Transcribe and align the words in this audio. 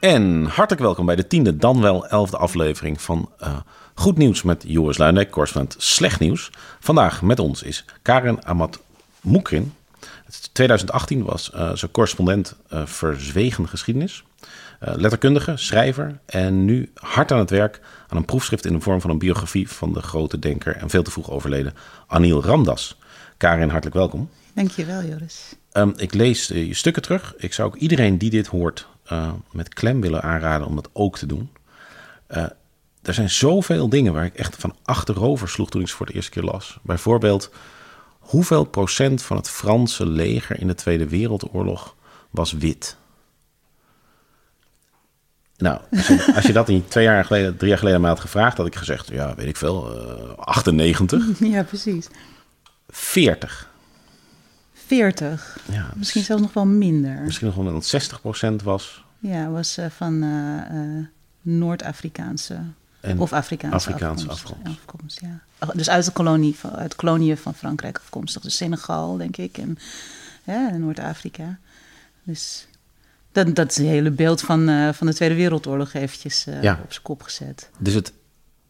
En 0.00 0.44
hartelijk 0.44 0.82
welkom 0.82 1.06
bij 1.06 1.16
de 1.16 1.26
tiende, 1.26 1.56
dan 1.56 1.80
wel 1.80 2.06
elfde 2.06 2.36
aflevering 2.36 3.00
van 3.00 3.30
uh, 3.42 3.56
Goed 3.94 4.16
Nieuws 4.16 4.42
met 4.42 4.64
Joris 4.66 4.98
Luijendijk, 4.98 5.30
correspondent 5.30 5.76
Slecht 5.78 6.20
Nieuws. 6.20 6.50
Vandaag 6.80 7.22
met 7.22 7.38
ons 7.38 7.62
is 7.62 7.84
Karen 8.02 8.44
Amat 8.44 8.80
Moekrin. 9.20 9.72
2018 10.52 11.24
was 11.24 11.50
uh, 11.54 11.74
ze 11.74 11.90
correspondent 11.90 12.56
uh, 12.72 12.86
verzwegen 12.86 13.68
geschiedenis. 13.68 14.24
letterkundige, 14.78 15.56
schrijver 15.56 16.18
en 16.26 16.64
nu 16.64 16.90
hard 16.94 17.32
aan 17.32 17.38
het 17.38 17.50
werk 17.50 17.80
aan 18.08 18.16
een 18.16 18.24
proefschrift 18.24 18.66
in 18.66 18.72
de 18.72 18.80
vorm 18.80 19.00
van 19.00 19.10
een 19.10 19.18
biografie 19.18 19.68
van 19.68 19.92
de 19.92 20.02
grote 20.02 20.38
denker 20.38 20.76
en 20.76 20.90
veel 20.90 21.02
te 21.02 21.10
vroeg 21.10 21.30
overleden 21.30 21.74
Anil 22.06 22.44
Ramdas. 22.44 22.98
Karen, 23.36 23.68
hartelijk 23.68 23.96
welkom. 23.96 24.30
Dankjewel, 24.52 25.02
Joris. 25.02 25.54
Um, 25.72 25.92
ik 25.96 26.14
lees 26.14 26.46
je 26.46 26.74
stukken 26.74 27.02
terug. 27.02 27.34
Ik 27.36 27.52
zou 27.52 27.68
ook 27.68 27.76
iedereen 27.76 28.18
die 28.18 28.30
dit 28.30 28.46
hoort 28.46 28.86
uh, 29.12 29.32
met 29.52 29.74
klem 29.74 30.00
willen 30.00 30.22
aanraden 30.22 30.66
om 30.66 30.74
dat 30.74 30.90
ook 30.92 31.18
te 31.18 31.26
doen. 31.26 31.50
Uh, 32.30 32.44
er 33.02 33.14
zijn 33.14 33.30
zoveel 33.30 33.88
dingen 33.88 34.12
waar 34.12 34.24
ik 34.24 34.34
echt 34.34 34.56
van 34.56 34.76
achterover 34.84 35.48
sloeg 35.48 35.70
toen 35.70 35.80
ik 35.80 35.88
ze 35.88 35.96
voor 35.96 36.06
de 36.06 36.12
eerste 36.12 36.30
keer 36.30 36.42
las. 36.42 36.78
Bijvoorbeeld, 36.82 37.50
hoeveel 38.18 38.64
procent 38.64 39.22
van 39.22 39.36
het 39.36 39.50
Franse 39.50 40.06
leger 40.06 40.60
in 40.60 40.66
de 40.66 40.74
Tweede 40.74 41.08
Wereldoorlog 41.08 41.96
was 42.30 42.52
wit? 42.52 42.96
Nou, 45.56 45.80
als 45.90 46.06
je, 46.06 46.32
als 46.34 46.44
je 46.44 46.52
dat 46.52 46.68
in 46.68 46.84
twee 46.88 47.04
jaar 47.04 47.24
geleden, 47.24 47.56
drie 47.56 47.68
jaar 47.68 47.78
geleden 47.78 48.00
mij 48.00 48.10
had 48.10 48.20
gevraagd, 48.20 48.56
had 48.56 48.66
ik 48.66 48.76
gezegd, 48.76 49.08
ja, 49.08 49.34
weet 49.34 49.48
ik 49.48 49.56
veel, 49.56 50.08
uh, 50.28 50.32
98. 50.36 51.24
Ja, 51.38 51.62
precies. 51.62 52.08
40. 52.88 53.67
40. 54.88 55.58
Ja, 55.70 55.90
misschien 55.96 56.22
zelfs 56.22 56.42
nog 56.42 56.52
wel 56.52 56.66
minder. 56.66 57.20
Misschien 57.20 57.46
nog 57.46 57.56
wel 57.56 57.72
dat 57.72 57.86
60 57.86 58.20
procent 58.20 58.62
was. 58.62 59.04
Ja, 59.18 59.48
was 59.48 59.78
uh, 59.78 59.86
van 59.86 60.22
uh, 60.22 60.60
uh, 60.72 61.06
Noord-Afrikaanse 61.40 62.58
of 63.16 63.32
Afrikaanse, 63.32 63.76
Afrikaanse 63.76 64.28
afkomst. 64.28 64.66
afkomst. 64.66 65.20
ja. 65.20 65.72
Dus 65.74 65.90
uit 65.90 66.04
de 66.04 66.12
kolonie, 66.12 66.56
uit 66.74 66.94
koloniën 66.94 67.36
van 67.36 67.54
Frankrijk 67.54 67.98
afkomstig. 67.98 68.42
Dus 68.42 68.56
Senegal, 68.56 69.16
denk 69.16 69.36
ik, 69.36 69.58
en 69.58 69.78
ja, 70.44 70.70
Noord-Afrika. 70.70 71.58
Dus 72.22 72.66
dat, 73.32 73.54
dat 73.54 73.70
is 73.70 73.76
het 73.76 73.86
hele 73.86 74.10
beeld 74.10 74.40
van, 74.40 74.94
van 74.94 75.06
de 75.06 75.14
Tweede 75.14 75.34
Wereldoorlog 75.34 75.92
eventjes 75.92 76.46
ja. 76.60 76.80
op 76.82 76.92
zijn 76.92 77.04
kop 77.04 77.22
gezet. 77.22 77.70
Dus 77.78 77.94
het, 77.94 78.12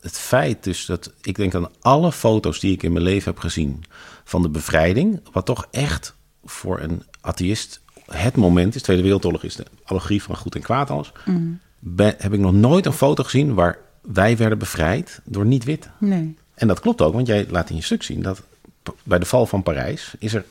het 0.00 0.18
feit 0.18 0.64
dus 0.64 0.86
dat 0.86 1.12
ik 1.20 1.36
denk 1.36 1.54
aan 1.54 1.70
alle 1.80 2.12
foto's 2.12 2.60
die 2.60 2.72
ik 2.72 2.82
in 2.82 2.92
mijn 2.92 3.04
leven 3.04 3.32
heb 3.32 3.41
gezien 3.41 3.84
van 4.24 4.42
de 4.42 4.48
bevrijding, 4.48 5.20
wat 5.32 5.46
toch 5.46 5.66
echt 5.70 6.14
voor 6.44 6.80
een 6.80 7.02
atheïst 7.20 7.80
het 8.10 8.36
moment 8.36 8.74
is. 8.74 8.82
Tweede 8.82 9.02
Wereldoorlog 9.02 9.42
is 9.42 9.56
de 9.56 9.66
allegorie 9.84 10.22
van 10.22 10.36
goed 10.36 10.54
en 10.54 10.62
kwaad 10.62 10.91
alles. 10.91 11.12
Mm. 11.24 11.60
Ben, 11.78 12.14
heb 12.19 12.32
ik 12.32 12.41
nog 12.41 12.52
nooit 12.52 12.86
een 12.86 12.92
foto 12.92 13.24
gezien 13.24 13.54
waar 13.54 13.78
wij 14.00 14.36
werden 14.36 14.58
bevrijd 14.58 15.20
door 15.24 15.46
niet-wit. 15.46 15.88
Nee. 15.98 16.36
En 16.54 16.69
dat 16.69 16.80
klopt 16.80 17.02
ook, 17.02 17.14
want 17.14 17.26
jij 17.26 17.46
laat 17.50 17.70
in 17.70 17.76
je 17.76 17.82
stuk 17.82 18.02
zien 18.02 18.22
dat 18.22 18.42
bij 19.02 19.19
de 19.19 19.26
val 19.26 19.46
van 19.46 19.62
Parijs 19.62 20.14
is 20.19 20.34
er 20.34 20.44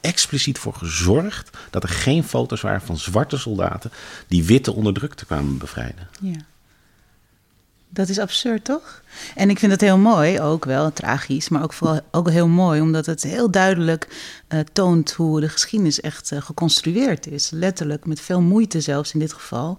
expliciet 0.00 0.58
voor 0.58 0.74
gezorgd 0.74 1.58
dat 1.70 1.82
er 1.82 1.88
geen 1.88 2.24
foto's 2.24 2.60
waren 2.60 2.80
van 2.80 2.98
zwarte 2.98 3.38
soldaten 3.38 3.90
die 4.28 4.44
witte 4.44 4.72
onderdrukte 4.72 5.26
kwamen 5.26 5.58
bevrijden. 5.58 6.08
Ja. 6.20 6.36
Dat 7.94 8.08
is 8.08 8.18
absurd, 8.18 8.64
toch? 8.64 9.02
En 9.34 9.50
ik 9.50 9.58
vind 9.58 9.72
het 9.72 9.80
heel 9.80 9.98
mooi, 9.98 10.40
ook 10.40 10.64
wel 10.64 10.92
tragisch, 10.92 11.48
maar 11.48 11.62
ook 11.62 11.72
vooral 11.72 12.00
ook 12.10 12.30
heel 12.30 12.48
mooi, 12.48 12.80
omdat 12.80 13.06
het 13.06 13.22
heel 13.22 13.50
duidelijk 13.50 14.08
uh, 14.48 14.60
toont 14.72 15.12
hoe 15.12 15.40
de 15.40 15.48
geschiedenis 15.48 16.00
echt 16.00 16.30
uh, 16.32 16.42
geconstrueerd 16.42 17.26
is. 17.26 17.50
Letterlijk, 17.50 18.06
met 18.06 18.20
veel 18.20 18.40
moeite 18.40 18.80
zelfs 18.80 19.12
in 19.12 19.20
dit 19.20 19.32
geval. 19.32 19.78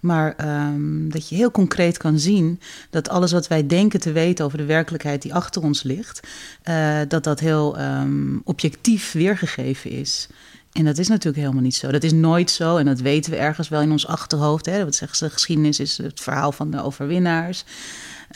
Maar 0.00 0.34
um, 0.66 1.10
dat 1.10 1.28
je 1.28 1.34
heel 1.34 1.50
concreet 1.50 1.96
kan 1.96 2.18
zien 2.18 2.60
dat 2.90 3.08
alles 3.08 3.32
wat 3.32 3.48
wij 3.48 3.66
denken 3.66 4.00
te 4.00 4.12
weten 4.12 4.44
over 4.44 4.58
de 4.58 4.64
werkelijkheid 4.64 5.22
die 5.22 5.34
achter 5.34 5.62
ons 5.62 5.82
ligt, 5.82 6.20
uh, 6.64 6.98
dat 7.08 7.24
dat 7.24 7.40
heel 7.40 7.80
um, 7.80 8.40
objectief 8.44 9.12
weergegeven 9.12 9.90
is. 9.90 10.28
En 10.72 10.84
dat 10.84 10.98
is 10.98 11.08
natuurlijk 11.08 11.36
helemaal 11.36 11.62
niet 11.62 11.74
zo. 11.74 11.90
Dat 11.90 12.02
is 12.02 12.12
nooit 12.12 12.50
zo. 12.50 12.76
En 12.76 12.84
dat 12.84 13.00
weten 13.00 13.30
we 13.30 13.36
ergens 13.36 13.68
wel 13.68 13.80
in 13.80 13.90
ons 13.90 14.06
achterhoofd. 14.06 14.66
Hè. 14.66 14.84
Wat 14.84 14.94
zeggen 14.94 15.16
ze? 15.16 15.30
Geschiedenis 15.30 15.80
is 15.80 15.96
het 15.96 16.20
verhaal 16.20 16.52
van 16.52 16.70
de 16.70 16.82
overwinnaars. 16.82 17.64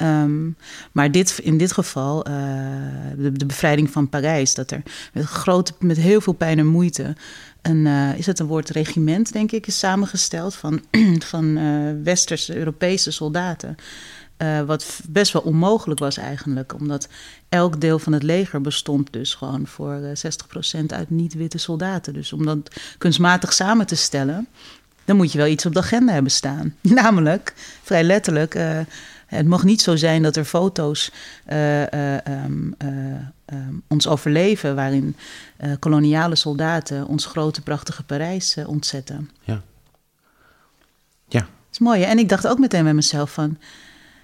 Um, 0.03 0.57
maar 0.93 1.11
dit, 1.11 1.39
in 1.43 1.59
dit 1.59 1.73
geval, 1.73 2.29
uh, 2.29 2.35
de, 3.17 3.47
bevrijding 3.47 3.91
van 3.91 4.09
Parijs, 4.09 4.55
dat 4.55 4.71
er 4.71 4.83
met, 5.13 5.25
grote, 5.25 5.73
met 5.79 5.97
heel 5.97 6.21
veel 6.21 6.33
pijn 6.33 6.59
en 6.59 6.67
moeite. 6.67 7.17
Een, 7.63 7.87
uh, 7.87 8.19
is 8.19 8.27
het 8.27 8.39
een 8.39 8.47
woord 8.47 8.71
regiment, 8.71 9.33
denk 9.33 9.53
ik, 9.53 9.67
is 9.67 9.79
samengesteld 9.79 10.55
van, 10.55 10.81
van 11.33 11.45
uh, 11.45 11.93
westerse 12.03 12.57
Europese 12.57 13.11
soldaten. 13.11 13.77
Uh, 14.39 14.61
wat 14.61 15.01
best 15.09 15.33
wel 15.33 15.43
onmogelijk 15.43 16.01
was 16.01 16.17
eigenlijk, 16.17 16.75
omdat 16.75 17.09
elk 17.49 17.81
deel 17.81 17.99
van 17.99 18.13
het 18.13 18.23
leger 18.23 18.61
bestond 18.61 19.13
dus 19.13 19.35
gewoon 19.35 19.67
voor 19.67 20.01
uh, 20.01 20.11
60% 20.81 20.87
uit 20.87 21.11
niet-witte 21.11 21.59
soldaten. 21.59 22.13
Dus 22.13 22.33
om 22.33 22.45
dat 22.45 22.81
kunstmatig 22.99 23.53
samen 23.53 23.87
te 23.87 23.97
stellen, 23.97 24.49
dan 25.05 25.17
moet 25.17 25.33
je 25.33 25.39
wel 25.39 25.47
iets 25.47 25.67
op 25.67 25.73
de 25.73 25.79
agenda 25.79 26.13
hebben 26.13 26.33
staan. 26.33 26.75
Namelijk, 27.03 27.55
vrij 27.83 28.05
letterlijk, 28.05 28.55
uh, 28.55 28.81
het 29.27 29.47
mag 29.47 29.65
niet 29.65 29.81
zo 29.81 29.97
zijn 29.97 30.23
dat 30.23 30.37
er 30.37 30.45
foto's 30.45 31.13
um, 31.53 32.75
um, 32.79 33.83
ons 33.89 34.09
overleven 34.09 34.75
waarin 34.75 35.17
koloniale 35.79 36.35
soldaten 36.35 37.07
ons 37.07 37.27
grote 37.27 37.63
prachtige 37.63 38.03
Parijs 38.03 38.57
ontzetten. 38.67 39.31
Ja. 39.45 39.63
Ja. 41.29 41.41
Dat 41.41 41.49
is 41.73 41.79
mooi. 41.79 42.01
Hè? 42.01 42.07
En 42.07 42.19
ik 42.19 42.29
dacht 42.29 42.47
ook 42.47 42.59
meteen 42.59 42.85
bij 42.85 42.95
mezelf 42.95 43.33
van 43.33 43.59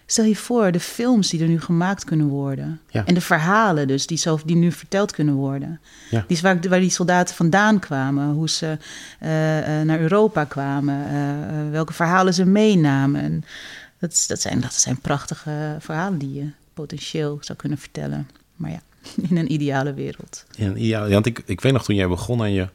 Stel 0.06 0.24
je 0.24 0.36
voor, 0.36 0.72
de 0.72 0.80
films 0.80 1.30
die 1.30 1.42
er 1.42 1.48
nu 1.48 1.60
gemaakt 1.60 2.04
kunnen 2.04 2.26
worden. 2.26 2.80
Ja. 2.88 3.06
En 3.06 3.14
de 3.14 3.20
verhalen 3.20 3.86
dus, 3.86 4.06
die, 4.06 4.18
zo, 4.18 4.40
die 4.44 4.56
nu 4.56 4.72
verteld 4.72 5.12
kunnen 5.12 5.34
worden. 5.34 5.80
Ja. 6.10 6.24
Die, 6.28 6.38
waar, 6.42 6.58
waar 6.68 6.80
die 6.80 6.90
soldaten 6.90 7.34
vandaan 7.34 7.78
kwamen. 7.78 8.30
Hoe 8.30 8.48
ze 8.48 8.78
uh, 9.22 9.58
uh, 9.58 9.82
naar 9.82 10.00
Europa 10.00 10.44
kwamen. 10.44 11.06
Uh, 11.12 11.70
welke 11.70 11.92
verhalen 11.92 12.34
ze 12.34 12.44
meenamen. 12.44 13.20
En 13.20 13.44
dat, 13.98 14.24
dat, 14.28 14.40
zijn, 14.40 14.60
dat 14.60 14.74
zijn 14.74 14.98
prachtige 14.98 15.76
verhalen 15.80 16.18
die 16.18 16.34
je 16.34 16.50
potentieel 16.74 17.38
zou 17.40 17.58
kunnen 17.58 17.78
vertellen. 17.78 18.28
Maar 18.56 18.70
ja, 18.70 18.80
in 19.28 19.36
een 19.36 19.52
ideale 19.52 19.94
wereld. 19.94 20.44
In 20.56 20.66
een 20.66 20.82
ideale, 20.82 21.12
want 21.12 21.26
ik, 21.26 21.42
ik 21.44 21.60
weet 21.60 21.72
nog 21.72 21.84
toen 21.84 21.96
jij 21.96 22.08
begon 22.08 22.40
aan 22.40 22.52
je 22.52 22.68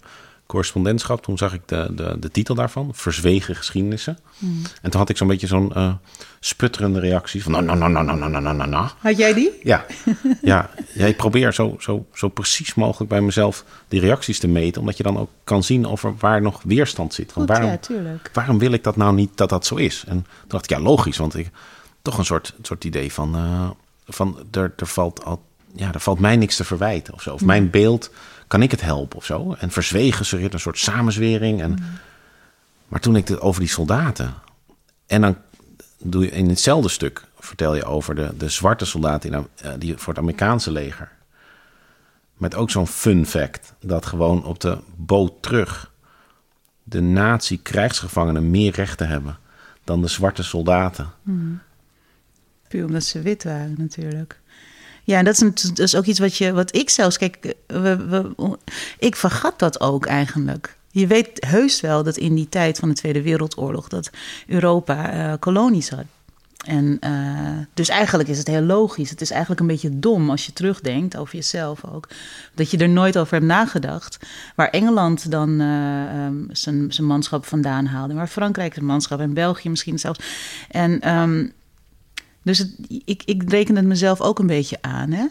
correspondentschap. 0.47 1.21
Toen 1.21 1.37
zag 1.37 1.53
ik 1.53 1.61
de, 1.65 1.87
de, 1.95 2.19
de 2.19 2.31
titel 2.31 2.55
daarvan, 2.55 2.89
Verzwegen 2.93 3.55
geschiedenissen. 3.55 4.17
Mm. 4.37 4.61
En 4.81 4.89
toen 4.91 4.99
had 4.99 5.09
ik 5.09 5.17
zo'n 5.17 5.27
beetje 5.27 5.47
zo'n 5.47 5.71
uh, 5.77 5.93
sputterende 6.39 6.99
reactie 6.99 7.43
van... 7.43 7.51
Nou, 7.51 7.65
nou, 7.65 7.77
nou, 7.77 7.91
nou, 7.91 8.05
nou, 8.05 8.41
nou, 8.41 8.55
nou, 8.55 8.69
nou. 8.69 8.87
Had 8.97 9.17
jij 9.17 9.33
die? 9.33 9.51
Ja, 9.63 9.85
ja, 10.41 10.69
ja 10.93 11.05
ik 11.05 11.17
probeer 11.17 11.53
zo, 11.53 11.75
zo, 11.79 12.05
zo 12.13 12.27
precies 12.27 12.75
mogelijk 12.75 13.09
bij 13.09 13.21
mezelf 13.21 13.65
die 13.87 13.99
reacties 13.99 14.39
te 14.39 14.47
meten... 14.47 14.81
omdat 14.81 14.97
je 14.97 15.03
dan 15.03 15.17
ook 15.17 15.29
kan 15.43 15.63
zien 15.63 15.87
over 15.87 16.15
waar 16.19 16.41
nog 16.41 16.61
weerstand 16.63 17.13
zit. 17.13 17.31
Goed, 17.31 17.47
waarom, 17.47 17.69
ja, 17.69 17.77
tuurlijk. 17.77 18.29
waarom 18.33 18.59
wil 18.59 18.71
ik 18.71 18.83
dat 18.83 18.95
nou 18.95 19.15
niet 19.15 19.37
dat 19.37 19.49
dat 19.49 19.65
zo 19.65 19.75
is? 19.75 20.03
En 20.07 20.15
toen 20.15 20.47
dacht 20.47 20.63
ik, 20.63 20.69
ja, 20.69 20.79
logisch, 20.79 21.17
want 21.17 21.37
ik... 21.37 21.49
toch 22.01 22.17
een 22.17 22.25
soort, 22.25 22.53
soort 22.61 22.83
idee 22.83 23.13
van... 23.13 23.35
Uh, 23.35 23.69
van 24.07 24.37
er, 24.51 24.73
er, 24.77 24.87
valt 24.87 25.23
al, 25.23 25.43
ja, 25.77 25.93
er 25.93 25.99
valt 25.99 26.19
mij 26.19 26.35
niks 26.35 26.55
te 26.55 26.63
verwijten 26.63 27.13
of 27.13 27.21
zo. 27.21 27.33
Of 27.33 27.43
mijn 27.43 27.69
beeld 27.69 28.11
kan 28.47 28.61
ik 28.61 28.71
het 28.71 28.81
helpen 28.81 29.17
of 29.17 29.25
zo? 29.25 29.55
En 29.59 29.71
verzwegen 29.71 30.25
ze 30.25 30.53
een 30.53 30.59
soort 30.59 30.77
samenzwering. 30.77 31.61
En, 31.61 31.71
mm. 31.71 31.77
Maar 32.87 32.99
toen 32.99 33.15
ik 33.15 33.27
het 33.27 33.39
over 33.39 33.61
die 33.61 33.69
soldaten. 33.69 34.33
En 35.07 35.21
dan 35.21 35.37
doe 35.99 36.23
je 36.23 36.31
in 36.31 36.49
hetzelfde 36.49 36.89
stuk 36.89 37.23
vertel 37.39 37.75
je 37.75 37.85
over 37.85 38.15
de, 38.15 38.33
de 38.37 38.49
zwarte 38.49 38.85
soldaten 38.85 39.33
in, 39.33 39.47
uh, 39.65 39.71
die 39.77 39.97
voor 39.97 40.13
het 40.13 40.21
Amerikaanse 40.21 40.71
leger. 40.71 41.11
Met 42.33 42.55
ook 42.55 42.69
zo'n 42.69 42.87
fun 42.87 43.25
fact: 43.25 43.73
dat 43.79 44.05
gewoon 44.05 44.45
op 44.45 44.59
de 44.59 44.77
boot 44.95 45.33
terug 45.41 45.91
de 46.83 47.01
nazi-krijgsgevangenen 47.01 48.49
meer 48.49 48.71
rechten 48.71 49.07
hebben 49.07 49.37
dan 49.83 50.01
de 50.01 50.07
zwarte 50.07 50.43
soldaten. 50.43 51.09
Mm. 51.21 51.59
Puur 52.67 52.85
omdat 52.85 53.03
ze 53.03 53.21
wit 53.21 53.43
waren, 53.43 53.75
natuurlijk. 53.77 54.39
Ja, 55.07 55.23
dat 55.23 55.33
is, 55.33 55.61
dat 55.61 55.79
is 55.79 55.95
ook 55.95 56.05
iets 56.05 56.19
wat, 56.19 56.37
je, 56.37 56.53
wat 56.53 56.75
ik 56.75 56.89
zelfs, 56.89 57.17
kijk, 57.17 57.53
we, 57.67 58.57
ik 58.99 59.15
vergat 59.15 59.59
dat 59.59 59.79
ook 59.79 60.05
eigenlijk. 60.05 60.77
Je 60.91 61.07
weet 61.07 61.45
heus 61.47 61.81
wel 61.81 62.03
dat 62.03 62.17
in 62.17 62.35
die 62.35 62.49
tijd 62.49 62.79
van 62.79 62.89
de 62.89 62.95
Tweede 62.95 63.21
Wereldoorlog 63.21 63.87
dat 63.87 64.09
Europa 64.47 65.13
uh, 65.13 65.33
kolonies 65.39 65.89
had. 65.89 66.05
En 66.65 66.97
uh, 67.05 67.65
dus 67.73 67.89
eigenlijk 67.89 68.29
is 68.29 68.37
het 68.37 68.47
heel 68.47 68.61
logisch. 68.61 69.09
Het 69.09 69.21
is 69.21 69.31
eigenlijk 69.31 69.61
een 69.61 69.67
beetje 69.67 69.99
dom 69.99 70.29
als 70.29 70.45
je 70.45 70.53
terugdenkt 70.53 71.17
over 71.17 71.35
jezelf 71.35 71.85
ook. 71.85 72.07
Dat 72.53 72.71
je 72.71 72.77
er 72.77 72.89
nooit 72.89 73.17
over 73.17 73.33
hebt 73.33 73.45
nagedacht. 73.45 74.19
Waar 74.55 74.69
Engeland 74.69 75.31
dan 75.31 75.61
uh, 75.61 76.25
um, 76.25 76.47
zijn, 76.51 76.93
zijn 76.93 77.07
manschap 77.07 77.45
vandaan 77.45 77.85
haalde. 77.85 78.13
Waar 78.13 78.27
Frankrijk 78.27 78.73
zijn 78.73 78.85
manschap 78.85 79.19
en 79.19 79.33
België 79.33 79.69
misschien 79.69 79.99
zelfs. 79.99 80.19
En 80.69 81.17
um, 81.17 81.53
dus 82.47 82.57
het, 82.57 82.75
ik, 83.05 83.21
ik 83.25 83.49
reken 83.49 83.75
het 83.75 83.85
mezelf 83.85 84.21
ook 84.21 84.39
een 84.39 84.47
beetje 84.47 84.77
aan. 84.81 85.11
Hè? 85.11 85.25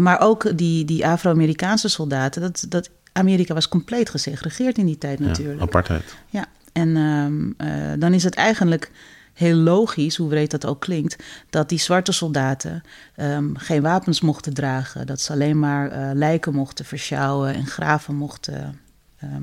Maar 0.00 0.20
ook 0.20 0.58
die, 0.58 0.84
die 0.84 1.06
Afro-Amerikaanse 1.06 1.88
soldaten, 1.88 2.40
dat, 2.40 2.66
dat 2.68 2.90
Amerika 3.12 3.54
was 3.54 3.68
compleet 3.68 4.10
gesegregeerd 4.10 4.78
in 4.78 4.86
die 4.86 4.98
tijd 4.98 5.18
natuurlijk. 5.18 5.58
Ja, 5.58 5.64
apartheid. 5.64 6.14
Ja, 6.28 6.46
En 6.72 6.96
ehm, 6.96 7.50
eh, 7.56 7.92
dan 7.98 8.14
is 8.14 8.24
het 8.24 8.34
eigenlijk 8.34 8.90
heel 9.32 9.56
logisch, 9.56 10.16
hoe 10.16 10.28
breed 10.28 10.50
dat 10.50 10.66
ook 10.66 10.80
klinkt, 10.80 11.22
dat 11.50 11.68
die 11.68 11.78
zwarte 11.78 12.12
soldaten 12.12 12.82
ehm, 13.14 13.54
geen 13.54 13.82
wapens 13.82 14.20
mochten 14.20 14.54
dragen. 14.54 15.06
Dat 15.06 15.20
ze 15.20 15.32
alleen 15.32 15.58
maar 15.58 15.90
eh, 15.90 16.10
lijken 16.14 16.54
mochten 16.54 16.84
versjouwen 16.84 17.54
en 17.54 17.66
graven 17.66 18.14
mochten. 18.14 18.80
ehm, 19.18 19.42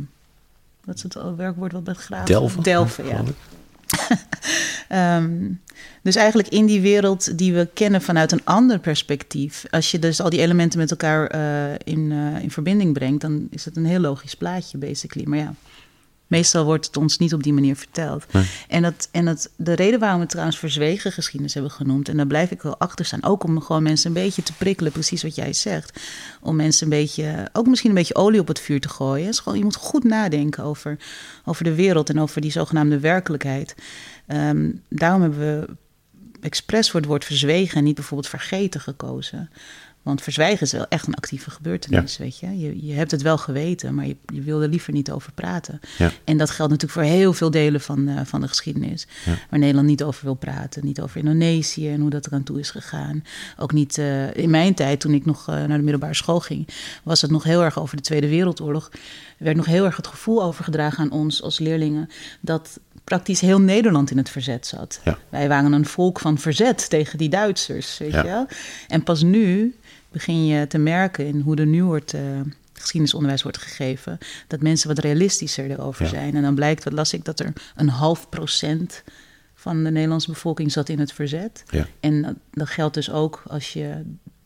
wat 0.83 0.95
is 0.95 1.03
het 1.03 1.17
werkwoord 1.35 1.71
wat 1.71 1.85
met 1.85 1.97
graven? 1.97 2.25
Delven. 2.25 2.63
Delven, 2.63 3.05
ja. 3.05 3.23
Ehm, 4.89 5.51
dus 6.01 6.15
eigenlijk 6.15 6.47
in 6.47 6.65
die 6.65 6.81
wereld 6.81 7.37
die 7.37 7.53
we 7.53 7.69
kennen 7.73 8.01
vanuit 8.01 8.31
een 8.31 8.43
ander 8.43 8.79
perspectief. 8.79 9.65
Als 9.69 9.91
je 9.91 9.99
dus 9.99 10.21
al 10.21 10.29
die 10.29 10.39
elementen 10.39 10.79
met 10.79 10.91
elkaar 10.91 11.27
eh, 11.27 11.75
in, 11.83 12.11
eh, 12.11 12.43
in 12.43 12.51
verbinding 12.51 12.93
brengt, 12.93 13.21
dan 13.21 13.47
is 13.49 13.65
het 13.65 13.77
een 13.77 13.85
heel 13.85 13.99
logisch 13.99 14.35
plaatje, 14.35 14.77
basically. 14.77 15.27
Maar 15.27 15.37
ja, 15.37 15.53
meestal 16.29 16.65
wordt 16.65 16.85
het 16.85 16.97
ons 16.97 17.17
niet 17.17 17.33
op 17.33 17.43
die 17.43 17.53
manier 17.53 17.75
verteld. 17.75 18.33
Nee. 18.33 18.45
En, 18.67 18.81
dat, 18.81 19.07
en 19.11 19.25
dat, 19.25 19.49
de 19.55 19.73
reden 19.73 19.99
waarom 19.99 20.17
we 20.17 20.21
het 20.21 20.31
trouwens 20.31 20.59
verzwegen 20.59 21.11
geschiedenis 21.11 21.53
hebben 21.53 21.71
genoemd, 21.71 22.09
en 22.09 22.17
daar 22.17 22.27
blijf 22.27 22.51
ik 22.51 22.61
wel 22.61 22.77
achter 22.77 23.05
staan, 23.05 23.23
ook 23.23 23.43
om 23.43 23.61
gewoon 23.61 23.83
mensen 23.83 24.07
een 24.07 24.23
beetje 24.23 24.43
te 24.43 24.53
prikkelen, 24.53 24.91
precies 24.91 25.23
wat 25.23 25.35
jij 25.35 25.53
zegt. 25.53 25.99
Om 26.41 26.55
mensen 26.55 26.83
een 26.83 26.99
beetje, 26.99 27.49
ook 27.53 27.67
misschien 27.67 27.89
een 27.89 27.95
beetje 27.95 28.15
olie 28.15 28.39
op 28.39 28.47
het 28.47 28.59
vuur 28.59 28.81
te 28.81 28.89
gooien. 28.89 29.27
Is 29.27 29.39
gewoon, 29.39 29.57
je 29.57 29.63
moet 29.63 29.75
goed 29.75 30.03
nadenken 30.03 30.63
over, 30.63 30.97
over 31.45 31.63
de 31.63 31.75
wereld 31.75 32.09
en 32.09 32.19
over 32.19 32.41
die 32.41 32.51
zogenaamde 32.51 32.99
werkelijkheid. 32.99 33.75
Ehm, 34.27 34.71
daarom 34.89 35.21
hebben 35.21 35.39
we 35.39 35.75
expres 36.41 36.91
voor 36.91 36.99
het 36.99 37.09
woord 37.09 37.25
verzwegen 37.25 37.77
en 37.77 37.83
niet 37.83 37.95
bijvoorbeeld 37.95 38.29
vergeten 38.29 38.81
gekozen. 38.81 39.49
Want 40.01 40.21
verzwijgen 40.21 40.61
is 40.61 40.71
wel 40.71 40.87
echt 40.89 41.07
een 41.07 41.15
actieve 41.15 41.51
gebeurtenis, 41.51 42.17
weet 42.17 42.39
je. 42.39 42.59
je. 42.59 42.85
Je 42.85 42.93
hebt 42.93 43.11
het 43.11 43.21
wel 43.21 43.37
geweten, 43.37 43.95
maar 43.95 44.07
je, 44.07 44.15
je 44.33 44.41
wil 44.41 44.61
er 44.61 44.67
liever 44.67 44.93
niet 44.93 45.11
over 45.11 45.31
praten. 45.31 45.79
Ja. 45.97 46.11
En 46.23 46.37
dat 46.37 46.49
geldt 46.49 46.71
natuurlijk 46.71 46.99
voor 46.99 47.17
heel 47.17 47.33
veel 47.33 47.51
delen 47.51 47.81
van, 47.81 48.07
eh, 48.07 48.19
van 48.25 48.41
de 48.41 48.47
geschiedenis. 48.47 49.07
Ja. 49.25 49.37
Waar 49.49 49.59
Nederland 49.59 49.87
niet 49.87 50.03
over 50.03 50.23
wil 50.23 50.33
praten. 50.33 50.85
Niet 50.85 51.01
over 51.01 51.17
Indonesië 51.17 51.89
en 51.89 52.01
hoe 52.01 52.09
dat 52.09 52.27
eraan 52.27 52.43
toe 52.43 52.59
is 52.59 52.71
gegaan. 52.71 53.23
Ook 53.57 53.71
niet 53.71 53.97
eh, 53.97 54.35
in 54.35 54.49
mijn 54.49 54.73
tijd, 54.73 54.99
toen 54.99 55.13
ik 55.13 55.25
nog 55.25 55.47
eh, 55.47 55.55
naar 55.55 55.77
de 55.77 55.83
middelbare 55.83 56.13
school 56.13 56.39
ging... 56.39 56.67
was 57.03 57.21
het 57.21 57.31
nog 57.31 57.43
heel 57.43 57.63
erg 57.63 57.79
over 57.79 57.95
de 57.95 58.03
Tweede 58.03 58.29
Wereldoorlog. 58.29 58.89
Er 59.37 59.45
werd 59.45 59.57
nog 59.57 59.65
heel 59.65 59.85
erg 59.85 59.95
het 59.95 60.07
gevoel 60.07 60.43
overgedragen 60.43 61.03
aan 61.03 61.11
ons 61.11 61.41
als 61.41 61.59
leerlingen... 61.59 62.09
dat 62.39 62.79
praktisch 63.03 63.41
heel 63.41 63.59
Nederland 63.59 64.11
in 64.11 64.17
het 64.17 64.29
verzet 64.29 64.67
zat. 64.67 65.01
Wij 65.29 65.47
waren 65.47 65.71
een 65.71 65.85
volk 65.85 66.19
van 66.19 66.37
verzet 66.37 66.89
tegen 66.89 67.17
die 67.17 67.29
Duitsers, 67.29 67.97
weet 67.97 68.11
je 68.11 68.23
wel. 68.23 68.47
En 68.87 69.03
pas 69.03 69.21
nu 69.23 69.75
begin 70.11 70.45
je 70.45 70.67
te 70.67 70.77
merken 70.77 71.25
in 71.27 71.39
hoe 71.39 71.55
er 71.55 71.65
nu 71.65 71.83
wordt... 71.83 72.13
eh, 72.13 72.21
geschiedenisonderwijs 72.73 73.43
wordt 73.43 73.57
gegeven, 73.57 74.17
dat 74.47 74.61
mensen 74.61 74.87
wat 74.87 74.99
realistischer 74.99 75.71
erover 75.71 76.03
Ja. 76.03 76.09
zijn. 76.09 76.35
En 76.35 76.41
dan 76.41 76.55
blijkt, 76.55 76.83
wat 76.83 76.93
las 76.93 77.13
ik, 77.13 77.25
dat 77.25 77.39
er 77.39 77.53
een 77.75 77.89
half 77.89 78.29
procent 78.29 79.03
van 79.55 79.83
de 79.83 79.91
Nederlandse 79.91 80.31
bevolking 80.31 80.71
zat 80.71 80.89
in 80.89 80.99
het 80.99 81.13
verzet. 81.13 81.63
Ja. 81.69 81.87
En 81.99 82.21
dat, 82.21 82.33
dat 82.51 82.69
geldt 82.69 82.93
dus 82.93 83.11
ook 83.11 83.43
als 83.47 83.73
je 83.73 84.01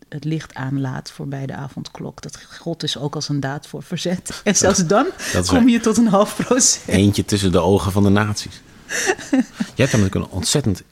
het 0.10 0.24
licht 0.24 0.54
aanlaat 0.54 1.12
voorbij 1.12 1.46
de 1.46 1.54
avondklok. 1.56 2.22
Dat 2.22 2.44
God 2.60 2.80
dus 2.80 2.98
ook 2.98 3.16
als 3.16 3.30
een 3.30 3.40
daad 3.40 3.68
voor 3.68 3.84
verzet. 3.84 4.30
En 4.44 4.56
zelfs 4.56 4.86
dan 4.88 5.06
kom 5.48 5.70
je 5.70 5.80
tot 5.80 5.98
een 5.98 6.08
half 6.08 6.36
procent. 6.36 6.88
Eentje 6.88 7.26
tussen 7.26 7.52
de 7.52 7.60
ogen 7.60 7.92
van 7.92 8.04
de 8.04 8.10
naties. 8.10 8.62
Jij 9.76 9.86
hebt 9.86 9.92
namelijk 9.92 10.16
een 10.16 10.28
ontzettend 10.28 10.84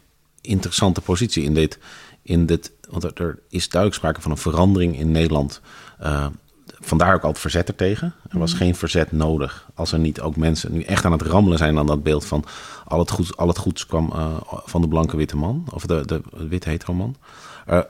interessante 0.42 1.02
positie 1.02 1.44
in 1.44 1.54
dit. 1.54 1.78
In 2.24 2.46
dit 2.46 2.72
want 2.92 3.04
er, 3.04 3.12
er 3.14 3.40
is 3.50 3.70
duidelijk 3.70 4.02
sprake 4.02 4.22
van 4.22 4.32
een 4.32 4.38
verandering 4.38 5.00
in 5.00 5.12
Nederland. 5.12 5.62
Eh, 6.00 6.26
vandaar 6.80 7.16
ook 7.16 7.24
al 7.24 7.30
het 7.30 7.40
verzet 7.40 7.68
er 7.68 7.76
tegen. 7.76 8.14
Er 8.30 8.40
was 8.40 8.54
geen 8.54 8.76
verzet 8.76 9.12
nodig. 9.12 9.70
Als 9.74 9.92
er 9.92 10.00
niet 10.00 10.22
ook 10.22 10.36
mensen 10.36 10.72
nu 10.72 10.82
echt 10.82 11.06
aan 11.06 11.12
het 11.12 11.22
rammelen 11.22 11.58
zijn 11.58 11.78
aan 11.78 11.86
dat 11.86 12.04
beeld 12.04 12.26
van 12.26 12.46
al 12.86 13.00
het 13.00 13.12
goeds, 13.12 13.38
al 13.38 13.48
het 13.48 13.58
goeds 13.58 13.86
kwam 13.86 14.12
eh, 14.12 14.36
van 14.66 14.82
de 14.82 14.88
blanke 14.88 15.18
witte 15.18 15.38
man. 15.38 15.66
Of 15.74 15.86
de, 15.86 16.06
de, 16.06 16.22
witte 16.32 16.70
hetero 16.70 16.94
man. 16.94 17.16
Eh, 17.66 17.82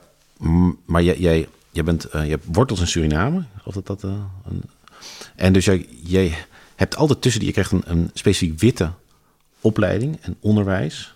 maar 0.84 1.02
jij, 1.02 1.18
jij, 1.18 1.48
jij, 1.70 1.84
bent, 1.84 2.08
je 2.12 2.18
hebt 2.18 2.46
wortels 2.52 2.80
in 2.80 2.86
Suriname. 2.86 3.44
Of 3.64 3.74
dat, 3.74 3.86
dat, 3.86 4.02
een, 4.02 4.62
en 5.36 5.52
dus 5.52 5.64
jij, 5.64 5.86
jij 6.04 6.34
hebt 6.74 6.96
altijd 6.96 7.22
tussen 7.22 7.40
die, 7.40 7.48
je 7.48 7.54
krijgt 7.54 7.72
een, 7.72 7.82
een 7.86 8.10
specifiek 8.14 8.60
witte 8.60 8.90
opleiding 9.60 10.18
en 10.20 10.36
onderwijs. 10.40 11.14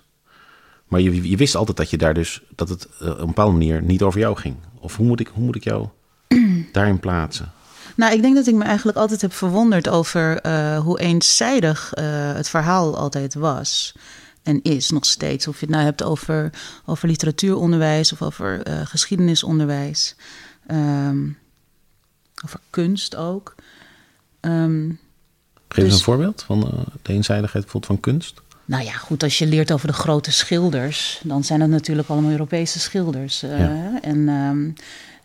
Maar 0.87 1.01
je, 1.01 1.29
je 1.29 1.37
wist 1.37 1.55
altijd 1.55 1.77
dat 1.77 1.91
je 1.91 1.99
daar 1.99 2.15
dus 2.15 2.43
dat 2.55 2.69
het 2.69 2.89
eh, 3.01 3.09
op 3.11 3.19
een 3.19 3.27
bepaalde 3.27 3.53
manier 3.53 3.83
niet 3.83 4.03
over 4.03 4.21
jou 4.21 4.37
ging. 4.37 4.57
Of 4.81 4.97
hoe 4.97 5.07
moet 5.07 5.21
ik, 5.21 5.27
hoe 5.33 5.45
moet 5.45 5.57
ik 5.57 5.65
jou 5.65 5.89
daarin 6.73 7.01
plaatsen? 7.01 7.53
Nou, 7.97 8.13
ik 8.15 8.23
denk 8.23 8.35
dat 8.35 8.47
ik 8.47 8.55
me 8.55 8.65
eigenlijk 8.65 8.99
altijd 8.99 9.21
heb 9.21 9.33
verwonderd 9.33 9.89
over 9.89 10.41
eh, 10.41 10.79
hoe 10.79 11.01
eenzijdig 11.01 11.95
eh, 11.95 12.05
het 12.33 12.49
verhaal 12.49 12.97
altijd 12.97 13.35
was. 13.35 13.95
En 14.43 14.63
is 14.63 14.91
nog 14.91 15.05
steeds. 15.05 15.49
Of 15.49 15.61
je 15.61 15.67
het 15.67 15.75
nou 15.75 15.85
hebt 15.85 16.03
over, 16.03 16.51
over 16.85 17.09
literatuuronderwijs 17.09 18.13
of 18.13 18.23
over 18.23 18.63
geschiedenisonderwijs. 18.85 20.17
Ehm, 20.67 21.29
over 22.45 22.61
kunst 22.71 23.17
ook. 23.17 23.55
Ehm, 24.41 24.89
Geef 25.69 25.85
eens 25.85 25.87
Dus- 25.89 25.99
een 25.99 26.05
voorbeeld 26.05 26.43
van 26.43 26.61
de 27.03 27.13
eenzijdigheid 27.13 27.65
bijvoorbeeld 27.65 27.87
van 27.87 28.01
kunst. 28.13 28.43
Nou 28.67 28.85
ja, 28.85 28.93
goed, 28.93 29.23
als 29.23 29.39
je 29.39 29.47
leert 29.47 29.73
over 29.73 29.87
de 29.87 29.93
grote 29.93 30.33
schilders, 30.33 31.21
dan 31.25 31.45
zijn 31.45 31.61
het 31.61 31.71
natuurlijk 31.71 32.09
allemaal 32.09 32.31
Europese 32.31 32.79
schilders. 32.79 33.43
eh. 33.43 34.05
En 34.05 34.29
ehm, 34.29 34.71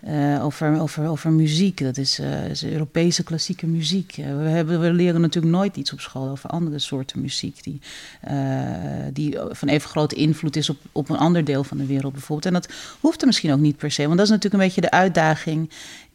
eh, 0.02 0.46
over, 0.46 0.80
over, 0.82 1.08
over 1.10 1.32
muziek, 1.32 1.84
dat 1.84 1.98
is, 1.98 2.20
eh, 2.20 2.50
is 2.50 2.64
Europese 2.64 3.24
klassieke 3.24 3.68
muziek. 3.68 4.16
We, 4.16 4.50
hebben, 4.50 4.80
we 4.80 4.94
leren 4.94 5.22
natuurlijk 5.22 5.54
nooit 5.54 5.76
iets 5.76 5.94
op 5.94 6.00
school 6.00 6.30
over 6.30 6.50
andere 6.50 6.80
soorten 6.80 7.22
muziek, 7.22 7.64
die, 7.64 7.80
die 9.14 9.38
van 9.50 9.68
even 9.68 9.90
grote 9.90 10.16
invloed 10.16 10.56
is 10.56 10.70
op, 10.70 10.78
op 10.92 11.10
een 11.10 11.18
ander 11.18 11.44
deel 11.44 11.64
van 11.64 11.78
de 11.78 11.86
wereld 11.86 12.14
bijvoorbeeld. 12.14 12.46
En 12.46 12.62
dat 12.62 12.74
hoeft 13.00 13.22
er 13.22 13.28
misschien 13.28 13.52
ook 13.52 13.60
niet 13.60 13.78
per 13.78 13.92
se, 13.92 14.06
want 14.06 14.18
dat 14.18 14.26
is 14.26 14.32
natuurlijk 14.32 14.64
een 14.64 14.68
beetje 14.68 14.82
de 14.82 14.92
uitdaging 14.92 15.70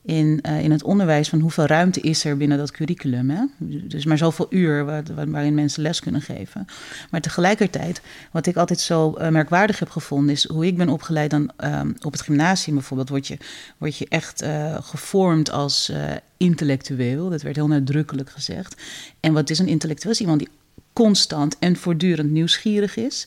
in, 0.06 0.38
eh, 0.42 0.60
in 0.62 0.70
het 0.70 0.82
onderwijs 0.82 1.28
van 1.28 1.40
hoeveel 1.40 1.66
ruimte 1.66 2.00
is 2.00 2.24
er 2.24 2.36
binnen 2.36 2.58
dat 2.58 2.70
curriculum. 2.70 3.30
Hè? 3.30 3.44
Dus 3.58 4.04
maar 4.04 4.18
zoveel 4.18 4.46
uur 4.50 4.84
waar, 4.84 5.02
waar- 5.14 5.30
waarin 5.30 5.54
mensen 5.54 5.82
les 5.82 6.00
kunnen 6.00 6.20
geven. 6.22 6.66
Maar 7.10 7.20
tegelijkertijd, 7.20 8.00
wat 8.30 8.46
ik 8.46 8.56
altijd 8.56 8.80
zo 8.80 9.12
eh, 9.14 9.28
merkwaardig 9.28 9.78
heb 9.78 9.88
gevonden, 9.90 10.34
is 10.34 10.48
hoe 10.48 10.66
ik 10.66 10.76
ben 10.76 10.88
opgeleid 10.88 11.30
dan 11.30 11.50
ehm, 11.56 11.92
op 12.02 12.12
het 12.12 12.22
gymnasium 12.22 12.74
bijvoorbeeld, 12.74 13.08
word 13.08 13.26
je, 13.26 13.38
word 13.78 13.96
je 13.96 14.06
echt 14.08 14.42
eh, 14.42 14.76
gevormd 14.80 15.50
als 15.50 15.92
intellectueel. 16.36 17.30
Dat 17.30 17.42
werd 17.42 17.56
heel 17.56 17.66
nadrukkelijk 17.66 18.30
gezegd. 18.30 18.82
En 19.20 19.32
wat 19.32 19.50
is 19.50 19.58
een 19.58 19.68
intellectueel? 19.68 20.12
Is 20.12 20.20
iemand 20.20 20.38
die 20.38 20.48
constant 20.92 21.58
en 21.58 21.76
voortdurend 21.76 22.30
nieuwsgierig 22.30 22.96
is. 22.96 23.26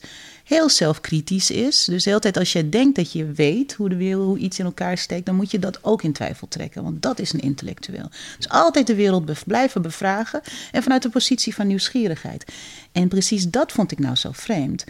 Heel 0.50 0.68
zelfkritisch 0.68 1.50
is. 1.50 1.84
Dus 1.84 2.04
de 2.04 2.18
tijd 2.18 2.36
als 2.36 2.52
je 2.52 2.68
denkt 2.68 2.96
dat 2.96 3.12
je 3.12 3.32
weet 3.32 3.72
hoe 3.72 3.88
de 3.88 3.96
wereld, 3.96 4.26
hoe 4.26 4.38
iets 4.38 4.58
in 4.58 4.64
elkaar 4.64 4.98
steekt, 4.98 5.26
dan 5.26 5.34
moet 5.34 5.50
je 5.50 5.58
dat 5.58 5.84
ook 5.84 6.02
in 6.02 6.12
twijfel 6.12 6.48
trekken. 6.48 6.82
Want 6.82 7.02
dat 7.02 7.18
is 7.18 7.32
een 7.32 7.40
intellectueel. 7.40 8.10
Dus 8.36 8.48
altijd 8.48 8.86
de 8.86 8.94
wereld 8.94 9.44
blijven 9.46 9.82
bevragen. 9.82 10.40
En 10.72 10.82
vanuit 10.82 11.02
de 11.02 11.08
positie 11.08 11.54
van 11.54 11.66
nieuwsgierigheid. 11.66 12.44
En 12.92 13.08
precies 13.08 13.50
dat 13.50 13.72
vond 13.72 13.92
ik 13.92 13.98
nou 13.98 14.16
zo 14.16 14.30
vreemd. 14.32 14.84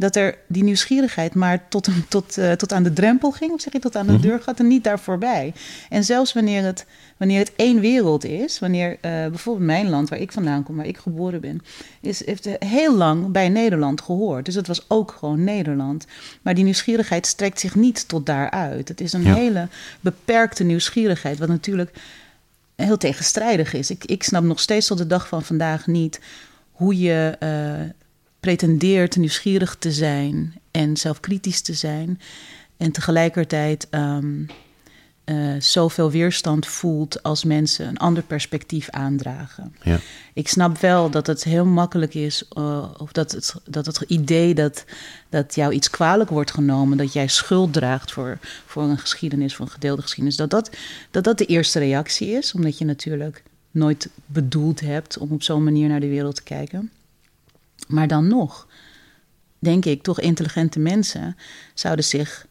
Dat 0.00 0.16
er 0.16 0.38
die 0.46 0.62
nieuwsgierigheid 0.62 1.34
maar 1.34 1.68
tot, 1.68 1.88
tot, 2.08 2.38
eh, 2.38 2.52
tot 2.52 2.72
aan 2.72 2.82
de 2.82 2.92
drempel 2.92 3.30
ging, 3.30 3.52
of 3.52 3.60
zeg 3.60 3.72
je 3.72 3.78
tot 3.78 3.96
aan 3.96 4.06
de 4.06 4.20
deur 4.20 4.40
gaat 4.40 4.58
en 4.58 4.66
niet 4.66 4.84
daar 4.84 4.98
voorbij. 4.98 5.52
En 5.88 6.04
zelfs 6.04 6.32
wanneer 6.32 6.62
het, 6.64 6.86
wanneer 7.16 7.38
het 7.38 7.52
één 7.56 7.80
wereld 7.80 8.24
is, 8.24 8.58
wanneer 8.58 8.90
eh, 9.00 9.10
bijvoorbeeld 9.10 9.66
mijn 9.66 9.88
land, 9.88 10.08
waar 10.08 10.18
ik 10.18 10.32
vandaan 10.32 10.62
kom, 10.62 10.76
waar 10.76 10.86
ik 10.86 10.98
geboren 10.98 11.40
ben, 11.40 11.62
is, 12.00 12.26
heeft 12.26 12.48
heel 12.58 12.96
lang 12.96 13.30
bij 13.32 13.48
Nederland 13.48 14.00
gehoord. 14.00 14.44
Dus 14.44 14.54
het 14.54 14.66
was 14.66 14.84
ook 14.88 15.16
gewoon 15.18 15.44
Nederland. 15.44 16.06
Maar 16.42 16.54
die 16.54 16.64
nieuwsgierigheid 16.64 17.26
strekt 17.26 17.60
zich 17.60 17.74
niet 17.74 18.08
tot 18.08 18.26
daaruit. 18.26 18.88
Het 18.88 19.00
is 19.00 19.12
een 19.12 19.22
Ja. 19.22 19.34
hele 19.34 19.68
beperkte 20.00 20.64
nieuwsgierigheid, 20.64 21.38
wat 21.38 21.48
natuurlijk 21.48 21.90
heel 22.76 22.96
tegenstrijdig 22.96 23.72
is. 23.72 23.90
Ik, 23.90 24.04
ik 24.04 24.22
snap 24.22 24.42
nog 24.42 24.60
steeds 24.60 24.86
tot 24.86 24.98
de 24.98 25.06
dag 25.06 25.28
van 25.28 25.42
vandaag 25.42 25.86
niet 25.86 26.20
hoe 26.72 26.98
je 26.98 27.36
eh, 27.38 27.97
pretendeert 28.40 29.16
nieuwsgierig 29.16 29.76
te 29.78 29.92
zijn 29.92 30.54
en 30.70 30.96
zelfkritisch 30.96 31.60
te 31.60 31.74
zijn. 31.74 32.20
En 32.76 32.92
tegelijkertijd 32.92 33.86
ehm, 33.90 34.44
eh, 35.28 35.54
zoveel 35.58 36.10
weerstand 36.10 36.66
voelt 36.66 37.22
als 37.22 37.44
mensen 37.44 37.88
een 37.88 37.96
ander 37.96 38.22
perspectief 38.22 38.90
aandragen. 38.90 39.74
Ja. 39.82 39.98
Ik 40.32 40.48
snap 40.48 40.78
wel 40.78 41.10
dat 41.10 41.26
het 41.26 41.44
heel 41.44 41.64
makkelijk 41.64 42.14
is, 42.14 42.44
eh, 42.48 42.90
of 42.98 43.12
dat 43.12 43.32
het, 43.32 43.54
dat 43.64 43.86
het 43.86 44.00
idee 44.00 44.54
dat, 44.54 44.84
dat 45.28 45.54
jou 45.54 45.72
iets 45.72 45.90
kwalijk 45.90 46.30
wordt 46.30 46.50
genomen, 46.50 46.98
dat 46.98 47.12
jij 47.12 47.28
schuld 47.28 47.72
draagt 47.72 48.12
voor, 48.12 48.38
voor 48.66 48.82
een 48.82 48.98
geschiedenis, 48.98 49.54
voor 49.54 49.64
een 49.64 49.72
gedeelde 49.72 50.02
geschiedenis, 50.02 50.36
dat 50.36 50.50
dat, 50.50 50.70
dat 51.10 51.24
dat 51.24 51.38
de 51.38 51.46
eerste 51.46 51.78
reactie 51.78 52.28
is, 52.28 52.54
omdat 52.54 52.78
je 52.78 52.84
natuurlijk 52.84 53.42
nooit 53.70 54.08
bedoeld 54.26 54.80
hebt 54.80 55.18
om 55.18 55.32
op 55.32 55.42
zo'n 55.42 55.64
manier 55.64 55.88
naar 55.88 56.00
de 56.00 56.08
wereld 56.08 56.34
te 56.34 56.42
kijken. 56.42 56.90
Maar 57.88 58.08
dan 58.08 58.28
nog, 58.28 58.66
denk 59.58 59.84
ik, 59.84 60.02
toch 60.02 60.20
intelligente 60.20 60.78
mensen 60.78 61.36
zouden 61.74 62.04
zich 62.04 62.46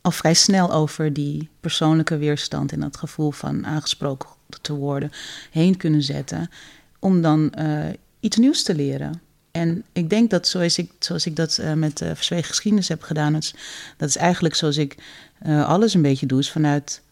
al 0.00 0.10
vrij 0.10 0.34
snel 0.34 0.72
over 0.72 1.12
die 1.12 1.48
persoonlijke 1.60 2.16
weerstand 2.16 2.72
en 2.72 2.80
dat 2.80 2.96
gevoel 2.96 3.30
van 3.30 3.66
aangesproken 3.66 4.28
te 4.60 4.74
worden 4.74 5.12
heen 5.50 5.76
kunnen 5.76 6.02
zetten. 6.02 6.50
Om 6.98 7.20
dan 7.22 7.52
eh, 7.52 7.84
iets 8.20 8.36
nieuws 8.36 8.62
te 8.62 8.74
leren. 8.74 9.20
En 9.50 9.84
ik 9.92 10.10
denk 10.10 10.30
dat 10.30 10.48
zoals 10.48 10.78
ik, 10.78 10.90
zoals 10.98 11.26
ik 11.26 11.36
dat 11.36 11.58
uh, 11.60 11.72
met 11.72 12.00
uh, 12.00 12.10
Verzwegen 12.14 12.48
Geschiedenis 12.48 12.88
heb 12.88 13.02
gedaan, 13.02 13.32
dat 13.32 13.42
is, 13.42 13.54
dat 13.96 14.08
is 14.08 14.16
eigenlijk 14.16 14.54
zoals 14.54 14.76
ik 14.76 14.96
alles 15.44 15.94
een 15.94 16.02
beetje 16.02 16.26
doe, 16.26 16.38
is 16.38 16.50
vanuit 16.50 17.02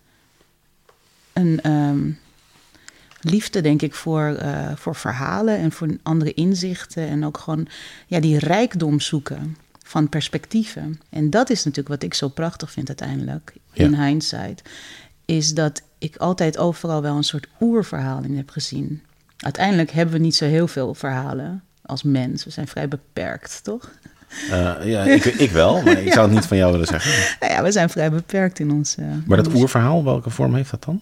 een 1.32 1.70
um, 1.70 2.18
liefde, 3.24 3.60
denk 3.60 3.82
ik, 3.82 3.94
voor, 3.94 4.38
voor 4.74 4.94
verhalen 4.94 5.58
en 5.58 5.72
voor 5.72 5.96
andere 6.02 6.34
inzichten. 6.34 7.08
En 7.08 7.24
ook 7.24 7.38
gewoon 7.38 7.66
ja, 8.06 8.20
die 8.20 8.38
rijkdom 8.38 9.00
zoeken 9.00 9.56
van 9.84 10.08
perspectieven. 10.08 11.00
En 11.10 11.30
dat 11.30 11.50
is 11.50 11.58
natuurlijk 11.64 11.88
wat 11.88 12.02
ik 12.02 12.14
zo 12.14 12.28
prachtig 12.28 12.70
vind 12.70 12.88
uiteindelijk, 12.88 13.54
in 13.72 13.90
ja. 13.90 14.04
hindsight. 14.04 14.62
Is 15.24 15.54
dat 15.54 15.82
ik 15.98 16.16
altijd 16.16 16.58
overal 16.58 17.02
wel 17.02 17.16
een 17.16 17.24
soort 17.24 17.46
oerverhaal 17.60 18.22
in 18.22 18.36
heb 18.36 18.50
gezien. 18.50 19.02
Uiteindelijk 19.36 19.90
hebben 19.90 20.14
we 20.14 20.20
niet 20.20 20.34
zo 20.34 20.44
heel 20.44 20.68
veel 20.68 20.94
verhalen 20.94 21.62
als 21.82 22.02
mens. 22.02 22.44
We 22.44 22.50
zijn 22.50 22.68
vrij 22.68 22.88
beperkt, 22.88 23.64
toch? 23.64 23.90
Uh, 24.50 24.76
ja, 24.84 25.02
ik, 25.02 25.24
ik, 25.24 25.50
wel, 25.50 25.82
maar 25.82 26.02
ik 26.02 26.12
zou 26.14 26.26
het 26.26 26.34
niet 26.34 26.46
van 26.46 26.56
jou 26.56 26.72
willen 26.72 26.86
zeggen. 26.86 27.36
Nou 27.40 27.52
ja, 27.52 27.62
we 27.62 27.72
zijn 27.72 27.90
vrij 27.90 28.10
beperkt 28.10 28.58
in 28.58 28.70
ons. 28.70 28.96
Uh, 28.98 29.06
maar 29.26 29.36
dat 29.36 29.54
oerverhaal, 29.54 30.04
welke 30.04 30.30
vorm 30.30 30.54
heeft 30.54 30.70
dat 30.70 30.84
dan? 30.84 31.00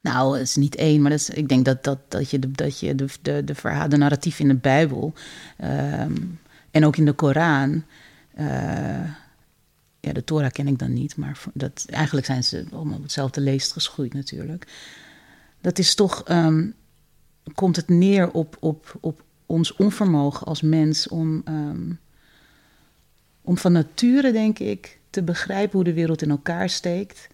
Nou, 0.00 0.38
het 0.38 0.48
is 0.48 0.56
niet 0.56 0.74
één, 0.74 1.02
maar 1.02 1.10
dat 1.10 1.30
ik 1.34 1.48
denk 1.48 1.64
dat, 1.64 1.84
dat, 1.84 1.98
dat 2.08 2.30
je, 2.30 2.38
de, 2.38 2.50
dat 2.50 2.80
je 2.80 2.94
de, 2.94 3.06
de, 3.22 3.44
de, 3.44 3.54
verhaal, 3.54 3.88
de 3.88 3.96
narratief 3.96 4.38
in 4.38 4.48
de 4.48 4.54
Bijbel 4.54 5.14
um, 5.64 6.40
en 6.70 6.84
ook 6.84 6.96
in 6.96 7.04
de 7.04 7.12
Koran. 7.12 7.84
Uh, 8.38 9.04
ja, 10.00 10.12
de 10.12 10.24
Torah 10.24 10.50
ken 10.50 10.66
ik 10.66 10.78
dan 10.78 10.92
niet, 10.92 11.16
maar 11.16 11.42
dat, 11.54 11.86
eigenlijk 11.90 12.26
zijn 12.26 12.44
ze 12.44 12.64
allemaal 12.72 12.96
op 12.96 13.02
hetzelfde 13.02 13.40
leest 13.40 13.72
geschoeid 13.72 14.14
natuurlijk. 14.14 14.66
Dat 15.60 15.78
is 15.78 15.94
toch, 15.94 16.24
um, 16.28 16.74
komt 17.54 17.76
het 17.76 17.88
neer 17.88 18.30
op, 18.30 18.56
op, 18.60 18.96
op 19.00 19.22
ons 19.46 19.76
onvermogen 19.76 20.46
als 20.46 20.62
mens 20.62 21.08
om, 21.08 21.42
um, 21.48 21.98
om 23.42 23.58
van 23.58 23.72
nature, 23.72 24.32
denk 24.32 24.58
ik, 24.58 24.98
te 25.10 25.22
begrijpen 25.22 25.72
hoe 25.72 25.84
de 25.84 25.92
wereld 25.92 26.22
in 26.22 26.30
elkaar 26.30 26.68
steekt. 26.68 27.28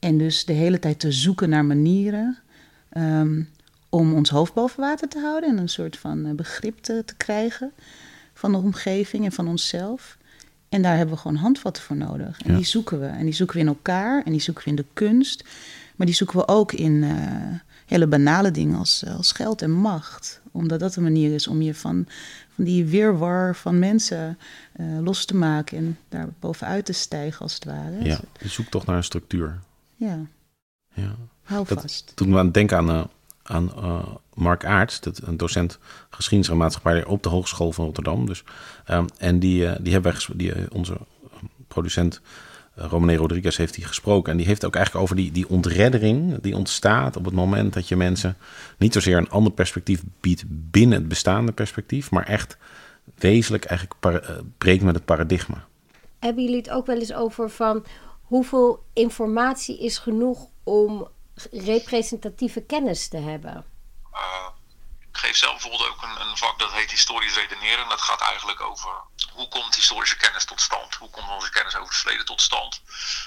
En 0.00 0.18
dus 0.18 0.44
de 0.44 0.52
hele 0.52 0.78
tijd 0.78 0.98
te 0.98 1.12
zoeken 1.12 1.48
naar 1.48 1.64
manieren 1.64 2.38
um, 2.96 3.48
om 3.88 4.14
ons 4.14 4.30
hoofd 4.30 4.54
boven 4.54 4.80
water 4.80 5.08
te 5.08 5.18
houden 5.18 5.50
en 5.50 5.58
een 5.58 5.68
soort 5.68 5.96
van 5.96 6.26
uh, 6.26 6.32
begrip 6.32 6.78
te, 6.78 7.02
te, 7.04 7.14
krijgen 7.16 7.72
van 8.34 8.52
de 8.52 8.58
omgeving 8.58 9.24
en 9.24 9.32
van 9.32 9.48
onszelf. 9.48 10.18
En 10.68 10.82
daar 10.82 10.96
hebben 10.96 11.14
we 11.14 11.20
gewoon 11.20 11.36
handvatten 11.36 11.82
voor 11.82 11.96
nodig. 11.96 12.40
En 12.40 12.50
ja. 12.50 12.56
die 12.56 12.66
zoeken 12.66 13.00
we. 13.00 13.06
En 13.06 13.24
die 13.24 13.34
zoeken 13.34 13.56
we 13.56 13.62
in 13.62 13.68
elkaar 13.68 14.22
en 14.24 14.32
die 14.32 14.40
zoeken 14.40 14.64
we 14.64 14.70
in 14.70 14.76
de 14.76 14.84
kunst. 14.92 15.44
Maar 15.96 16.06
die 16.06 16.16
zoeken 16.16 16.36
we 16.36 16.48
ook 16.48 16.72
in 16.72 16.92
uh, 16.92 17.12
hele 17.86 18.06
banale 18.06 18.50
dingen 18.50 18.78
als, 18.78 19.04
als 19.16 19.32
geld 19.32 19.62
en 19.62 19.70
macht 19.70 20.40
omdat 20.52 20.80
dat 20.80 20.96
een 20.96 21.02
manier 21.02 21.34
is 21.34 21.46
om 21.46 21.62
je 21.62 21.74
van, 21.74 22.06
van 22.54 22.64
die 22.64 22.84
weerwar 22.84 23.56
van 23.56 23.78
mensen 23.78 24.38
uh, 24.80 25.00
los 25.00 25.24
te 25.24 25.36
maken 25.36 25.78
en 25.78 25.98
daar 26.08 26.28
bovenuit 26.38 26.84
te 26.84 26.92
stijgen, 26.92 27.40
als 27.40 27.54
het 27.54 27.64
ware. 27.64 28.04
Ja, 28.04 28.20
je 28.40 28.48
zoekt 28.48 28.70
toch 28.70 28.86
naar 28.86 28.96
een 28.96 29.04
structuur. 29.04 29.58
Ja. 30.00 30.18
ja. 30.94 31.16
Hou 31.42 31.64
dat, 31.68 31.80
vast. 31.80 32.12
Toen 32.16 32.30
we 32.30 32.38
aan 32.38 32.44
het 32.44 32.54
denken 32.54 32.76
aan, 32.76 32.90
uh, 32.90 33.04
aan 33.42 33.72
uh, 33.76 34.06
Mark 34.34 34.64
Aarts, 34.64 35.00
dat, 35.00 35.20
een 35.24 35.36
docent 35.36 35.78
geschiedenis 36.10 36.52
en 36.52 36.56
maatschappij 36.56 37.04
op 37.04 37.22
de 37.22 37.28
Hogeschool 37.28 37.72
van 37.72 37.84
Rotterdam. 37.84 38.26
Dus, 38.26 38.44
um, 38.90 39.06
en 39.18 39.38
die, 39.38 39.82
die 39.82 39.92
hebben 39.92 40.12
wij, 40.12 40.36
die, 40.36 40.72
onze 40.72 40.96
producent 41.68 42.20
Romane 42.74 43.16
Rodriguez 43.16 43.56
heeft 43.56 43.76
hij 43.76 43.84
gesproken. 43.84 44.32
En 44.32 44.38
die 44.38 44.46
heeft 44.46 44.64
ook 44.64 44.74
eigenlijk 44.74 45.04
over 45.04 45.16
die, 45.16 45.32
die 45.32 45.48
ontreddering 45.48 46.40
die 46.40 46.56
ontstaat 46.56 47.16
op 47.16 47.24
het 47.24 47.34
moment 47.34 47.72
dat 47.72 47.88
je 47.88 47.96
mensen 47.96 48.36
niet 48.78 48.92
zozeer 48.92 49.16
een 49.16 49.30
ander 49.30 49.52
perspectief 49.52 50.02
biedt 50.20 50.44
binnen 50.46 50.98
het 50.98 51.08
bestaande 51.08 51.52
perspectief, 51.52 52.10
maar 52.10 52.26
echt 52.26 52.56
wezenlijk 53.14 53.64
eigenlijk 53.64 54.24
uh, 54.24 54.30
breekt 54.58 54.82
met 54.82 54.94
het 54.94 55.04
paradigma. 55.04 55.64
Hebben 56.18 56.44
jullie 56.44 56.58
het 56.58 56.70
ook 56.70 56.86
wel 56.86 56.98
eens 56.98 57.12
over 57.12 57.50
van 57.50 57.84
hoeveel 58.30 58.86
informatie 58.94 59.80
is 59.80 59.98
genoeg 59.98 60.38
om 60.64 61.08
representatieve 61.50 62.60
kennis 62.60 63.08
te 63.08 63.16
hebben? 63.16 63.66
Uh, 64.14 64.48
ik 65.00 65.16
geef 65.16 65.36
zelf 65.36 65.52
bijvoorbeeld 65.52 65.90
ook 65.90 66.02
een, 66.02 66.20
een 66.20 66.36
vak 66.36 66.58
dat 66.58 66.72
heet 66.72 66.90
historisch 66.90 67.34
redeneren. 67.34 67.82
En 67.82 67.88
dat 67.88 68.00
gaat 68.00 68.20
eigenlijk 68.20 68.60
over 68.60 68.90
hoe 69.32 69.48
komt 69.48 69.74
historische 69.74 70.16
kennis 70.16 70.44
tot 70.44 70.60
stand? 70.60 70.94
Hoe 70.94 71.10
komt 71.10 71.30
onze 71.30 71.50
kennis 71.50 71.74
over 71.74 71.88
het 71.88 71.96
verleden 71.96 72.24
tot 72.24 72.40
stand? 72.40 72.82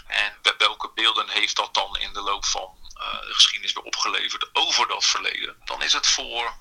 En 0.08 0.34
welke 0.58 0.92
beelden 0.96 1.30
heeft 1.30 1.56
dat 1.56 1.74
dan 1.74 1.98
in 1.98 2.14
de 2.14 2.22
loop 2.22 2.46
van 2.46 2.70
uh, 2.78 3.22
de 3.22 3.34
geschiedenis 3.34 3.74
weer 3.74 3.84
opgeleverd 3.84 4.50
over 4.54 4.88
dat 4.88 5.06
verleden? 5.06 5.56
Dan 5.66 5.82
is 5.82 5.94
het 5.94 6.08
voor, 6.08 6.54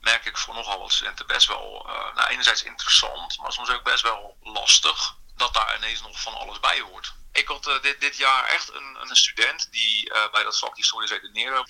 merk 0.00 0.24
ik 0.24 0.36
voor 0.36 0.54
nogal 0.54 0.78
wat 0.78 0.92
studenten, 0.92 1.26
best 1.26 1.46
wel, 1.46 1.86
uh, 1.86 2.14
nou 2.14 2.28
enerzijds 2.28 2.62
interessant, 2.62 3.38
maar 3.38 3.52
soms 3.52 3.70
ook 3.70 3.82
best 3.82 4.02
wel 4.02 4.36
lastig 4.42 5.16
dat 5.36 5.54
daar 5.54 5.76
ineens 5.76 6.02
nog 6.02 6.20
van 6.20 6.34
alles 6.34 6.60
bij 6.60 6.80
hoort. 6.80 7.14
Ik 7.34 7.48
had 7.48 7.66
uh, 7.66 7.82
dit, 7.82 8.00
dit 8.00 8.16
jaar 8.16 8.44
echt 8.44 8.74
een, 8.74 8.96
een 9.00 9.16
student 9.16 9.68
die 9.70 10.10
uh, 10.10 10.30
bij 10.32 10.42
dat 10.42 10.58
vak 10.58 10.76
historisch 10.76 11.10
redeneren. 11.10 11.68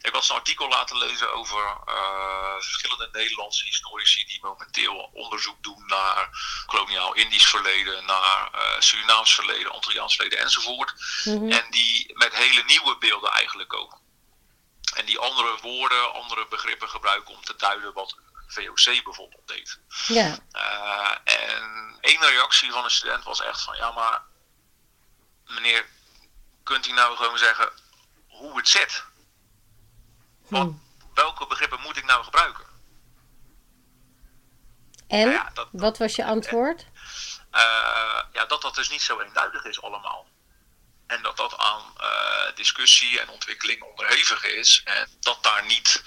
Ik 0.00 0.12
had 0.12 0.28
een 0.28 0.36
artikel 0.36 0.68
laten 0.68 0.98
lezen 0.98 1.32
over 1.32 1.78
uh, 1.88 2.54
verschillende 2.58 3.08
Nederlandse 3.12 3.64
historici 3.64 4.24
die 4.26 4.38
momenteel 4.42 5.10
onderzoek 5.12 5.62
doen 5.62 5.82
naar 5.86 6.28
koloniaal-Indisch 6.66 7.46
verleden, 7.46 8.04
naar 8.04 8.50
Surinaams 8.78 9.34
verleden, 9.34 9.72
Antilliaans 9.72 10.14
verleden 10.14 10.38
enzovoort. 10.38 10.92
Mm-hmm. 11.24 11.52
En 11.52 11.66
die 11.70 12.12
met 12.14 12.34
hele 12.34 12.62
nieuwe 12.62 12.98
beelden 12.98 13.30
eigenlijk 13.30 13.68
komen. 13.68 13.98
En 14.94 15.04
die 15.04 15.18
andere 15.18 15.58
woorden, 15.62 16.12
andere 16.12 16.46
begrippen 16.48 16.88
gebruiken 16.88 17.34
om 17.34 17.44
te 17.44 17.56
duiden 17.56 17.92
wat 17.92 18.16
VOC 18.46 19.04
bijvoorbeeld 19.04 19.48
deed. 19.48 19.78
Ja. 20.06 20.38
en 21.24 21.96
één 22.00 22.20
reactie 22.20 22.72
van 22.72 22.84
een 22.84 22.90
student 22.90 23.24
was 23.24 23.40
echt 23.40 23.62
van 23.62 23.76
ja, 23.76 23.90
maar 23.90 24.22
meneer, 25.46 25.86
kunt 26.62 26.86
u 26.86 26.92
nou 26.92 27.16
gewoon 27.16 27.38
zeggen 27.38 27.70
hoe 28.28 28.56
het 28.56 28.68
zit? 28.68 29.04
Wat, 30.48 30.66
hm. 30.66 30.72
Welke 31.14 31.46
begrippen 31.46 31.80
moet 31.80 31.96
ik 31.96 32.04
nou 32.04 32.24
gebruiken? 32.24 32.64
En? 35.08 35.28
Nou 35.28 35.30
ja, 35.30 35.50
dat, 35.54 35.68
wat 35.72 35.98
was 35.98 36.16
je 36.16 36.24
antwoord? 36.24 36.86
Uh, 37.52 38.22
ja, 38.32 38.44
dat 38.46 38.62
dat 38.62 38.74
dus 38.74 38.90
niet 38.90 39.02
zo 39.02 39.20
eenduidig 39.20 39.64
is 39.64 39.82
allemaal. 39.82 40.26
En 41.06 41.22
dat 41.22 41.36
dat 41.36 41.58
aan 41.58 41.82
uh, 42.00 42.54
discussie 42.54 43.20
en 43.20 43.28
ontwikkeling 43.28 43.82
onderhevig 43.82 44.44
is. 44.44 44.82
En 44.84 45.08
dat 45.20 45.42
daar 45.42 45.64
niet 45.64 46.02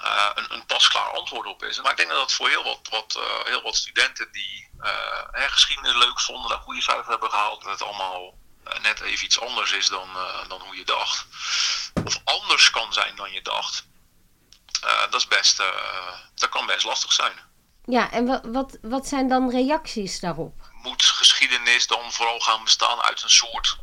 uh, 0.00 0.30
een, 0.34 0.52
een 0.52 0.66
pasklaar 0.66 1.10
antwoord 1.10 1.46
op 1.46 1.62
is. 1.62 1.80
Maar 1.80 1.90
ik 1.90 1.96
denk 1.96 2.08
dat 2.08 2.18
dat 2.18 2.32
voor 2.32 2.48
heel 2.48 2.64
wat, 2.64 2.88
wat, 2.90 3.18
heel 3.44 3.62
wat 3.62 3.76
studenten 3.76 4.32
die 4.32 4.70
geschiedenis 5.32 5.94
leuk 5.94 6.20
vonden, 6.20 6.48
daar 6.50 6.58
goede 6.58 6.82
cijfers 6.82 7.06
hebben 7.06 7.30
gehaald, 7.30 7.62
dat 7.62 7.70
het 7.70 7.82
allemaal 7.82 8.38
net 8.82 9.00
even 9.00 9.24
iets 9.24 9.40
anders 9.40 9.72
is 9.72 9.88
dan, 9.88 10.08
uh, 10.16 10.48
dan 10.48 10.60
hoe 10.60 10.76
je 10.76 10.84
dacht. 10.84 11.26
Of 12.04 12.20
anders 12.24 12.70
kan 12.70 12.92
zijn 12.92 13.16
dan 13.16 13.32
je 13.32 13.42
dacht. 13.42 13.86
Uh, 14.84 15.00
dat, 15.10 15.14
is 15.14 15.26
best, 15.26 15.56
dat 16.34 16.48
kan 16.48 16.66
best 16.66 16.84
lastig 16.84 17.12
zijn. 17.12 17.32
Ja, 17.84 18.10
en 18.10 18.26
wat, 18.26 18.40
wat, 18.44 18.78
wat 18.82 19.06
zijn 19.06 19.28
dan 19.28 19.50
reacties 19.50 20.20
daarop? 20.20 20.54
Moet 20.72 21.02
geschiedenis 21.04 21.86
dan 21.86 22.12
vooral 22.12 22.40
gaan 22.40 22.64
bestaan 22.64 23.00
uit 23.00 23.22
een 23.22 23.30
soort 23.30 23.76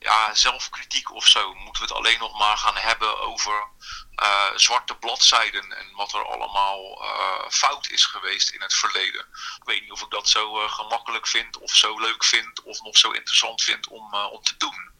ja, 0.00 0.34
zelfkritiek 0.34 1.14
of 1.14 1.26
zo? 1.26 1.54
Moeten 1.54 1.82
we 1.82 1.88
het 1.88 1.96
alleen 1.96 2.18
nog 2.18 2.38
maar 2.38 2.56
gaan 2.56 2.76
hebben 2.76 3.20
over 3.20 3.68
uh, 4.22 4.50
zwarte 4.54 4.94
bladzijden 4.94 5.76
en 5.76 5.92
wat 5.94 6.12
er 6.12 6.26
allemaal 6.26 7.02
uh, 7.02 7.50
fout 7.50 7.88
is 7.88 8.04
geweest 8.04 8.50
in 8.50 8.60
het 8.60 8.74
verleden. 8.74 9.20
Ik 9.56 9.64
weet 9.64 9.80
niet 9.80 9.92
of 9.92 10.02
ik 10.02 10.10
dat 10.10 10.28
zo 10.28 10.62
uh, 10.62 10.72
gemakkelijk 10.72 11.26
vind 11.26 11.58
of 11.58 11.70
zo 11.72 11.98
leuk 11.98 12.24
vind 12.24 12.62
of 12.62 12.82
nog 12.82 12.98
zo 12.98 13.10
interessant 13.10 13.62
vind 13.62 13.88
om, 13.88 14.14
om 14.14 14.42
te 14.42 14.56
doen. 14.56 14.90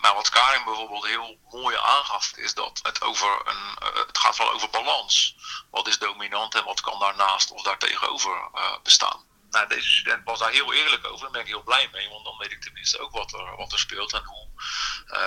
Maar 0.00 0.14
wat 0.14 0.28
Karin 0.28 0.64
bijvoorbeeld 0.64 1.06
heel 1.06 1.38
mooi 1.50 1.76
aangaf, 1.76 2.32
is 2.36 2.54
dat 2.54 2.80
het, 2.82 3.02
over 3.02 3.40
een, 3.44 3.76
het 4.06 4.18
gaat 4.18 4.36
wel 4.36 4.52
over 4.52 4.70
balans. 4.70 5.36
Wat 5.70 5.86
is 5.86 5.98
dominant 5.98 6.54
en 6.54 6.64
wat 6.64 6.80
kan 6.80 6.98
daarnaast 6.98 7.50
of 7.50 7.62
daartegenover 7.62 8.50
bestaan? 8.82 9.27
Nou, 9.50 9.68
deze 9.68 9.88
student 9.88 10.24
was 10.24 10.38
daar 10.38 10.50
heel 10.50 10.74
eerlijk 10.74 11.06
over. 11.06 11.20
Daar 11.20 11.30
ben 11.30 11.40
ik 11.40 11.46
heel 11.46 11.62
blij 11.62 11.88
mee, 11.92 12.08
want 12.08 12.24
dan 12.24 12.38
weet 12.38 12.52
ik 12.52 12.60
tenminste 12.60 12.98
ook 12.98 13.10
wat 13.10 13.32
er, 13.32 13.56
wat 13.56 13.72
er 13.72 13.78
speelt 13.78 14.12
en 14.12 14.22
hoe 14.24 14.46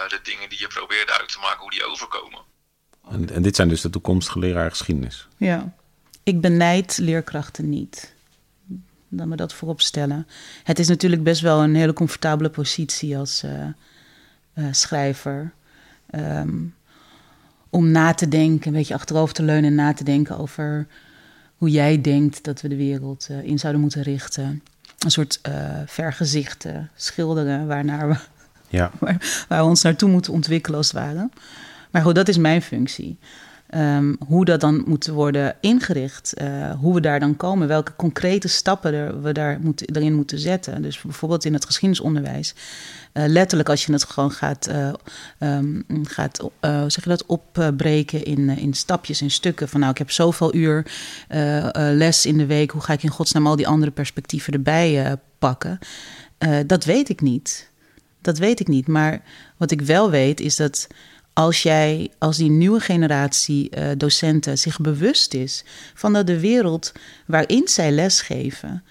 de 0.08 0.20
dingen 0.24 0.50
die 0.50 0.60
je 0.60 0.68
probeert 0.68 1.10
uit 1.10 1.32
te 1.32 1.40
maken, 1.40 1.60
hoe 1.60 1.72
die 1.72 1.86
overkomen. 1.86 2.42
En, 3.10 3.30
en 3.30 3.42
dit 3.42 3.56
zijn 3.56 3.70
dus 3.70 3.82
de 3.82 3.90
toekomstige 3.90 4.40
leraar 4.40 4.70
geschiedenis. 4.70 5.28
Ja, 5.38 5.74
ik 6.24 6.42
benijd 6.42 6.98
leerkrachten 6.98 7.70
niet. 7.70 8.14
Dan 9.08 9.30
we 9.30 9.36
dat 9.36 9.54
voorop 9.54 9.82
stellen. 9.82 10.28
Het 10.64 10.80
is 10.80 10.88
natuurlijk 10.88 11.24
best 11.24 11.42
wel 11.42 11.64
een 11.64 11.76
hele 11.76 11.94
comfortabele 11.94 12.50
positie 12.50 13.18
als 13.18 13.44
uh, 13.44 13.68
uh, 14.56 14.68
schrijver. 14.72 15.54
Um, 16.16 16.76
om 17.70 17.92
na 17.92 18.14
te 18.14 18.28
denken, 18.28 18.68
een 18.68 18.78
beetje 18.78 18.94
achterover 18.94 19.36
te 19.36 19.44
leunen 19.44 19.70
en 19.70 19.76
na 19.76 19.94
te 19.94 20.04
denken 20.04 20.38
over 20.38 20.88
hoe 21.62 21.70
jij 21.70 22.02
denkt 22.02 22.44
dat 22.44 22.62
we 22.62 22.68
de 22.68 22.76
wereld 22.76 23.28
uh, 23.32 23.44
in 23.44 23.60
zouden 23.60 23.82
moeten 23.82 24.02
richten. 24.02 24.64
Een 25.00 25.12
soort 25.12 25.42
vergezicht 25.86 26.66
schilderen 26.96 27.68
waarnaar 27.68 28.10
we, 28.10 28.16
ja. 28.70 28.92
waar, 29.00 29.46
waar, 29.48 29.64
we 29.64 29.70
ons 29.70 29.82
naartoe 29.82 30.10
moeten 30.10 30.34
ontwikkelen 30.34 30.78
als 30.78 30.92
het 30.92 31.02
ware. 31.02 31.30
Maar 31.92 32.02
goed, 32.02 32.16
dat 32.16 32.28
is 32.28 32.38
mijn 32.38 32.62
functie. 32.62 33.18
Ehm, 33.72 34.14
hoe 34.28 34.46
dat 34.46 34.62
dan 34.62 34.84
moet 34.86 35.08
worden 35.08 35.56
ingericht, 35.62 36.34
uh, 36.42 36.72
hoe 36.80 36.94
we 36.94 37.00
daar 37.00 37.20
dan 37.20 37.36
komen, 37.36 37.68
welke 37.68 37.96
concrete 37.96 38.48
stappen 38.48 38.94
er, 38.94 39.22
we 39.22 39.32
daar 39.32 39.60
moet, 39.62 39.96
erin 39.96 40.14
moeten 40.14 40.40
zetten. 40.40 40.82
Dus 40.82 41.02
bijvoorbeeld 41.02 41.46
in 41.46 41.54
het 41.54 41.66
geschiedenisonderwijs. 41.66 42.56
Uh, 43.14 43.24
letterlijk 43.28 43.70
als 43.70 43.86
je 43.86 43.92
het 43.92 44.04
gewoon 44.04 44.32
gaat, 44.32 44.70
uh, 44.70 45.60
gaat 46.04 46.50
zeg 46.62 47.04
je 47.04 47.10
dat, 47.10 47.26
opbreken 47.26 48.24
in, 48.24 48.50
in 48.50 48.74
stapjes, 48.74 49.22
in 49.22 49.32
stukken. 49.32 49.70
Van 49.70 49.80
nou, 49.80 49.92
ik 49.92 49.98
heb 49.98 50.12
zoveel 50.12 50.56
uur 50.56 50.86
les 51.74 52.26
in 52.26 52.38
de 52.38 52.46
week. 52.46 52.72
Hoe 52.72 52.82
ga 52.82 52.94
ik 52.94 53.04
in 53.04 53.10
godsnaam 53.10 53.48
al 53.48 53.56
die 53.56 53.68
andere 53.68 53.92
perspectieven 53.92 54.54
erbij 54.54 55.18
pakken? 55.40 55.80
dat 56.66 56.84
weet 56.84 57.10
ik 57.10 57.22
niet. 57.22 57.70
Dat 58.22 58.38
weet 58.38 58.60
ik 58.60 58.68
niet. 58.68 58.88
Maar 58.88 59.22
wat 59.58 59.72
ik 59.72 59.82
wel 59.82 60.10
weet 60.10 60.40
is 60.40 60.56
dat 60.56 60.88
als 61.34 61.64
jij, 61.64 62.12
als 62.18 62.38
die 62.38 62.50
nieuwe 62.50 62.80
generatie 62.80 63.70
uh, 63.78 63.90
docenten 63.98 64.58
zich 64.58 64.80
bewust 64.80 65.34
is 65.34 65.64
van 65.94 66.14
dat 66.14 66.28
de 66.28 66.40
wereld 66.40 66.92
waarin 67.26 67.68
zij 67.68 67.92
lesgeven 67.92 68.84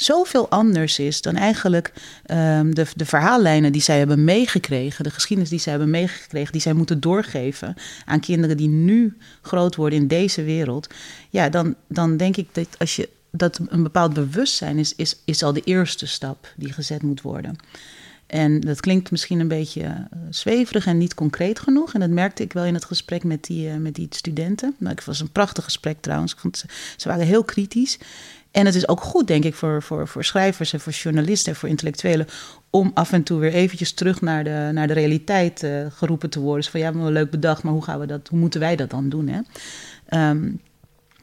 zoveel 0.00 0.48
anders 0.48 0.98
is 0.98 1.22
dan 1.22 1.36
eigenlijk 1.36 1.92
um, 2.26 2.74
de, 2.74 2.86
de 2.96 3.06
verhaallijnen 3.06 3.72
die 3.72 3.82
zij 3.82 3.98
hebben 3.98 4.24
meegekregen, 4.24 5.04
de 5.04 5.10
geschiedenis 5.10 5.50
die 5.50 5.58
zij 5.58 5.72
hebben 5.72 5.90
meegekregen, 5.90 6.52
die 6.52 6.60
zij 6.60 6.72
moeten 6.72 7.00
doorgeven 7.00 7.74
aan 8.04 8.20
kinderen 8.20 8.56
die 8.56 8.68
nu 8.68 9.16
groot 9.42 9.76
worden 9.76 9.98
in 9.98 10.08
deze 10.08 10.42
wereld. 10.42 10.94
Ja, 11.30 11.48
dan, 11.48 11.74
dan 11.88 12.16
denk 12.16 12.36
ik 12.36 12.48
dat 12.52 12.66
als 12.78 12.96
je 12.96 13.08
dat 13.30 13.60
een 13.66 13.82
bepaald 13.82 14.12
bewustzijn 14.12 14.78
is, 14.78 14.94
is, 14.94 15.16
is 15.24 15.42
al 15.42 15.52
de 15.52 15.62
eerste 15.64 16.06
stap 16.06 16.52
die 16.56 16.72
gezet 16.72 17.02
moet 17.02 17.22
worden. 17.22 17.56
En 18.30 18.60
dat 18.60 18.80
klinkt 18.80 19.10
misschien 19.10 19.40
een 19.40 19.48
beetje 19.48 19.82
uh, 19.82 19.96
zweverig 20.30 20.86
en 20.86 20.98
niet 20.98 21.14
concreet 21.14 21.58
genoeg. 21.58 21.94
En 21.94 22.00
dat 22.00 22.10
merkte 22.10 22.42
ik 22.42 22.52
wel 22.52 22.64
in 22.64 22.74
het 22.74 22.84
gesprek 22.84 23.24
met 23.24 23.44
die, 23.44 23.68
uh, 23.68 23.76
met 23.76 23.94
die 23.94 24.06
studenten. 24.10 24.74
Nou, 24.78 24.94
het 24.94 25.04
was 25.04 25.20
een 25.20 25.30
prachtig 25.30 25.64
gesprek 25.64 26.00
trouwens. 26.00 26.34
Ik 26.42 26.56
ze, 26.96 27.08
waren 27.08 27.26
heel 27.26 27.44
kritisch. 27.44 27.98
En 28.50 28.66
het 28.66 28.74
is 28.74 28.88
ook 28.88 29.00
goed, 29.00 29.26
denk 29.26 29.44
ik, 29.44 29.54
voor, 29.54 29.82
voor, 29.82 30.08
voor 30.08 30.24
schrijvers 30.24 30.72
en 30.72 30.80
voor 30.80 30.92
journalisten 30.92 31.52
en 31.52 31.58
voor 31.58 31.68
intellectuelen. 31.68 32.26
om 32.70 32.90
af 32.94 33.12
en 33.12 33.22
toe 33.22 33.38
weer 33.38 33.52
eventjes 33.52 33.92
terug 33.92 34.20
naar 34.20 34.44
de, 34.44 34.70
naar 34.72 34.86
de 34.86 34.92
realiteit 34.92 35.62
uh, 35.62 35.86
geroepen 35.90 36.30
te 36.30 36.40
worden. 36.40 36.60
Dus 36.60 36.70
van 36.70 36.80
ja, 36.80 36.90
we 36.90 36.94
hebben 36.94 37.12
leuk 37.12 37.30
bedacht, 37.30 37.62
maar 37.62 37.72
hoe, 37.72 37.84
gaan 37.84 38.00
we 38.00 38.06
dat, 38.06 38.28
hoe 38.28 38.38
moeten 38.38 38.60
wij 38.60 38.76
dat 38.76 38.90
dan 38.90 39.08
doen? 39.08 39.28
Hè? 39.28 39.40
Um, 40.30 40.60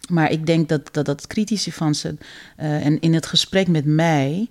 maar 0.09 0.31
ik 0.31 0.45
denk 0.45 0.69
dat 0.69 0.89
dat, 0.91 1.05
dat 1.05 1.27
kritische 1.27 1.71
van 1.71 1.95
ze. 1.95 2.15
en 2.55 2.99
in 2.99 3.13
het 3.13 3.25
gesprek 3.25 3.67
met 3.67 3.85
mij 3.85 4.49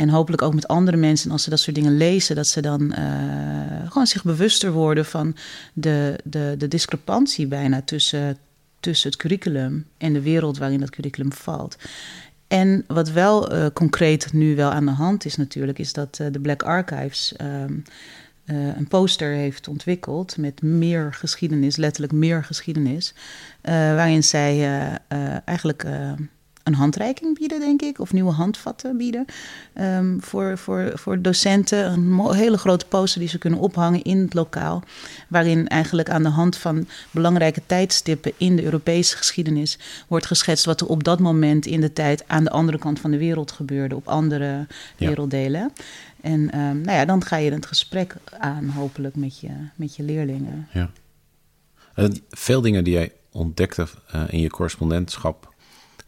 en 0.00 0.08
hopelijk 0.08 0.42
ook 0.42 0.54
met 0.54 0.68
andere 0.68 0.96
mensen, 0.96 1.30
als 1.30 1.42
ze 1.42 1.50
dat 1.50 1.60
soort 1.60 1.76
dingen 1.76 1.96
lezen, 1.96 2.36
dat 2.36 2.46
ze 2.46 2.60
dan 2.60 2.82
uh, 2.82 3.90
gewoon 3.90 4.06
zich 4.06 4.24
bewuster 4.24 4.72
worden 4.72 5.04
van 5.04 5.36
de, 5.72 6.18
de, 6.24 6.54
de 6.58 6.68
discrepantie 6.68 7.46
bijna 7.46 7.82
tussen, 7.82 8.38
tussen 8.80 9.10
het 9.10 9.18
curriculum 9.18 9.86
en 9.98 10.12
de 10.12 10.20
wereld 10.20 10.58
waarin 10.58 10.80
dat 10.80 10.90
curriculum 10.90 11.32
valt. 11.32 11.76
En 12.48 12.84
wat 12.86 13.10
wel 13.10 13.54
uh, 13.54 13.66
concreet 13.72 14.32
nu 14.32 14.56
wel 14.56 14.70
aan 14.70 14.84
de 14.84 14.90
hand 14.90 15.24
is 15.24 15.36
natuurlijk, 15.36 15.78
is 15.78 15.92
dat 15.92 16.18
uh, 16.20 16.26
de 16.30 16.40
Black 16.40 16.62
Archives 16.62 17.34
um, 17.40 17.82
een 18.76 18.88
poster 18.88 19.32
heeft 19.32 19.68
ontwikkeld 19.68 20.36
met 20.36 20.62
meer 20.62 21.14
geschiedenis, 21.14 21.76
letterlijk 21.76 22.12
meer 22.12 22.44
geschiedenis, 22.44 23.14
waarin 23.62 24.24
zij 24.24 24.64
eigenlijk 25.44 25.84
een 26.70 26.76
handreiking 26.76 27.38
bieden, 27.38 27.60
denk 27.60 27.82
ik, 27.82 27.98
of 27.98 28.12
nieuwe 28.12 28.32
handvatten 28.32 28.96
bieden 28.96 29.24
um, 29.80 30.22
voor, 30.22 30.58
voor, 30.58 30.92
voor 30.94 31.22
docenten. 31.22 31.92
Een 31.92 32.34
hele 32.34 32.58
grote 32.58 32.86
poster 32.86 33.20
die 33.20 33.28
ze 33.28 33.38
kunnen 33.38 33.58
ophangen 33.58 34.02
in 34.02 34.18
het 34.18 34.34
lokaal, 34.34 34.82
waarin 35.28 35.68
eigenlijk 35.68 36.10
aan 36.10 36.22
de 36.22 36.28
hand 36.28 36.56
van 36.56 36.86
belangrijke 37.10 37.62
tijdstippen 37.66 38.32
in 38.36 38.56
de 38.56 38.64
Europese 38.64 39.16
geschiedenis 39.16 39.78
wordt 40.08 40.26
geschetst 40.26 40.64
wat 40.64 40.80
er 40.80 40.86
op 40.86 41.04
dat 41.04 41.18
moment 41.18 41.66
in 41.66 41.80
de 41.80 41.92
tijd 41.92 42.24
aan 42.26 42.44
de 42.44 42.50
andere 42.50 42.78
kant 42.78 43.00
van 43.00 43.10
de 43.10 43.18
wereld 43.18 43.52
gebeurde, 43.52 43.96
op 43.96 44.08
andere 44.08 44.66
werelddelen. 44.96 45.72
En 46.20 46.40
um, 46.58 46.80
nou 46.80 46.98
ja, 46.98 47.04
dan 47.04 47.24
ga 47.24 47.36
je 47.36 47.52
het 47.52 47.66
gesprek 47.66 48.14
aan, 48.38 48.68
hopelijk, 48.68 49.16
met 49.16 49.40
je, 49.40 49.50
met 49.74 49.96
je 49.96 50.02
leerlingen. 50.02 50.68
Ja. 50.72 50.90
Uh, 51.96 52.08
veel 52.30 52.60
dingen 52.60 52.84
die 52.84 52.92
jij 52.92 53.12
ontdekte 53.32 53.86
uh, 54.14 54.22
in 54.28 54.40
je 54.40 54.50
correspondentschap 54.50 55.49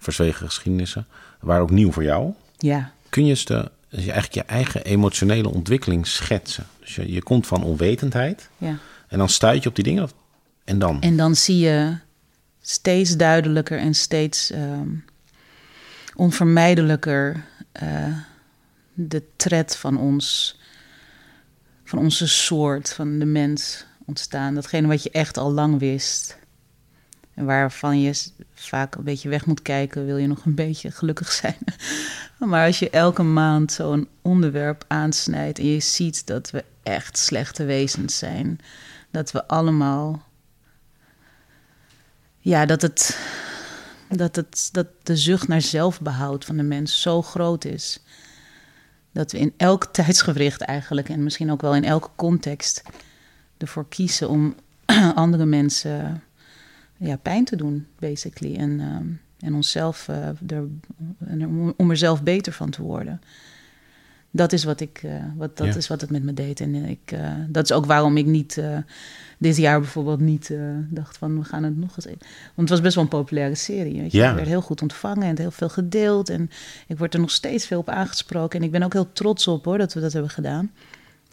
verzwegen 0.02 0.46
geschiedenissen, 0.46 1.06
waren 1.40 1.62
ook 1.62 1.70
nieuw 1.70 1.92
voor 1.92 2.04
jou. 2.04 2.32
Ja. 2.58 2.92
Kun 3.08 3.24
je 3.24 3.30
eens 3.30 3.44
de, 3.44 3.70
dus 3.88 3.98
eigenlijk 3.98 4.34
je 4.34 4.42
eigen 4.44 4.84
emotionele 4.84 5.48
ontwikkeling 5.48 6.06
schetsen? 6.06 6.66
Dus 6.80 6.94
je, 6.94 7.12
je 7.12 7.22
komt 7.22 7.46
van 7.46 7.62
onwetendheid 7.62 8.48
ja. 8.58 8.78
en 9.08 9.18
dan 9.18 9.28
stuit 9.28 9.62
je 9.62 9.68
op 9.68 9.74
die 9.74 9.84
dingen. 9.84 10.10
En 10.64 10.78
dan? 10.78 11.00
En 11.00 11.16
dan 11.16 11.36
zie 11.36 11.58
je 11.58 11.96
steeds 12.60 13.16
duidelijker 13.16 13.78
en 13.78 13.94
steeds 13.94 14.52
um, 14.52 15.04
onvermijdelijker 16.16 17.44
uh, 17.82 18.16
de 18.94 19.22
tred 19.36 19.76
van 19.76 19.98
ons, 19.98 20.58
van 21.84 21.98
onze 21.98 22.28
soort, 22.28 22.92
van 22.92 23.18
de 23.18 23.24
mens 23.24 23.86
ontstaan. 24.04 24.54
Datgene 24.54 24.86
wat 24.86 25.02
je 25.02 25.10
echt 25.10 25.36
al 25.36 25.52
lang 25.52 25.78
wist. 25.78 26.38
En 27.34 27.44
waarvan 27.44 28.00
je 28.00 28.24
vaak 28.54 28.94
een 28.94 29.04
beetje 29.04 29.28
weg 29.28 29.46
moet 29.46 29.62
kijken, 29.62 30.06
wil 30.06 30.16
je 30.16 30.26
nog 30.26 30.44
een 30.44 30.54
beetje 30.54 30.90
gelukkig 30.90 31.32
zijn. 31.42 31.58
maar 32.38 32.66
als 32.66 32.78
je 32.78 32.90
elke 32.90 33.22
maand 33.22 33.72
zo'n 33.72 34.08
onderwerp 34.22 34.84
aansnijdt 34.88 35.58
en 35.58 35.66
je 35.66 35.80
ziet 35.80 36.26
dat 36.26 36.50
we 36.50 36.64
echt 36.82 37.18
slechte 37.18 37.64
wezens 37.64 38.18
zijn, 38.18 38.58
dat 39.10 39.32
we 39.32 39.46
allemaal. 39.48 40.22
Ja, 42.38 42.66
dat 42.66 42.82
het. 42.82 43.18
Dat, 44.08 44.36
het, 44.36 44.68
dat 44.72 44.86
de 45.02 45.16
zucht 45.16 45.48
naar 45.48 45.62
zelfbehoud 45.62 46.44
van 46.44 46.56
de 46.56 46.62
mens 46.62 47.00
zo 47.00 47.22
groot 47.22 47.64
is. 47.64 48.02
Dat 49.12 49.32
we 49.32 49.38
in 49.38 49.54
elk 49.56 49.86
tijdsgewricht 49.92 50.60
eigenlijk, 50.60 51.08
en 51.08 51.22
misschien 51.22 51.52
ook 51.52 51.60
wel 51.60 51.74
in 51.74 51.84
elke 51.84 52.08
context, 52.16 52.82
ervoor 53.58 53.88
kiezen 53.88 54.28
om 54.28 54.54
andere 55.14 55.44
mensen 55.44 56.22
ja, 57.02 57.16
pijn 57.16 57.44
te 57.44 57.56
doen, 57.56 57.86
basically. 57.98 58.56
En, 58.56 58.80
ehm, 58.80 59.06
en 59.46 59.54
onszelf, 59.54 60.08
uh, 60.08 60.50
er, 60.50 60.68
om 61.76 61.90
er 61.90 61.96
zelf 61.96 62.22
beter 62.22 62.52
van 62.52 62.70
te 62.70 62.82
worden. 62.82 63.20
Dat 64.30 64.52
is 64.52 64.64
wat, 64.64 64.80
ik, 64.80 65.02
uh, 65.02 65.12
wat, 65.36 65.56
dat 65.56 65.76
is 65.76 65.88
wat 65.88 66.00
het 66.00 66.10
met 66.10 66.22
me 66.22 66.34
deed. 66.34 66.60
En 66.60 66.74
ik, 66.74 67.12
uh, 67.14 67.30
dat 67.48 67.64
is 67.64 67.72
ook 67.72 67.86
waarom 67.86 68.16
ik 68.16 68.26
niet 68.26 68.62
dit 69.38 69.56
jaar 69.56 69.80
bijvoorbeeld 69.80 70.20
niet 70.20 70.54
dacht 70.88 71.18
van 71.18 71.38
we 71.38 71.44
gaan 71.44 71.62
het 71.62 71.76
nog 71.76 71.96
eens. 71.96 72.04
Want 72.04 72.20
het 72.54 72.68
was 72.68 72.80
best 72.80 72.94
wel 72.94 73.04
een 73.04 73.10
populaire 73.10 73.54
serie. 73.54 74.00
Weet 74.00 74.12
je? 74.12 74.18
Ja. 74.18 74.26
Het 74.26 74.34
werd 74.34 74.48
heel 74.48 74.60
goed 74.60 74.82
ontvangen 74.82 75.22
en 75.22 75.38
heel 75.38 75.50
veel 75.50 75.68
gedeeld. 75.68 76.28
En 76.28 76.50
ik 76.86 76.98
word 76.98 77.14
er 77.14 77.20
nog 77.20 77.30
steeds 77.30 77.66
veel 77.66 77.78
op 77.78 77.88
aangesproken. 77.88 78.60
En 78.60 78.64
ik 78.64 78.72
ben 78.72 78.82
ook 78.82 78.92
heel 78.92 79.12
trots 79.12 79.48
op 79.48 79.64
hoor 79.64 79.78
dat 79.78 79.94
we 79.94 80.00
dat 80.00 80.12
hebben 80.12 80.30
gedaan. 80.30 80.70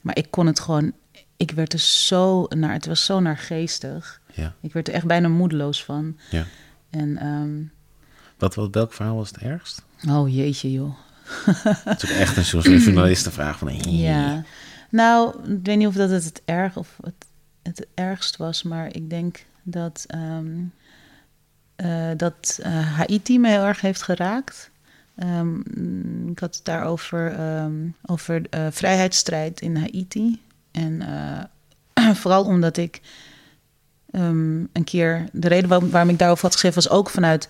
Maar 0.01 0.17
ik 0.17 0.27
kon 0.29 0.45
het 0.45 0.59
gewoon. 0.59 0.93
Ik 1.39 1.51
werd 1.51 1.73
er 1.73 1.79
zo 1.79 2.45
naar. 2.49 2.73
Het 2.73 2.85
was 2.85 3.05
zo 3.05 3.19
naar 3.19 3.37
geestig. 3.37 4.21
Ja. 4.33 4.53
Ik 4.61 4.73
werd 4.73 4.87
er 4.87 4.93
echt 4.93 5.05
bijna 5.05 5.27
moedeloos 5.27 5.83
van. 5.83 6.17
Ja. 6.29 6.45
En, 6.89 7.25
um... 7.25 7.71
wat, 8.37 8.55
wat, 8.55 8.73
welk 8.73 8.93
verhaal 8.93 9.15
was 9.15 9.27
het 9.27 9.37
ergst? 9.37 9.81
Oh 10.07 10.35
jeetje 10.35 10.71
joh. 10.71 10.95
Het 11.85 12.03
is 12.03 12.11
ook 12.11 12.17
echt 12.17 12.37
een 12.37 12.45
soort 12.45 12.65
journalistenvraag 12.83 13.57
van... 13.57 13.91
Ja, 13.91 14.43
nou, 14.89 15.51
ik 15.53 15.59
weet 15.65 15.77
niet 15.77 15.87
of 15.87 15.93
dat 15.93 16.09
het 16.09 16.23
het 16.23 16.41
erg 16.45 16.77
of 16.77 16.97
het, 17.01 17.25
het 17.61 17.87
ergst 17.93 18.37
was, 18.37 18.63
maar 18.63 18.95
ik 18.95 19.09
denk 19.09 19.45
dat, 19.63 20.05
um, 20.15 20.73
uh, 21.77 22.11
dat 22.17 22.59
uh, 22.61 22.95
Haiti 22.95 23.39
me 23.39 23.49
heel 23.49 23.63
erg 23.63 23.81
heeft 23.81 24.01
geraakt. 24.01 24.71
Um, 25.23 25.63
ik 26.29 26.39
had 26.39 26.55
het 26.55 26.65
daarover 26.65 27.35
over 28.05 28.41
uh, 28.49 28.67
vrijheidsstrijd 28.69 29.61
in 29.61 29.75
Haiti. 29.75 30.41
En 30.71 31.01
vooral 32.21 32.43
omdat 32.45 32.77
ik 32.77 33.01
um, 34.11 34.69
een 34.73 34.83
keer. 34.83 35.25
De 35.31 35.47
reden 35.47 35.69
waarom, 35.69 35.89
waarom, 35.89 36.09
ik 36.09 36.19
daarover 36.19 36.43
had 36.43 36.53
geschreven 36.53 36.81
was 36.83 36.91
ook 36.91 37.09
vanuit. 37.09 37.49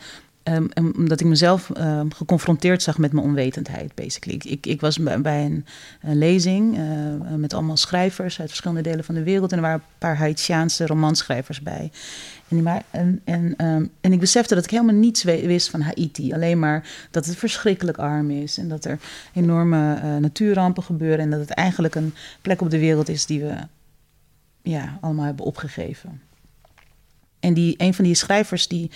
Um, 0.50 0.70
omdat 0.98 1.20
ik 1.20 1.28
mezelf 1.28 1.72
um, 1.78 2.14
geconfronteerd 2.14 2.82
zag 2.82 2.98
met 2.98 3.14
mijn 3.14 3.26
onwetendheid, 3.26 3.96
basically. 3.96 4.36
Ik, 4.36 4.44
ik, 4.44 4.66
ik 4.66 4.82
was 4.82 4.98
bij, 4.98 5.46
een, 5.46 5.66
een, 6.02 6.18
lezing 6.18 6.78
uh, 6.78 7.36
met 7.36 7.54
allemaal 7.54 7.78
schrijvers 7.78 8.40
uit 8.40 8.50
verschillende 8.50 8.82
delen 8.82 9.04
van 9.04 9.16
de 9.16 9.24
wereld. 9.24 9.52
En 9.52 9.58
er 9.58 9.64
waren 9.64 9.80
een 9.80 9.96
paar 9.98 10.18
Haitiaanse 10.18 10.86
romanschrijvers 10.86 11.62
bij. 11.62 11.92
En, 12.48 12.64
maar, 12.64 12.84
en, 12.92 13.22
en, 14.02 14.14
ik 14.14 14.20
besefte 14.20 14.56
dat 14.56 14.64
ik 14.64 14.70
helemaal 14.70 14.96
niets 14.96 15.24
wist 15.24 15.70
van 15.70 15.82
Haiti. 15.82 16.34
Alleen 16.34 16.60
maar 16.60 16.90
dat 17.12 17.26
het 17.26 17.36
verschrikkelijk 17.36 17.98
arm 17.98 18.32
is. 18.32 18.58
En 18.58 18.68
dat 18.68 18.86
er 18.86 19.00
enorme 19.34 20.02
uh, 20.04 20.16
natuurrampen 20.16 20.84
gebeuren. 20.84 21.20
En 21.20 21.30
dat 21.30 21.40
het 21.40 21.50
eigenlijk 21.50 21.96
een 21.96 22.14
plek 22.42 22.62
op 22.62 22.70
de 22.70 22.80
wereld 22.80 23.10
is 23.10 23.26
die 23.26 23.40
we 23.42 23.54
ja, 24.62 24.98
allemaal 25.02 25.26
hebben 25.26 25.46
opgegeven. 25.46 26.22
En 27.40 27.54
die, 27.54 27.76
een 27.78 27.94
van 27.94 28.06
die 28.06 28.16
schrijvers 28.16 28.68
die, 28.68 28.90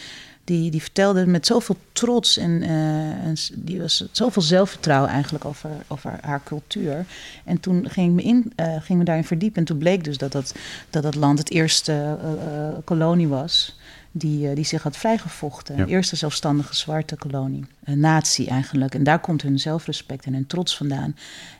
die, 0.43 0.71
die 0.71 0.81
vertelde 0.81 1.25
met 1.25 1.45
zoveel 1.45 1.77
trots 1.91 2.37
en, 2.37 2.63
uh, 2.63 3.25
en 3.25 3.35
die 3.53 3.81
was 3.81 4.07
zoveel 4.11 4.41
zelfvertrouwen 4.41 5.09
eigenlijk 5.09 5.45
over, 5.45 5.69
over 5.87 6.17
haar 6.21 6.41
cultuur. 6.43 7.05
En 7.43 7.59
toen 7.59 7.89
ging 7.89 8.09
ik 8.09 8.15
me, 8.15 8.21
in, 8.29 8.53
uh, 8.55 8.75
ging 8.81 8.99
me 8.99 9.05
daarin 9.05 9.23
verdiepen 9.23 9.59
en 9.59 9.65
toen 9.65 9.77
bleek 9.77 10.03
dus 10.03 10.17
dat 10.17 10.31
dat, 10.31 10.55
dat, 10.89 11.03
dat 11.03 11.15
land 11.15 11.37
het 11.37 11.51
eerste 11.51 12.17
uh, 12.23 12.77
kolonie 12.83 13.27
was. 13.27 13.77
Die, 14.15 14.49
eh, 14.49 14.55
die 14.55 14.65
zich 14.65 14.83
had 14.83 14.97
vrijgevochten. 14.97 15.75
Ja. 15.75 15.81
Een 15.81 15.89
eerste 15.89 16.15
zelfstandige 16.15 16.75
zwarte 16.75 17.15
kolonie. 17.15 17.65
Een 17.83 17.99
natie 17.99 18.47
eigenlijk. 18.47 18.95
En 18.95 19.03
daar 19.03 19.19
komt 19.19 19.41
hun 19.41 19.59
zelfrespect 19.59 20.25
en 20.25 20.33
hun 20.33 20.47
trots 20.47 20.77
vandaan. 20.77 21.15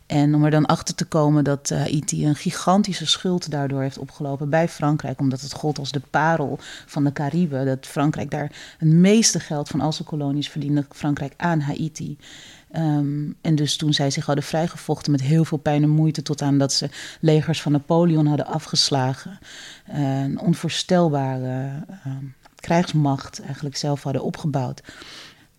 En 0.05 0.35
om 0.35 0.43
er 0.43 0.51
dan 0.51 0.65
achter 0.65 0.95
te 0.95 1.05
komen 1.05 1.43
dat 1.43 1.71
eh, 1.71 1.77
Haiti 1.77 2.25
een 2.25 2.35
gigantische 2.35 3.05
schuld 3.05 3.51
daardoor 3.51 3.81
heeft 3.81 3.97
opgelopen 3.97 4.49
bij 4.49 4.69
Frankrijk. 4.69 5.19
Omdat 5.19 5.41
het 5.41 5.53
gold 5.53 5.79
als 5.79 5.91
de 5.91 6.01
parel 6.09 6.59
van 6.85 7.03
de 7.03 7.13
Cariben. 7.13 7.65
Dat 7.65 7.85
Frankrijk 7.85 8.31
daar 8.31 8.51
het 8.77 8.89
meeste 8.89 9.39
geld 9.39 9.69
van 9.69 9.81
al 9.81 9.93
zijn 9.93 10.07
kolonies 10.07 10.49
verdiende. 10.49 10.85
Frankrijk 10.89 11.33
aan 11.37 11.59
Haiti. 11.59 12.17
Ehm, 12.71 13.31
en 13.41 13.55
dus 13.55 13.77
toen 13.77 13.93
zij 13.93 14.11
zich 14.11 14.25
hadden 14.25 14.43
vrijgevochten 14.43 15.11
met 15.11 15.21
heel 15.21 15.45
veel 15.45 15.57
pijn 15.57 15.83
en 15.83 15.89
moeite, 15.89 16.21
tot 16.21 16.41
aan 16.41 16.57
dat 16.57 16.73
ze 16.73 16.89
legers 17.19 17.61
van 17.61 17.71
Napoleon 17.71 18.25
hadden 18.25 18.45
afgeslagen. 18.45 19.39
een 19.87 20.39
onvoorstelbare 20.39 21.71
ehm, 22.03 22.25
krijgsmacht 22.63 23.41
eigenlijk 23.41 23.77
zelf 23.77 24.03
hadden 24.03 24.23
opgebouwd. 24.23 24.81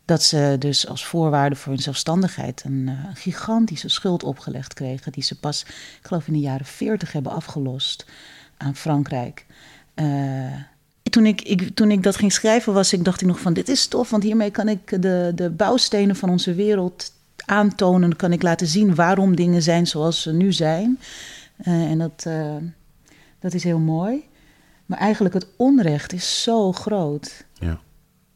Dat 0.04 0.22
ze 0.22 0.56
dus 0.58 0.88
als 0.88 1.06
voorwaarde 1.06 1.56
voor 1.56 1.72
hun 1.72 1.82
zelfstandigheid 1.82 2.62
een, 2.64 2.88
eh, 2.88 2.94
gigantische 3.14 3.88
schuld 3.88 4.22
opgelegd 4.22 4.74
kregen, 4.74 5.12
die 5.12 5.22
ze 5.22 5.38
pas, 5.38 5.62
ik 6.00 6.06
geloof 6.06 6.26
in 6.26 6.32
de 6.32 6.38
jaren 6.38 6.66
40 6.66 7.12
hebben 7.12 7.32
afgelost 7.32 8.06
aan 8.56 8.76
Frankrijk. 8.76 9.46
Eh, 9.94 10.04
toen 11.02 11.26
ik, 11.26 11.42
ik, 11.42 11.74
toen 11.74 11.90
ik 11.90 12.02
dat 12.02 12.16
ging 12.16 12.32
schrijven, 12.32 12.72
was 12.72 12.92
ik, 12.92 13.04
dacht 13.04 13.20
ik 13.20 13.26
nog 13.26 13.40
van 13.40 13.52
dit 13.52 13.68
is 13.68 13.86
tof, 13.86 14.10
want 14.10 14.22
hiermee 14.22 14.50
kan 14.50 14.68
ik 14.68 15.02
de, 15.02 15.32
de 15.34 15.50
bouwstenen 15.50 16.16
van 16.16 16.30
onze 16.30 16.54
wereld 16.54 17.12
aantonen. 17.46 18.16
Kan 18.16 18.32
ik 18.32 18.42
laten 18.42 18.66
zien 18.66 18.94
waarom 18.94 19.36
dingen 19.36 19.62
zijn 19.62 19.86
zoals 19.86 20.22
ze 20.22 20.32
nu 20.32 20.52
zijn. 20.52 20.98
Eh, 21.56 21.90
en 21.90 21.98
dat, 21.98 22.26
dat 23.38 23.54
is 23.54 23.64
heel 23.64 23.78
mooi. 23.78 24.24
Maar 24.86 24.98
eigenlijk 24.98 25.34
het 25.34 25.46
onrecht 25.56 26.12
is 26.12 26.42
zo 26.42 26.72
groot. 26.72 27.44
Ja. 27.58 27.80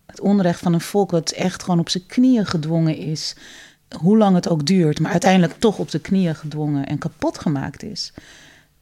Het 0.07 0.21
onrecht 0.21 0.61
van 0.61 0.73
een 0.73 0.81
volk 0.81 1.11
dat 1.11 1.31
echt 1.31 1.63
gewoon 1.63 1.81
op 1.81 1.89
zijn 1.89 2.07
knieën 2.07 2.47
gedwongen 2.47 2.97
is. 2.97 3.35
Hoe 3.99 4.17
lang 4.19 4.35
het 4.35 4.49
ook 4.49 4.67
duurt, 4.67 5.01
maar 5.01 5.11
uiteindelijk 5.11 5.59
toch 5.59 5.79
op 5.79 5.91
de 5.91 5.99
knieën 5.99 6.35
gedwongen 6.35 6.87
en 6.87 6.99
kapot 6.99 7.39
gemaakt 7.39 7.83
is. 7.83 8.13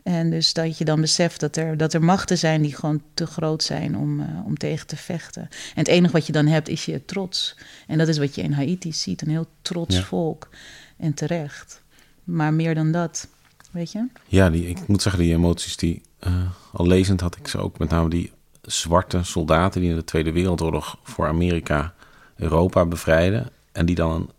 En 0.03 0.31
dus 0.31 0.53
dat 0.53 0.79
je 0.79 0.85
dan 0.85 1.01
beseft 1.01 1.41
dat 1.41 1.57
er, 1.57 1.77
dat 1.77 1.95
er 1.95 2.05
machten 2.05 2.39
zijn 2.39 2.63
die 2.63 2.75
gewoon 2.75 3.03
te 3.15 3.27
groot 3.27 3.63
zijn 3.63 3.97
om, 3.97 4.21
eh, 4.21 4.27
om 4.45 4.57
tegen 4.57 4.87
te 4.87 4.97
vechten. 4.97 5.43
En 5.43 5.49
het 5.75 5.89
enige 5.89 6.13
wat 6.13 6.27
je 6.27 6.33
dan 6.33 6.47
hebt 6.47 6.69
is 6.69 6.85
je 6.85 7.05
trots. 7.05 7.57
En 7.87 7.99
dat 7.99 8.09
is 8.09 8.19
wat 8.19 8.35
je 8.35 8.43
in 8.43 8.53
Haiti 8.53 8.93
ziet: 8.93 9.23
een 9.23 9.29
heel 9.31 9.47
trots 9.63 9.97
Ja. 9.97 10.03
volk. 10.03 10.49
En 10.97 11.15
terecht. 11.15 11.83
Maar 12.25 12.55
meer 12.55 12.75
dan 12.75 12.93
dat, 12.93 13.29
weet 13.71 13.93
je? 13.93 14.07
Ja, 14.27 14.51
die, 14.51 14.69
ik 14.69 14.87
moet 14.87 15.03
zeggen, 15.03 15.23
die 15.23 15.33
emoties 15.35 15.77
die 15.77 16.03
eh, 16.27 16.33
al 16.73 16.87
lezend 16.87 17.21
had 17.21 17.37
ik 17.37 17.49
ze 17.49 17.59
ook. 17.59 17.79
Met 17.79 17.91
name 17.91 18.09
die 18.09 18.33
zwarte 18.63 19.23
soldaten 19.23 19.81
die 19.81 19.91
in 19.91 19.97
de 19.97 20.05
Tweede 20.05 20.33
Wereldoorlog 20.33 20.99
voor 21.03 21.27
Amerika 21.27 21.95
Europa 22.37 22.85
bevrijden. 22.85 23.51
En 23.73 23.87
die 23.87 23.95
dan 23.95 24.13
een 24.13 24.31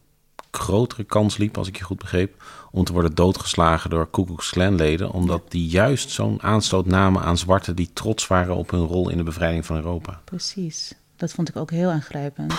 grotere 0.52 1.04
kans 1.04 1.38
liep, 1.38 1.58
als 1.58 1.68
ik 1.68 1.78
je 1.78 1.84
goed 1.84 1.98
begreep, 1.98 2.44
om 2.72 2.84
te 2.84 2.94
worden 2.94 3.16
doodgeslagen 3.16 3.90
door 3.90 4.10
Ku 4.10 4.26
Klux 4.26 4.50
Klan 4.50 4.76
leden. 4.76 5.12
Omdat 5.12 5.52
die 5.52 5.68
juist 5.68 6.10
zo'n 6.10 6.42
aanstoot 6.42 6.86
namen 6.86 7.22
aan 7.22 7.38
zwarten 7.38 7.76
die 7.76 7.90
trots 7.94 8.28
waren 8.28 8.56
op 8.56 8.72
hun 8.72 8.86
rol 8.86 9.10
in 9.10 9.18
de 9.18 9.24
bevrijding 9.24 9.66
van 9.66 9.76
Europa. 9.76 10.22
Precies. 10.24 10.94
Dat 11.16 11.32
vond 11.32 11.50
ik 11.50 11.56
ook 11.56 11.72
heel 11.72 11.90
aangrijpend. 11.90 12.54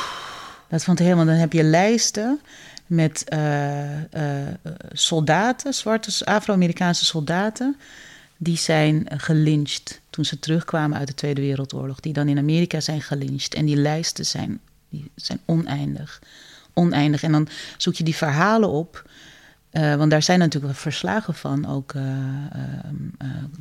Dat 0.68 0.84
vond 0.84 0.98
ik 0.98 1.04
helemaal. 1.04 1.26
Dan 1.26 1.34
heb 1.34 1.52
je 1.52 1.62
lijsten 1.62 2.40
met 2.86 3.24
eh, 3.24 4.42
eh, 4.42 4.54
soldaten, 4.92 5.74
zwarte 5.74 6.24
Afro-Amerikaanse 6.24 7.04
soldaten, 7.04 7.76
die 8.38 8.56
zijn 8.56 9.06
gelyncht 9.16 10.00
toen 10.10 10.24
ze 10.24 10.38
terugkwamen 10.38 10.98
uit 10.98 11.06
de 11.06 11.14
Tweede 11.14 11.40
Wereldoorlog. 11.40 12.00
Die 12.00 12.12
dan 12.12 12.28
in 12.28 12.38
Amerika 12.38 12.80
zijn 12.80 13.02
gelyncht. 13.02 13.54
En 13.54 13.64
die 13.64 13.76
lijsten 13.76 14.26
zijn, 14.26 14.60
die 14.88 15.10
zijn 15.14 15.40
oneindig. 15.44 16.22
Oneindig. 16.72 17.22
En 17.22 17.32
dan 17.32 17.48
zoek 17.76 17.94
je 17.94 18.04
die 18.04 18.16
verhalen 18.16 18.68
op. 18.68 19.10
Eh, 19.70 19.94
want 19.94 20.10
daar 20.10 20.22
zijn 20.22 20.38
natuurlijk 20.38 20.76
verslagen 20.76 21.34
van, 21.34 21.66
ook 21.66 21.92
eh, 21.94 22.02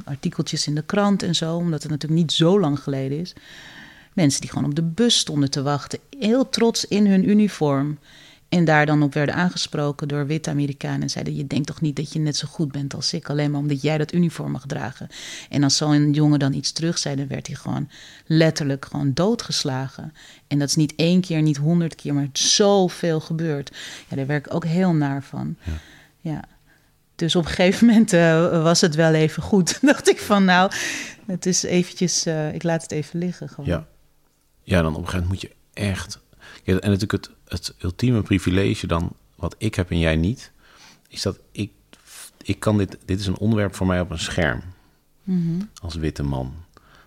artikeltjes 0.03 0.67
in 0.67 0.75
de 0.75 0.83
krant 0.83 1.23
en 1.23 1.35
zo, 1.35 1.55
omdat 1.55 1.81
het 1.81 1.91
natuurlijk 1.91 2.21
niet 2.21 2.31
zo 2.31 2.59
lang 2.59 2.79
geleden 2.79 3.19
is. 3.19 3.33
Mensen 4.13 4.41
die 4.41 4.49
gewoon 4.49 4.65
op 4.65 4.75
de 4.75 4.83
bus 4.83 5.17
stonden 5.17 5.51
te 5.51 5.61
wachten, 5.61 5.99
heel 6.19 6.49
trots 6.49 6.85
in 6.85 7.07
hun 7.07 7.29
uniform. 7.29 7.97
En 8.49 8.65
daar 8.65 8.85
dan 8.85 9.03
op 9.03 9.13
werden 9.13 9.35
aangesproken 9.35 10.07
door 10.07 10.25
witte 10.25 10.49
Amerikanen. 10.49 11.01
En 11.01 11.09
zeiden: 11.09 11.35
Je 11.35 11.47
denkt 11.47 11.67
toch 11.67 11.81
niet 11.81 11.95
dat 11.95 12.13
je 12.13 12.19
net 12.19 12.35
zo 12.35 12.47
goed 12.47 12.71
bent 12.71 12.93
als 12.93 13.13
ik, 13.13 13.29
alleen 13.29 13.51
maar 13.51 13.59
omdat 13.59 13.81
jij 13.81 13.97
dat 13.97 14.13
uniform 14.13 14.51
mag 14.51 14.65
dragen. 14.65 15.07
En 15.49 15.63
als 15.63 15.77
zo'n 15.77 16.11
jongen 16.11 16.39
dan 16.39 16.53
iets 16.53 16.71
terug 16.71 16.97
zei, 16.97 17.15
dan 17.15 17.27
werd 17.27 17.47
hij 17.47 17.55
gewoon 17.55 17.89
letterlijk 18.25 18.85
gewoon 18.85 19.13
doodgeslagen. 19.13 20.13
En 20.47 20.59
dat 20.59 20.67
is 20.67 20.75
niet 20.75 20.93
één 20.95 21.21
keer, 21.21 21.41
niet 21.41 21.57
honderd 21.57 21.95
keer, 21.95 22.13
maar 22.13 22.29
zoveel 22.33 23.19
gebeurd. 23.19 23.75
Ja, 24.09 24.15
daar 24.15 24.27
werd 24.27 24.45
ik 24.45 24.53
ook 24.53 24.65
heel 24.65 24.93
naar 24.93 25.23
van. 25.23 25.55
Ja. 26.19 26.43
Dus 27.15 27.35
op 27.35 27.45
een 27.45 27.49
gegeven 27.49 27.87
moment 27.87 28.13
eh, 28.13 28.63
was 28.63 28.81
het 28.81 28.95
wel 28.95 29.13
even 29.13 29.43
goed. 29.43 29.79
dacht 29.91 30.09
ik 30.09 30.19
van, 30.19 30.45
nou, 30.45 30.71
het 31.25 31.45
is 31.45 31.63
eventjes, 31.63 32.25
eh, 32.25 32.53
ik 32.53 32.63
laat 32.63 32.81
het 32.81 32.91
even 32.91 33.19
liggen 33.19 33.49
gewoon. 33.49 33.69
Ja. 33.69 33.87
Ja, 34.63 34.81
dan 34.81 34.95
op 34.95 35.01
een 35.01 35.07
gegeven 35.07 35.27
moment 35.27 35.41
moet 35.41 35.51
je 35.51 35.83
echt... 35.83 36.19
En 36.75 36.89
natuurlijk 36.91 37.11
het, 37.11 37.29
het 37.47 37.73
ultieme 37.79 38.21
privilege 38.21 38.87
dan, 38.87 39.11
wat 39.35 39.55
ik 39.57 39.75
heb 39.75 39.91
en 39.91 39.99
jij 39.99 40.15
niet... 40.15 40.51
is 41.07 41.21
dat 41.21 41.39
ik, 41.51 41.71
ik 42.43 42.59
kan 42.59 42.77
dit... 42.77 42.97
Dit 43.05 43.19
is 43.19 43.27
een 43.27 43.37
onderwerp 43.37 43.75
voor 43.75 43.87
mij 43.87 43.99
op 43.99 44.09
een 44.09 44.19
scherm. 44.19 44.61
Als 45.81 45.95
witte 45.95 46.23
man. 46.23 46.53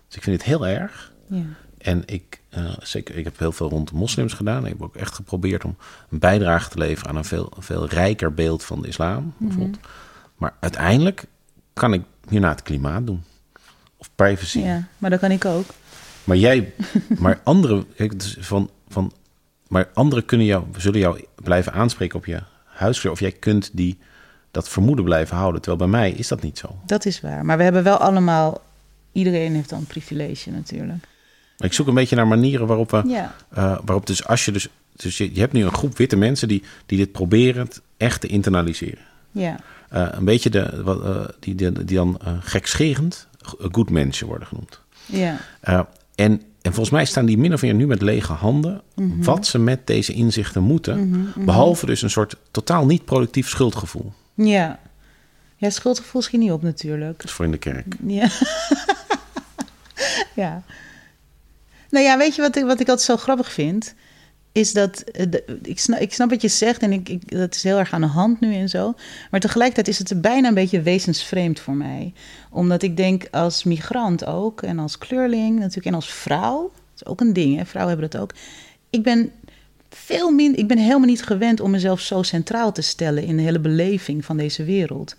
Dus 0.07 0.15
ik 0.15 0.23
vind 0.23 0.37
het 0.37 0.45
heel 0.45 0.67
erg. 0.67 1.11
Ja. 1.27 1.43
En 1.77 2.03
ik, 2.05 2.41
eh, 2.49 2.73
zeker, 2.79 3.17
ik 3.17 3.23
heb 3.23 3.39
heel 3.39 3.51
veel 3.51 3.69
rond 3.69 3.91
moslims 3.91 4.33
gedaan. 4.33 4.65
Ik 4.65 4.71
heb 4.71 4.81
ook 4.81 4.95
echt 4.95 5.15
geprobeerd 5.15 5.65
om 5.65 5.75
een 6.09 6.19
bijdrage 6.19 6.69
te 6.69 6.77
leveren 6.77 7.09
aan 7.09 7.17
een 7.17 7.25
veel, 7.25 7.53
veel 7.57 7.87
rijker 7.87 8.33
beeld 8.33 8.63
van 8.63 8.81
de 8.81 8.87
islam. 8.87 9.33
Bijvoorbeeld. 9.37 9.79
Maar 10.35 10.53
uiteindelijk 10.59 11.25
kan 11.73 11.93
ik 11.93 12.03
hierna 12.29 12.49
het 12.49 12.61
klimaat 12.61 13.05
doen. 13.05 13.23
Of 13.97 14.09
privacy. 14.15 14.59
ja, 14.59 14.87
maar 14.97 15.09
dat 15.09 15.19
kan 15.19 15.31
ik 15.31 15.45
ook. 15.45 15.65
Maar 16.23 16.37
jij, 16.37 16.73
maar 17.19 17.39
anderen, 17.43 17.85
kijk, 17.95 18.21
van, 18.21 18.43
van, 18.43 18.69
maar 19.71 19.89
anderen 19.93 20.25
kunnen 20.25 20.47
jou, 20.47 20.63
zullen 20.77 20.99
jou 20.99 21.25
blijven 21.43 21.73
aanspreken 21.73 22.17
op 22.17 22.25
je 22.25 22.39
huiskleur. 22.65 23.11
Of 23.13 23.19
jij 23.19 23.31
kunt 23.31 23.69
die, 23.73 23.97
dat 24.51 24.69
vermoeden 24.69 25.05
blijven 25.05 25.37
houden. 25.37 25.61
Terwijl 25.61 25.89
bij 25.89 25.99
mij 25.99 26.11
is 26.11 26.27
dat 26.27 26.41
niet 26.41 26.57
zo. 26.57 26.75
Dat 26.85 27.05
is 27.05 27.21
waar. 27.21 27.45
Maar 27.45 27.57
we 27.57 27.63
hebben 27.63 27.83
wel 27.83 27.97
allemaal, 27.97 28.61
iedereen 29.11 29.53
heeft 29.55 29.69
dan 29.69 29.79
een 29.79 29.85
privilege 29.85 30.51
natuurlijk. 30.51 30.99
Maar 31.57 31.67
ik 31.69 31.73
zoek 31.73 31.87
een 31.87 31.93
beetje 31.93 32.15
naar 32.15 32.27
manieren 32.27 32.67
waarop 32.67 32.91
we, 32.91 33.03
Ja. 33.07 33.35
eh, 33.49 33.77
waarop 33.85 34.07
dus 34.07 34.25
als 34.27 34.45
je 34.45 34.51
dus, 34.51 34.67
dus 34.95 35.17
je, 35.17 35.33
je 35.33 35.39
hebt 35.39 35.53
nu 35.53 35.63
een 35.63 35.73
groep 35.73 35.97
witte 35.97 36.15
mensen 36.15 36.47
die, 36.47 36.63
die 36.85 36.97
dit 36.97 37.11
proberen 37.11 37.67
echt 37.97 38.21
te 38.21 38.27
internaliseren. 38.27 39.03
Ja, 39.31 39.59
Eh, 39.89 40.07
een 40.11 40.25
beetje 40.25 40.49
de, 40.49 40.83
wat, 40.83 41.03
eh, 41.03 41.25
die, 41.39 41.55
die, 41.55 41.71
die 41.85 41.95
dan 41.97 42.19
gekscherend 42.39 43.27
good 43.71 43.89
mensen 43.89 44.27
worden 44.27 44.47
genoemd. 44.47 44.79
ja, 45.05 45.37
en, 46.15 46.41
en 46.61 46.73
volgens 46.73 46.89
mij 46.89 47.05
staan 47.05 47.25
die 47.25 47.37
min 47.37 47.53
of 47.53 47.61
meer 47.61 47.73
nu 47.73 47.87
met 47.87 48.01
lege 48.01 48.33
handen. 48.33 48.81
wat 49.21 49.45
ze 49.45 49.59
met 49.59 49.87
deze 49.87 50.13
inzichten 50.13 50.63
moeten. 50.63 51.33
Behalve 51.37 51.85
dus 51.85 52.01
een 52.01 52.09
soort 52.09 52.35
totaal 52.51 52.85
niet 52.85 53.05
productief 53.05 53.49
schuldgevoel. 53.49 54.13
ja. 54.35 54.79
Ja, 55.55 55.69
schuldgevoel 55.69 56.21
schiet 56.21 56.39
niet 56.39 56.51
op 56.51 56.61
natuurlijk. 56.61 57.17
Dat 57.17 57.25
is 57.25 57.31
voor 57.31 57.45
in 57.45 57.51
de 57.51 57.57
kerk. 57.57 57.95
Ja. 58.05 58.29
ja. 60.43 60.63
Nou 61.89 62.05
ja, 62.05 62.17
weet 62.17 62.35
je 62.35 62.41
wat 62.41 62.55
ik, 62.55 62.63
wat 62.63 62.79
ik 62.79 62.87
altijd 62.89 63.01
zo 63.07 63.17
grappig 63.17 63.51
vind? 63.51 63.95
Is 64.51 64.73
dat, 64.73 64.99
eh, 64.99 65.25
ik, 65.61 65.79
snap, 65.79 65.99
ik 65.99 66.13
snap 66.13 66.29
wat 66.29 66.41
je 66.41 66.47
zegt 66.47 66.81
en 66.81 66.91
ik, 66.91 67.09
ik, 67.09 67.37
dat 67.37 67.55
is 67.55 67.63
heel 67.63 67.77
erg 67.79 67.93
aan 67.93 68.01
de 68.01 68.07
hand 68.07 68.39
nu 68.39 68.55
en 68.55 68.69
zo. 68.69 68.93
Maar 69.31 69.39
tegelijkertijd 69.39 69.87
is 69.87 69.97
het 69.97 70.21
bijna 70.21 70.47
een 70.47 70.53
beetje 70.53 70.81
wezensvreemd 70.81 71.59
voor 71.59 71.75
mij. 71.75 72.13
Omdat 72.49 72.81
ik 72.81 72.97
denk 72.97 73.27
als 73.31 73.63
migrant 73.63 74.25
ook 74.25 74.61
en 74.61 74.79
als 74.79 74.97
kleurling 74.97 75.59
natuurlijk 75.59 75.87
en 75.87 75.93
als 75.93 76.13
vrouw. 76.13 76.61
Dat 76.61 77.01
is 77.01 77.05
ook 77.05 77.21
een 77.21 77.33
ding, 77.33 77.57
hè? 77.57 77.65
vrouwen 77.65 77.93
hebben 77.93 78.11
dat 78.11 78.21
ook. 78.21 78.33
Ik 78.89 79.03
ben 79.03 79.31
veel 79.89 80.31
minder, 80.31 80.59
ik 80.59 80.67
ben 80.67 80.77
helemaal 80.77 81.07
niet 81.07 81.23
gewend 81.23 81.59
om 81.59 81.71
mezelf 81.71 81.99
zo 81.99 82.21
centraal 82.21 82.71
te 82.71 82.81
stellen 82.81 83.23
in 83.23 83.37
de 83.37 83.43
hele 83.43 83.59
beleving 83.59 84.25
van 84.25 84.37
deze 84.37 84.63
wereld. 84.63 85.15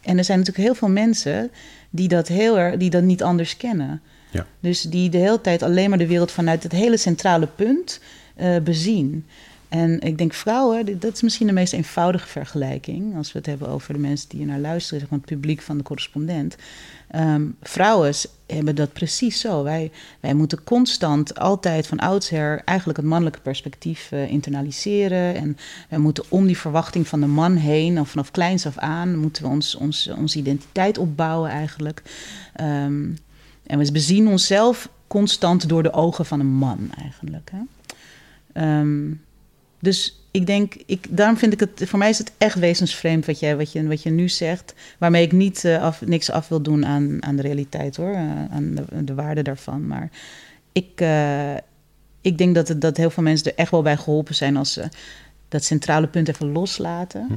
En 0.00 0.18
er 0.18 0.24
zijn 0.24 0.38
natuurlijk 0.38 0.66
heel 0.66 0.76
veel 0.76 0.88
mensen 0.88 1.50
die 1.90 2.08
dat, 2.08 2.28
heel 2.28 2.58
erg, 2.58 2.76
die 2.76 2.90
dat 2.90 3.02
niet 3.02 3.22
anders 3.22 3.56
kennen. 3.56 4.02
Ja. 4.30 4.46
Dus 4.60 4.82
die 4.82 5.10
de 5.10 5.18
hele 5.18 5.40
tijd 5.40 5.62
alleen 5.62 5.88
maar 5.88 5.98
de 5.98 6.06
wereld 6.06 6.30
vanuit 6.30 6.62
het 6.62 6.72
hele 6.72 6.96
centrale 6.96 7.46
punt 7.46 8.00
eh, 8.36 8.56
bezien. 8.58 9.24
En 9.68 10.00
ik 10.00 10.18
denk 10.18 10.34
vrouwen, 10.34 10.98
dat 10.98 11.12
is 11.12 11.22
misschien 11.22 11.46
de 11.46 11.52
meest 11.52 11.72
eenvoudige 11.72 12.28
vergelijking. 12.28 13.16
Als 13.16 13.32
we 13.32 13.38
het 13.38 13.46
hebben 13.46 13.68
over 13.68 13.92
de 13.92 14.00
mensen 14.00 14.28
die 14.28 14.46
naar 14.46 14.58
luisteren, 14.58 15.00
zeg 15.00 15.10
maar 15.10 15.18
het 15.18 15.28
publiek 15.28 15.60
van 15.60 15.76
de 15.76 15.82
correspondent. 15.82 16.56
Ehm, 17.10 17.42
vrouwen 17.62 18.14
hebben 18.46 18.74
dat 18.74 18.92
precies 18.92 19.40
zo. 19.40 19.62
Wij, 19.62 19.90
wij 20.20 20.34
moeten 20.34 20.64
constant, 20.64 21.38
altijd 21.38 21.86
van 21.86 21.98
oudsher, 21.98 22.62
eigenlijk 22.64 22.98
het 22.98 23.06
mannelijke 23.06 23.40
perspectief 23.40 24.12
eh, 24.12 24.30
internaliseren. 24.30 25.34
En 25.34 25.56
wij 25.88 25.98
moeten 25.98 26.24
om 26.28 26.46
die 26.46 26.58
verwachting 26.58 27.08
van 27.08 27.20
de 27.20 27.26
man 27.26 27.56
heen, 27.56 28.00
of 28.00 28.08
vanaf 28.08 28.30
kleins 28.30 28.66
af 28.66 28.78
aan, 28.78 29.18
moeten 29.18 29.42
we 29.42 29.48
ons, 29.48 29.74
ons, 29.74 30.10
onze 30.16 30.38
identiteit 30.38 30.98
opbouwen 30.98 31.50
eigenlijk. 31.50 32.02
Ehm, 32.54 33.04
en 33.66 33.78
we 33.78 33.92
bezien 33.92 34.28
onszelf 34.28 34.88
constant 35.06 35.68
door 35.68 35.82
de 35.82 35.92
ogen 35.92 36.26
van 36.26 36.40
een 36.40 36.54
man 36.54 36.90
eigenlijk. 36.98 37.50
Hè? 37.52 37.58
Ehm, 38.56 39.12
dus 39.80 40.20
ik 40.30 40.46
denk, 40.46 40.74
ik, 40.86 41.06
daarom 41.10 41.36
vind 41.36 41.52
ik 41.52 41.60
het, 41.60 41.82
voor 41.84 41.98
mij 41.98 42.08
is 42.08 42.18
het 42.18 42.32
echt 42.38 42.58
wezensvreemd 42.58 43.26
wat, 43.26 43.40
jij, 43.40 43.56
wat, 43.56 43.72
je, 43.72 43.86
wat 43.86 44.02
je 44.02 44.10
nu 44.10 44.28
zegt. 44.28 44.74
Waarmee 44.98 45.24
ik 45.24 45.32
niet, 45.32 45.64
uh, 45.64 45.82
af, 45.82 46.00
niks 46.06 46.30
af 46.30 46.48
wil 46.48 46.62
doen 46.62 46.86
aan, 46.86 47.22
aan 47.22 47.36
de 47.36 47.42
realiteit 47.42 47.96
hoor, 47.96 48.10
uh, 48.10 48.44
aan 48.50 48.74
de, 48.74 49.04
de, 49.04 49.14
waarde 49.14 49.42
daarvan. 49.42 49.86
Maar 49.86 50.10
ik, 50.72 51.00
uh, 51.00 51.54
ik 52.20 52.38
denk 52.38 52.54
dat, 52.54 52.68
het, 52.68 52.80
dat 52.80 52.96
heel 52.96 53.10
veel 53.10 53.22
mensen 53.22 53.50
er 53.50 53.58
echt 53.58 53.70
wel 53.70 53.82
bij 53.82 53.96
geholpen 53.96 54.34
zijn 54.34 54.56
als 54.56 54.72
ze 54.72 54.88
dat 55.48 55.64
centrale 55.64 56.06
punt 56.06 56.28
even 56.28 56.52
loslaten. 56.52 57.26
Hm. 57.28 57.34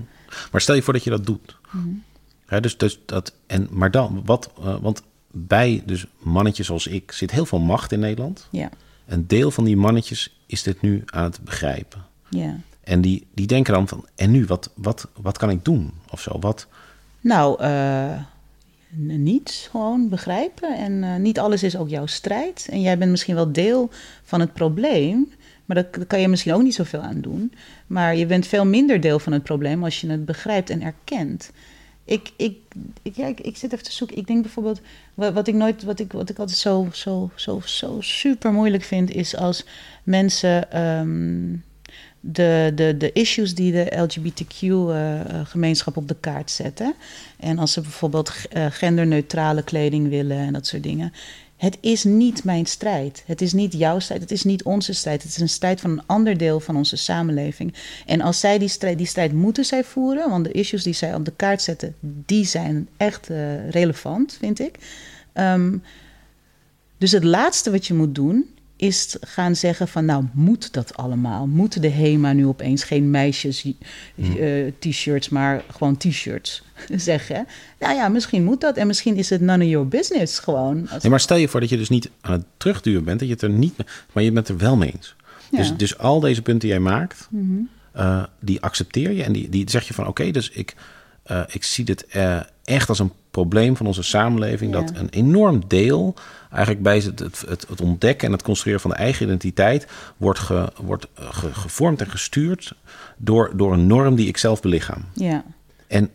Maar 0.51 0.61
stel 0.61 0.75
je 0.75 0.81
voor 0.81 0.93
dat 0.93 1.03
je 1.03 1.09
dat 1.09 1.25
doet. 1.25 1.57
Hm. 1.69 2.61
dus, 2.61 2.77
dus 2.77 2.99
dat, 3.05 3.33
en, 3.47 3.67
maar 3.71 3.91
dan, 3.91 4.21
wat, 4.25 4.51
want 4.81 5.03
bij 5.31 5.83
dus 5.85 6.05
mannetjes 6.19 6.65
zoals 6.65 6.87
ik 6.87 7.11
zit 7.11 7.31
heel 7.31 7.45
veel 7.45 7.59
macht 7.59 7.91
in 7.91 7.99
Nederland. 7.99 8.47
Ja. 8.51 8.69
Een 9.09 9.27
deel 9.27 9.51
van 9.51 9.63
die 9.63 9.77
mannetjes 9.77 10.39
is 10.45 10.63
dit 10.63 10.81
nu 10.81 11.03
aan 11.05 11.23
het 11.23 11.39
begrijpen. 11.43 12.05
Ja. 12.29 12.55
En 12.83 13.01
die, 13.01 13.27
die 13.33 13.47
denken 13.47 13.73
dan 13.73 13.87
van, 13.87 14.05
en 14.15 14.31
nu, 14.31 14.45
wat, 14.45 14.71
wat, 14.75 15.07
wat 15.21 15.37
kan 15.37 15.49
ik 15.49 15.65
doen? 15.65 15.91
Of 16.11 16.21
zo, 16.21 16.39
wat? 16.39 16.67
Nou, 17.21 17.63
uh, 17.63 18.21
niets, 19.17 19.67
gewoon 19.71 20.09
begrijpen. 20.09 20.77
En 20.77 21.03
uh, 21.03 21.15
niet 21.15 21.39
alles 21.39 21.63
is 21.63 21.77
ook 21.77 21.89
jouw 21.89 22.05
strijd. 22.05 22.67
En 22.69 22.81
jij 22.81 22.97
bent 22.97 23.11
misschien 23.11 23.35
wel 23.35 23.51
deel 23.51 23.89
van 24.23 24.39
het 24.39 24.53
probleem, 24.53 25.31
maar 25.65 25.75
daar 25.75 26.05
kan 26.05 26.21
je 26.21 26.27
misschien 26.27 26.53
ook 26.53 26.63
niet 26.63 26.75
zoveel 26.75 27.01
aan 27.01 27.21
doen. 27.21 27.53
Maar 27.87 28.15
je 28.15 28.25
bent 28.25 28.47
veel 28.47 28.65
minder 28.65 29.01
deel 29.01 29.19
van 29.19 29.33
het 29.33 29.43
probleem 29.43 29.83
als 29.83 30.01
je 30.01 30.09
het 30.09 30.25
begrijpt 30.25 30.69
en 30.69 30.81
erkent. 30.81 31.51
Ik, 32.09 32.31
ik, 32.35 32.57
ik, 33.01 33.15
ja, 33.15 33.27
ik, 33.27 33.57
zit 33.57 33.73
even 33.73 33.85
te 33.85 33.91
zoeken. 33.91 34.17
Ik 34.17 34.27
denk 34.27 34.41
bijvoorbeeld, 34.41 34.81
wat, 35.13 35.33
wat 35.33 35.47
ik 35.47 35.53
nooit, 35.53 35.83
wat 35.83 35.99
ik, 35.99 36.11
wat 36.11 36.29
ik 36.29 36.39
altijd 36.39 36.57
zo, 36.57 36.87
zo, 36.91 37.31
zo, 37.35 37.61
zo 37.63 37.97
super 38.01 38.51
moeilijk 38.51 38.83
vind, 38.83 39.11
is 39.11 39.35
als 39.35 39.65
mensen. 40.03 40.81
Um, 40.81 41.63
de, 42.21 42.71
de, 42.75 42.97
de 42.97 43.11
issues 43.11 43.55
die 43.55 43.71
de 43.71 43.97
LGBTQ-gemeenschap 43.97 45.95
uh, 45.95 46.01
op 46.01 46.07
de 46.07 46.15
kaart 46.19 46.51
zetten. 46.51 46.93
En 47.39 47.59
als 47.59 47.73
ze 47.73 47.81
bijvoorbeeld 47.81 48.31
uh, 48.53 48.65
genderneutrale 48.69 49.63
kleding 49.63 50.09
willen 50.09 50.37
en 50.37 50.53
dat 50.53 50.67
soort 50.67 50.83
dingen. 50.83 51.13
Het 51.59 51.77
is 51.79 52.03
niet 52.03 52.43
mijn 52.43 52.65
strijd. 52.65 53.23
Het 53.25 53.41
is 53.41 53.53
niet 53.53 53.73
jouw 53.73 53.99
strijd. 53.99 54.21
Het 54.21 54.31
is 54.31 54.43
niet 54.43 54.63
onze 54.63 54.93
strijd. 54.93 55.23
Het 55.23 55.31
is 55.31 55.37
een 55.37 55.49
strijd 55.49 55.81
van 55.81 55.91
een 55.91 56.05
ander 56.05 56.37
deel 56.37 56.59
van 56.59 56.75
onze 56.75 56.95
samenleving. 56.95 57.73
En 58.05 58.21
als 58.21 58.39
zij 58.39 58.57
die 58.57 58.67
strijd, 58.67 58.97
die 58.97 59.07
strijd 59.07 59.33
moeten 59.33 59.65
zij 59.65 59.83
voeren, 59.83 60.29
want 60.29 60.45
de 60.45 60.51
issues 60.51 60.83
die 60.83 60.93
zij 60.93 61.15
op 61.15 61.25
de 61.25 61.33
kaart 61.35 61.61
zetten, 61.61 61.95
die 62.01 62.45
zijn 62.45 62.89
echt 62.97 63.29
uh, 63.29 63.69
relevant, 63.69 64.37
vind 64.39 64.59
ik. 64.59 64.75
Um, 65.33 65.83
dus 66.97 67.11
het 67.11 67.23
laatste 67.23 67.71
wat 67.71 67.87
je 67.87 67.93
moet 67.93 68.15
doen, 68.15 68.49
is 68.79 69.15
gaan 69.21 69.55
zeggen 69.55 69.87
van 69.87 70.05
nou 70.05 70.25
moet 70.33 70.73
dat 70.73 70.97
allemaal? 70.97 71.47
Moet 71.47 71.81
de 71.81 71.89
HEMA 71.89 72.33
nu 72.33 72.45
opeens 72.45 72.83
geen 72.83 73.09
meisjes 73.09 73.65
uh, 74.15 74.71
t-shirts, 74.79 75.29
maar 75.29 75.63
gewoon 75.71 75.97
t-shirts 75.97 76.63
zeggen? 76.95 77.47
Nou 77.79 77.95
ja, 77.95 78.07
misschien 78.07 78.43
moet 78.43 78.61
dat 78.61 78.77
en 78.77 78.87
misschien 78.87 79.15
is 79.15 79.29
het 79.29 79.41
none 79.41 79.63
of 79.63 79.69
your 79.69 79.87
business 79.87 80.39
gewoon. 80.39 80.89
Nee, 81.01 81.09
maar 81.09 81.19
stel 81.19 81.37
je 81.37 81.47
voor 81.47 81.59
dat 81.59 81.69
je 81.69 81.77
dus 81.77 81.89
niet 81.89 82.09
aan 82.21 82.31
het 82.31 82.45
terugduwen 82.57 83.03
bent, 83.03 83.19
dat 83.19 83.27
je 83.27 83.33
het 83.33 83.43
er 83.43 83.49
niet, 83.49 83.73
maar 84.13 84.23
je 84.23 84.31
bent 84.31 84.47
er 84.47 84.57
wel 84.57 84.75
mee 84.75 84.91
eens. 84.91 85.15
Ja. 85.51 85.57
Dus, 85.57 85.75
dus 85.77 85.97
al 85.97 86.19
deze 86.19 86.41
punten 86.41 86.61
die 86.61 86.77
jij 86.77 86.79
maakt, 86.79 87.27
mm 87.29 87.39
-hmm. 87.39 87.69
uh, 88.01 88.23
die 88.39 88.61
accepteer 88.61 89.11
je 89.11 89.23
en 89.23 89.31
die, 89.33 89.49
die 89.49 89.69
zeg 89.69 89.87
je 89.87 89.93
van 89.93 90.07
oké, 90.07 90.21
okay, 90.21 90.31
dus 90.31 90.49
ik, 90.49 90.75
uh, 91.31 91.41
ik 91.47 91.63
zie 91.63 91.85
dit 91.85 92.05
echt 92.63 92.89
als 92.89 92.99
een 92.99 93.11
probleem 93.31 93.77
van 93.77 93.85
onze 93.85 94.03
samenleving. 94.03 94.73
Ja. 94.73 94.79
Dat 94.81 94.95
een 94.95 95.09
enorm 95.09 95.63
deel 95.67 96.15
eigenlijk 96.49 96.83
bij 96.83 96.95
het, 96.95 97.19
het, 97.19 97.43
het, 97.47 97.81
ontdekken 97.81 98.27
en 98.27 98.33
het 98.33 98.41
construeren 98.41 98.81
van 98.81 98.91
de 98.91 98.97
eigen 98.97 99.25
identiteit 99.25 99.87
wordt, 100.17 100.39
ge, 100.39 100.71
wordt 100.81 101.07
ge, 101.15 101.53
gevormd 101.53 102.01
en 102.01 102.09
gestuurd 102.09 102.73
door, 103.17 103.51
door 103.55 103.73
een 103.73 103.87
norm 103.87 104.15
die 104.15 104.27
ik 104.27 104.37
zelf 104.37 104.61
belichaam. 104.61 105.05
Ja. 105.13 105.43
En 105.87 106.09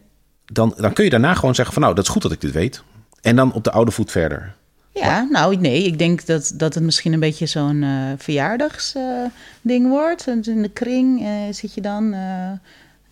dan, 0.44 0.74
dan 0.76 0.92
kun 0.92 1.04
je 1.04 1.10
daarna 1.10 1.34
gewoon 1.34 1.54
zeggen 1.54 1.74
van 1.74 1.82
nou, 1.82 1.94
dat 1.94 2.04
is 2.04 2.10
goed 2.10 2.22
dat 2.22 2.32
ik 2.32 2.40
dit 2.40 2.52
weet. 2.52 2.82
En 3.20 3.36
dan 3.36 3.52
op 3.52 3.64
de 3.64 3.70
oude 3.70 3.90
voet 3.90 4.10
verder. 4.10 4.54
Ja, 4.92 5.06
maar, 5.06 5.30
nou 5.30 5.56
nee, 5.56 5.84
ik 5.84 5.98
denk 5.98 6.26
dat, 6.26 6.52
dat 6.54 6.74
het 6.74 6.82
misschien 6.82 7.12
een 7.12 7.20
beetje 7.20 7.46
zo'n 7.46 7.82
uh, 7.82 8.12
verjaardagsding 8.16 9.88
wordt. 9.88 10.26
In 10.26 10.62
de 10.62 10.70
kring 10.72 11.26
zit 11.50 11.74
je 11.74 11.80
dan 11.80 12.14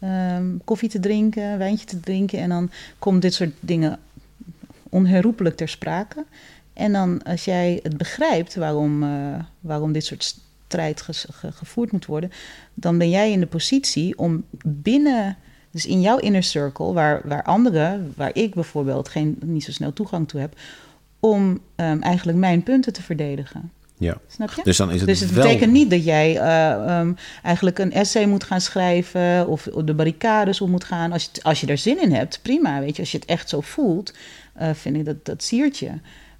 um, 0.04 0.60
koffie 0.64 0.88
te 0.88 1.00
drinken, 1.00 1.58
wijntje 1.58 1.86
te 1.86 2.00
drinken. 2.00 2.38
En 2.38 2.48
dan 2.48 2.70
komt 2.98 3.22
dit 3.22 3.34
soort 3.34 3.52
dingen 3.60 3.98
onherroepelijk 4.88 5.56
ter 5.56 5.68
sprake. 5.68 6.24
En 6.72 6.92
dan 6.92 7.22
als 7.22 7.44
jij 7.44 7.80
het 7.82 7.96
begrijpt 7.96 8.54
waarom, 8.54 9.02
uh, 9.02 9.34
waarom 9.60 9.92
dit 9.92 10.04
soort 10.04 10.36
strijd 10.66 11.02
ge 11.02 11.12
ge 11.12 11.52
gevoerd 11.52 11.92
moet 11.92 12.06
worden, 12.06 12.30
dan 12.74 12.98
ben 12.98 13.10
jij 13.10 13.32
in 13.32 13.40
de 13.40 13.46
positie 13.46 14.18
om 14.18 14.44
binnen, 14.64 15.36
dus 15.70 15.86
in 15.86 16.00
jouw 16.00 16.18
inner 16.18 16.42
circle, 16.42 16.92
waar, 16.92 17.20
waar 17.24 17.42
anderen, 17.42 18.12
waar 18.16 18.30
ik 18.34 18.54
bijvoorbeeld 18.54 19.08
geen, 19.08 19.38
niet 19.44 19.64
zo 19.64 19.72
snel 19.72 19.92
toegang 19.92 20.28
toe 20.28 20.40
heb, 20.40 20.58
om 21.20 21.60
um, 21.76 22.02
eigenlijk 22.02 22.38
mijn 22.38 22.62
punten 22.62 22.92
te 22.92 23.02
verdedigen. 23.02 23.70
Ja. 24.02 24.16
Snap 24.26 24.50
je? 24.50 24.60
Dus, 24.64 24.76
dan 24.76 24.90
is 24.90 25.00
het, 25.00 25.08
dus 25.08 25.20
het 25.20 25.32
wel... 25.32 25.44
betekent 25.44 25.72
niet 25.72 25.90
dat 25.90 26.04
jij 26.04 26.34
uh, 26.34 26.98
um, 26.98 27.16
eigenlijk 27.42 27.78
een 27.78 27.92
essay 27.92 28.26
moet 28.26 28.44
gaan 28.44 28.60
schrijven 28.60 29.48
of 29.48 29.68
de 29.84 29.94
barricades 29.94 30.60
op 30.60 30.68
moet 30.68 30.84
gaan. 30.84 31.12
Als 31.12 31.30
je, 31.32 31.42
als 31.42 31.60
je 31.60 31.66
er 31.66 31.78
zin 31.78 32.02
in 32.02 32.12
hebt, 32.12 32.40
prima. 32.42 32.80
Weet 32.80 32.96
je, 32.96 33.02
als 33.02 33.12
je 33.12 33.18
het 33.18 33.26
echt 33.26 33.48
zo 33.48 33.60
voelt, 33.60 34.14
uh, 34.60 34.68
vind 34.72 34.96
ik 34.96 35.04
dat 35.04 35.24
dat 35.24 35.42
siert 35.42 35.78
je. 35.78 35.90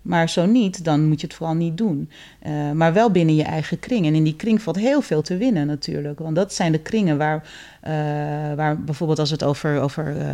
Maar 0.02 0.28
zo 0.28 0.46
niet, 0.46 0.84
dan 0.84 1.08
moet 1.08 1.20
je 1.20 1.26
het 1.26 1.36
vooral 1.36 1.54
niet 1.54 1.76
doen. 1.76 2.10
Uh, 2.46 2.70
maar 2.70 2.92
wel 2.92 3.10
binnen 3.10 3.34
je 3.34 3.42
eigen 3.42 3.78
kring. 3.78 4.06
En 4.06 4.14
in 4.14 4.24
die 4.24 4.36
kring 4.36 4.62
valt 4.62 4.76
heel 4.76 5.02
veel 5.02 5.22
te 5.22 5.36
winnen 5.36 5.66
natuurlijk. 5.66 6.18
Want 6.18 6.36
dat 6.36 6.54
zijn 6.54 6.72
de 6.72 6.78
kringen 6.78 7.18
waar, 7.18 7.36
uh, 7.84 7.90
waar 8.56 8.80
bijvoorbeeld 8.80 9.18
als 9.18 9.28
we 9.28 9.34
het 9.34 9.44
over, 9.44 9.80
over 9.80 10.16
uh, 10.16 10.24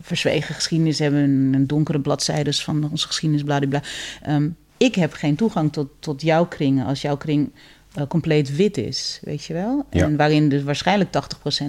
verzwegen 0.00 0.54
geschiedenis 0.54 0.98
hebben... 0.98 1.20
een 1.52 1.66
donkere 1.66 2.00
bladzijdes 2.00 2.64
van 2.64 2.88
onze 2.90 3.06
geschiedenis, 3.06 3.44
bladibla... 3.44 3.82
Um, 4.28 4.56
ik 4.78 4.94
heb 4.94 5.12
geen 5.12 5.36
toegang 5.36 5.72
tot, 5.72 5.88
tot 5.98 6.22
jouw 6.22 6.46
kringen 6.46 6.86
als 6.86 7.02
jouw 7.02 7.16
kring 7.16 7.50
uh, 7.98 8.06
compleet 8.06 8.56
wit 8.56 8.76
is, 8.76 9.20
weet 9.22 9.44
je 9.44 9.52
wel? 9.52 9.86
Ja. 9.90 10.04
En 10.04 10.16
waarin 10.16 10.48
dus 10.48 10.62
waarschijnlijk 10.62 11.10
80% 11.10 11.10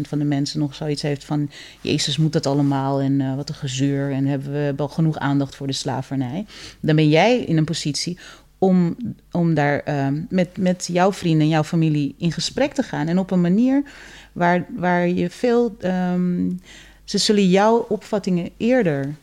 van 0.07 0.19
de 0.19 0.25
mensen 0.25 0.59
nog 0.59 0.75
zoiets 0.75 1.01
heeft 1.01 1.23
van... 1.23 1.49
Jezus, 1.81 2.17
moet 2.17 2.33
dat 2.33 2.45
allemaal 2.45 3.01
en 3.01 3.19
uh, 3.19 3.35
wat 3.35 3.49
een 3.49 3.55
gezeur... 3.55 4.11
en 4.11 4.25
hebben 4.25 4.51
we 4.51 4.73
wel 4.75 4.87
genoeg 4.87 5.17
aandacht 5.17 5.55
voor 5.55 5.67
de 5.67 5.73
slavernij. 5.73 6.45
Dan 6.79 6.95
ben 6.95 7.09
jij 7.09 7.39
in 7.39 7.57
een 7.57 7.65
positie 7.65 8.17
om, 8.57 8.95
om 9.31 9.53
daar 9.53 9.81
uh, 9.87 10.07
met, 10.29 10.57
met 10.57 10.89
jouw 10.91 11.13
vrienden 11.13 11.41
en 11.41 11.47
jouw 11.47 11.63
familie 11.63 12.15
in 12.17 12.31
gesprek 12.31 12.73
te 12.73 12.83
gaan... 12.83 13.07
en 13.07 13.19
op 13.19 13.31
een 13.31 13.41
manier 13.41 13.83
waar, 14.31 14.65
waar 14.75 15.07
je 15.07 15.29
veel... 15.29 15.75
Um, 15.81 16.59
ze 17.03 17.17
zullen 17.17 17.49
jouw 17.49 17.85
opvattingen 17.89 18.49
eerder 18.57 19.15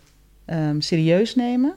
um, 0.47 0.81
serieus 0.81 1.35
nemen 1.35 1.75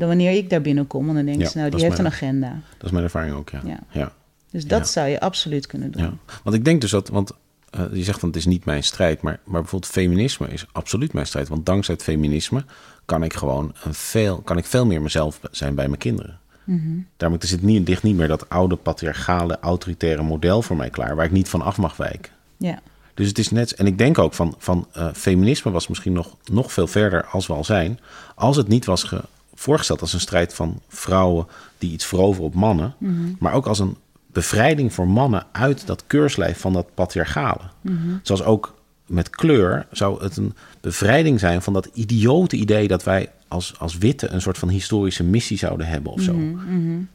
dan 0.00 0.08
wanneer 0.08 0.30
ik 0.30 0.50
daar 0.50 0.60
binnenkom. 0.60 1.08
En 1.08 1.14
dan 1.14 1.24
denk 1.24 1.38
je, 1.38 1.44
ja, 1.44 1.50
nou, 1.54 1.70
die 1.70 1.80
heeft 1.80 1.96
mijn, 1.96 2.06
een 2.06 2.12
agenda. 2.12 2.60
Dat 2.76 2.86
is 2.86 2.90
mijn 2.90 3.04
ervaring 3.04 3.34
ook, 3.34 3.50
ja. 3.50 3.60
ja. 3.64 3.78
ja. 3.90 4.12
Dus 4.50 4.66
dat 4.66 4.88
zou 4.88 5.08
je 5.08 5.20
absoluut 5.20 5.66
kunnen 5.66 5.90
doen. 5.90 6.18
Want 6.42 6.56
ik 6.56 6.64
denk 6.64 6.80
dus 6.80 6.90
dat, 6.90 7.08
want 7.08 7.32
uh, 7.78 7.82
je 7.92 8.02
zegt 8.02 8.20
van 8.20 8.28
het 8.28 8.38
is 8.38 8.46
niet 8.46 8.64
mijn 8.64 8.84
strijd, 8.84 9.22
maar, 9.22 9.40
maar 9.44 9.60
bijvoorbeeld 9.60 9.92
feminisme 9.92 10.48
is 10.48 10.66
absoluut 10.72 11.12
mijn 11.12 11.26
strijd. 11.26 11.48
Want 11.48 11.66
dankzij 11.66 11.94
het 11.94 12.02
feminisme 12.02 12.64
kan 13.04 13.22
ik 13.22 13.34
gewoon 13.34 13.74
een 13.82 13.94
veel, 13.94 14.40
kan 14.40 14.58
ik 14.58 14.64
veel 14.64 14.86
meer 14.86 15.02
mezelf 15.02 15.40
zijn 15.50 15.74
bij 15.74 15.86
mijn 15.86 15.98
kinderen. 15.98 16.38
Mm 16.64 16.80
-hmm. 16.84 17.06
Daarom 17.16 17.38
is 17.40 17.50
het 17.50 17.62
niet, 17.62 17.88
ligt 17.88 18.02
niet 18.02 18.16
meer 18.16 18.28
dat 18.28 18.48
oude 18.48 18.76
patriarchale, 18.76 19.58
autoritaire 19.60 20.22
model 20.22 20.62
voor 20.62 20.76
mij 20.76 20.90
klaar, 20.90 21.16
waar 21.16 21.24
ik 21.24 21.30
niet 21.30 21.48
van 21.48 21.62
af 21.62 21.76
mag 21.76 21.96
wijken. 21.96 22.32
Ja. 22.56 22.80
Dus 23.14 23.28
het 23.28 23.38
is 23.38 23.50
net, 23.50 23.74
en 23.74 23.86
ik 23.86 23.98
denk 23.98 24.18
ook 24.18 24.34
van, 24.34 24.54
van 24.58 24.88
uh, 24.96 25.08
feminisme 25.12 25.70
was 25.70 25.88
misschien 25.88 26.12
nog, 26.12 26.36
nog 26.44 26.72
veel 26.72 26.86
verder 26.86 27.24
als 27.24 27.46
we 27.46 27.52
al 27.52 27.64
zijn, 27.64 27.98
als 28.34 28.56
het 28.56 28.68
niet 28.68 28.84
was 28.84 29.02
ge, 29.02 29.22
voorgesteld 29.60 30.00
als 30.00 30.12
een 30.12 30.20
strijd 30.20 30.54
van 30.54 30.80
vrouwen 30.88 31.46
die 31.78 31.92
iets 31.92 32.04
veroveren 32.06 32.46
op 32.46 32.54
mannen, 32.54 32.94
Mhm. 32.98 33.32
maar 33.38 33.52
ook 33.52 33.66
als 33.66 33.78
een 33.78 33.96
bevrijding 34.26 34.92
voor 34.92 35.08
mannen 35.08 35.46
uit 35.52 35.86
dat 35.86 36.04
keurslijf 36.06 36.60
van 36.60 36.72
dat 36.72 36.94
patriarchale. 36.94 37.60
Mm-hmm. 37.80 38.20
Zoals 38.22 38.42
ook 38.42 38.74
met 39.06 39.30
kleur 39.30 39.86
zou 39.92 40.22
het 40.22 40.36
een 40.36 40.54
bevrijding 40.80 41.40
zijn 41.40 41.62
van 41.62 41.72
dat 41.72 41.88
idiote 41.92 42.56
idee 42.56 42.88
dat 42.88 43.04
wij 43.04 43.30
als, 43.48 43.74
als 43.78 43.98
witte 43.98 44.28
een 44.28 44.40
soort 44.40 44.58
van 44.58 44.68
historische 44.68 45.24
missie 45.24 45.58
zouden 45.58 45.86
hebben 45.86 46.12
of 46.12 46.20
zo. 46.20 46.32
Mm-hmm. 46.34 47.08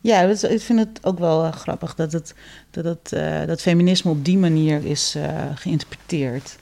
Ja, 0.00 0.20
ik 0.20 0.60
vind 0.60 0.78
het 0.78 0.98
ook 1.02 1.18
wel 1.18 1.44
uh, 1.44 1.52
grappig 1.52 1.94
dat, 1.94 2.12
het, 2.12 2.34
dat, 2.70 2.84
het, 2.84 3.12
uh, 3.14 3.44
dat 3.46 3.60
feminisme 3.60 4.10
op 4.10 4.24
die 4.24 4.38
manier 4.38 4.84
is 4.84 5.14
uh, 5.16 5.44
geïnterpreteerd. 5.54 6.56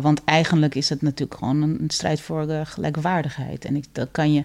Want 0.00 0.24
eigenlijk 0.24 0.74
is 0.74 0.88
het 0.88 1.02
natuurlijk 1.02 1.38
gewoon 1.38 1.62
een, 1.62 1.80
een 1.80 1.90
strijd 1.90 2.20
voor 2.20 2.46
gelijkwaardigheid. 2.64 3.64
En 3.64 3.76
ik, 3.76 3.84
dat 3.92 4.08
kan 4.10 4.32
je, 4.32 4.44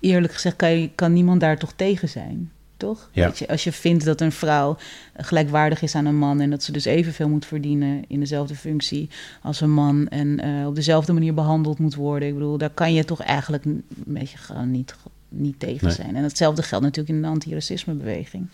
eerlijk 0.00 0.32
gezegd, 0.32 0.56
kan, 0.56 0.80
je, 0.80 0.90
kan 0.94 1.12
niemand 1.12 1.40
daar 1.40 1.58
toch 1.58 1.72
tegen 1.76 2.08
zijn. 2.08 2.50
Toch? 2.76 3.08
Ja. 3.12 3.26
Weet 3.26 3.38
je, 3.38 3.48
als 3.48 3.64
je 3.64 3.72
vindt 3.72 4.04
dat 4.04 4.20
een 4.20 4.32
vrouw 4.32 4.76
gelijkwaardig 5.16 5.82
is 5.82 5.94
aan 5.94 6.06
een 6.06 6.18
man 6.18 6.40
en 6.40 6.50
dat 6.50 6.62
ze 6.62 6.72
dus 6.72 6.84
evenveel 6.84 7.28
moet 7.28 7.46
verdienen 7.46 8.04
in 8.08 8.20
dezelfde 8.20 8.54
functie 8.54 9.08
als 9.42 9.60
een 9.60 9.70
man 9.72 10.08
en 10.08 10.46
uh, 10.46 10.66
op 10.66 10.74
dezelfde 10.74 11.12
manier 11.12 11.34
behandeld 11.34 11.78
moet 11.78 11.94
worden. 11.94 12.28
Ik 12.28 12.34
bedoel, 12.34 12.58
daar 12.58 12.70
kan 12.70 12.94
je 12.94 13.04
toch 13.04 13.22
eigenlijk 13.22 13.64
een 13.64 13.84
beetje 13.88 14.38
gewoon 14.38 14.70
niet 14.70 14.94
niet 15.30 15.58
tegen 15.58 15.86
Nee. 15.86 15.94
zijn. 15.94 16.16
En 16.16 16.22
hetzelfde 16.22 16.62
geldt 16.62 16.84
natuurlijk 16.84 17.14
in 17.16 17.22
de 17.22 17.28
antiracismebeweging. 17.28 18.50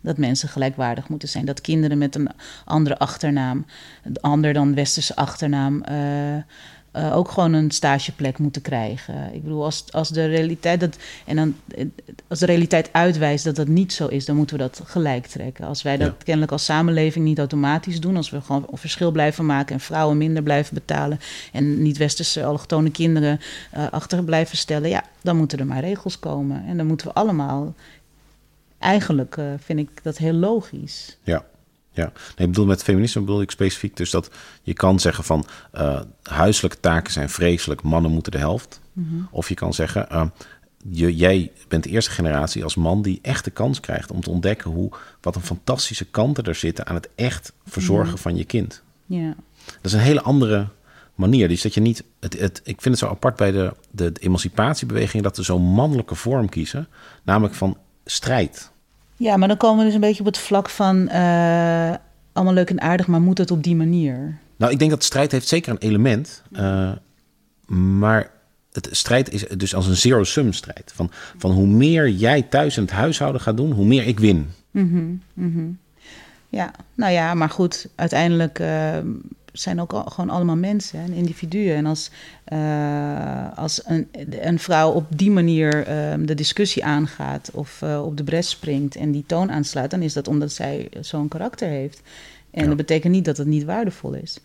Dat 0.00 0.18
mensen 0.18 0.48
gelijkwaardig 0.48 1.08
moeten 1.08 1.28
zijn. 1.28 1.44
Dat 1.44 1.60
kinderen 1.60 1.98
met 1.98 2.14
een 2.14 2.28
andere 2.64 2.98
achternaam, 2.98 3.66
een 4.02 4.16
ander 4.20 4.52
dan 4.52 4.74
westerse 4.74 5.16
achternaam, 5.16 5.82
eh, 5.82 6.36
eh, 6.94 7.16
ook 7.16 7.30
gewoon 7.30 7.52
een 7.52 7.70
stageplek 7.70 8.38
moeten 8.38 8.62
krijgen. 8.62 9.34
Ik 9.34 9.42
bedoel, 9.42 9.64
als, 9.64 9.84
als 9.90 10.08
de 10.08 10.26
realiteit 10.26 10.80
dat 10.80 10.96
en 11.26 11.36
dan 11.36 11.54
eh, 11.76 11.86
als 12.28 12.38
de 12.38 12.46
realiteit 12.46 12.88
uitwijst 12.92 13.44
dat 13.44 13.56
dat 13.56 13.68
niet 13.68 13.92
zo 13.92 14.06
is, 14.06 14.24
dan 14.24 14.36
moeten 14.36 14.56
we 14.56 14.62
dat 14.62 14.80
gelijk 14.84 15.26
trekken. 15.26 15.66
Als 15.66 15.82
wij 15.82 15.96
dat 15.96 16.06
Ja. 16.06 16.14
kennelijk 16.24 16.52
als 16.52 16.64
samenleving 16.64 17.24
niet 17.24 17.38
automatisch 17.38 18.00
doen, 18.00 18.16
als 18.16 18.30
we 18.30 18.40
gewoon 18.40 18.66
verschil 18.72 19.10
blijven 19.10 19.46
maken 19.46 19.74
en 19.74 19.80
vrouwen 19.80 20.18
minder 20.18 20.42
blijven 20.42 20.74
betalen 20.74 21.18
en 21.52 21.82
niet-westerse 21.82 22.44
allochtone 22.44 22.90
kinderen 22.90 23.40
eh, 23.70 23.86
achter 23.90 24.24
blijven 24.24 24.56
stellen, 24.56 24.88
ja, 24.88 25.04
dan 25.22 25.36
moeten 25.36 25.58
er 25.58 25.66
maar 25.66 25.80
regels 25.80 26.18
komen. 26.18 26.64
En 26.66 26.76
dan 26.76 26.86
moeten 26.86 27.06
we 27.06 27.12
allemaal. 27.14 27.74
Eigenlijk 28.78 29.38
vind 29.58 29.78
ik 29.78 30.02
dat 30.02 30.18
heel 30.18 30.32
logisch. 30.32 31.16
Ja. 31.22 31.44
Ja, 31.94 32.04
nee, 32.04 32.46
ik 32.46 32.52
bedoel 32.52 32.66
met 32.66 32.82
feminisme 32.82 33.20
bedoel 33.20 33.40
ik 33.40 33.50
specifiek 33.50 33.96
dus 33.96 34.10
dat 34.10 34.30
je 34.62 34.72
kan 34.72 35.00
zeggen 35.00 35.24
van 35.24 35.46
eh, 35.72 36.00
huiselijke 36.22 36.80
taken 36.80 37.12
zijn 37.12 37.30
vreselijk, 37.30 37.82
mannen 37.82 38.10
moeten 38.10 38.32
de 38.32 38.38
helft. 38.38 38.80
Of 39.30 39.48
je 39.48 39.54
kan 39.54 39.74
zeggen, 39.74 40.10
eh, 40.10 40.26
je, 40.88 41.16
jij 41.16 41.52
bent 41.68 41.84
de 41.84 41.90
eerste 41.90 42.10
generatie 42.10 42.64
als 42.64 42.74
man 42.74 43.02
die 43.02 43.18
echt 43.22 43.44
de 43.44 43.50
kans 43.50 43.80
krijgt 43.80 44.10
om 44.10 44.20
te 44.20 44.30
ontdekken 44.30 44.70
hoe, 44.70 44.90
wat 45.20 45.36
een 45.36 45.42
fantastische 45.42 46.04
kanten 46.04 46.44
er 46.44 46.54
zitten 46.54 46.86
aan 46.86 46.94
het 46.94 47.08
echt 47.14 47.52
verzorgen 47.66 48.18
van 48.18 48.36
je 48.36 48.44
kind. 48.44 48.82
Ja. 49.06 49.34
Dat 49.64 49.84
is 49.84 49.92
een 49.92 49.98
hele 49.98 50.22
andere 50.22 50.68
manier. 51.14 51.48
Dus 51.48 51.62
dat 51.62 51.74
je 51.74 51.80
niet. 51.80 52.04
Het, 52.20 52.38
het, 52.38 52.60
ik 52.64 52.80
vind 52.80 52.84
het 52.84 52.98
zo 52.98 53.08
apart 53.08 53.36
bij 53.36 53.50
de, 53.50 53.74
de, 53.90 54.12
de 54.12 54.20
emancipatiebeweging 54.20 55.22
dat 55.22 55.36
ze 55.36 55.42
zo'n 55.42 55.62
mannelijke 55.62 56.14
vorm 56.14 56.48
kiezen, 56.48 56.88
namelijk 57.22 57.54
van 57.54 57.76
strijd. 58.04 58.72
Ja, 59.24 59.36
maar 59.36 59.48
dan 59.48 59.56
komen 59.56 59.78
we 59.78 59.84
dus 59.84 59.94
een 59.94 60.00
beetje 60.00 60.20
op 60.20 60.26
het 60.26 60.38
vlak 60.38 60.68
van 60.68 61.08
eh, 61.08 61.94
allemaal 62.32 62.54
leuk 62.54 62.70
en 62.70 62.80
aardig, 62.80 63.06
maar 63.06 63.20
moet 63.20 63.38
het 63.38 63.50
op 63.50 63.62
die 63.62 63.76
manier? 63.76 64.38
Nou, 64.56 64.72
ik 64.72 64.78
denk 64.78 64.90
dat 64.90 65.04
strijd 65.04 65.32
heeft 65.32 65.48
zeker 65.48 65.72
een 65.72 65.78
element. 65.78 66.42
eh, 66.52 66.92
maar 67.66 68.30
het 68.72 68.88
strijd 68.90 69.32
is 69.32 69.46
dus 69.46 69.74
als 69.74 69.86
een 69.86 69.96
zero-sum 69.96 70.52
strijd. 70.52 70.92
Van, 70.94 71.10
van 71.38 71.50
hoe 71.50 71.66
meer 71.66 72.08
jij 72.08 72.42
thuis 72.42 72.76
in 72.76 72.82
het 72.82 72.92
huishouden 72.92 73.40
gaat 73.40 73.56
doen, 73.56 73.72
hoe 73.72 73.86
meer 73.86 74.06
ik 74.06 74.18
win. 74.20 74.50
Ja, 76.48 76.70
nou 76.94 77.12
ja, 77.12 77.34
maar 77.34 77.50
goed, 77.50 77.88
uiteindelijk 77.94 78.58
eh, 78.58 78.98
zijn 79.58 79.80
ook 79.80 79.92
al, 79.92 80.02
gewoon 80.02 80.30
allemaal 80.30 80.56
mensen 80.56 80.98
en 80.98 81.12
individuen. 81.12 81.76
En 81.76 81.86
als, 81.86 82.10
eh, 82.44 83.58
als 83.58 83.80
een, 83.84 84.08
een 84.40 84.58
vrouw 84.58 84.90
op 84.90 85.06
die 85.08 85.30
manier 85.30 85.86
eh, 85.86 86.14
de 86.18 86.34
discussie 86.34 86.84
aangaat 86.84 87.50
of 87.52 87.82
eh, 87.82 88.04
op 88.04 88.16
de 88.16 88.24
bres 88.24 88.50
springt 88.50 88.96
en 88.96 89.12
die 89.12 89.24
toon 89.26 89.50
aanslaat, 89.50 89.90
dan 89.90 90.02
is 90.02 90.12
dat 90.12 90.28
omdat 90.28 90.52
zij 90.52 90.88
zo'n 91.00 91.28
karakter 91.28 91.68
heeft. 91.68 92.02
En 92.50 92.62
Ja. 92.62 92.68
dat 92.68 92.76
betekent 92.76 93.12
niet 93.12 93.24
dat 93.24 93.36
het 93.36 93.46
niet 93.46 93.64
waardevol 93.64 94.12
is. 94.12 94.38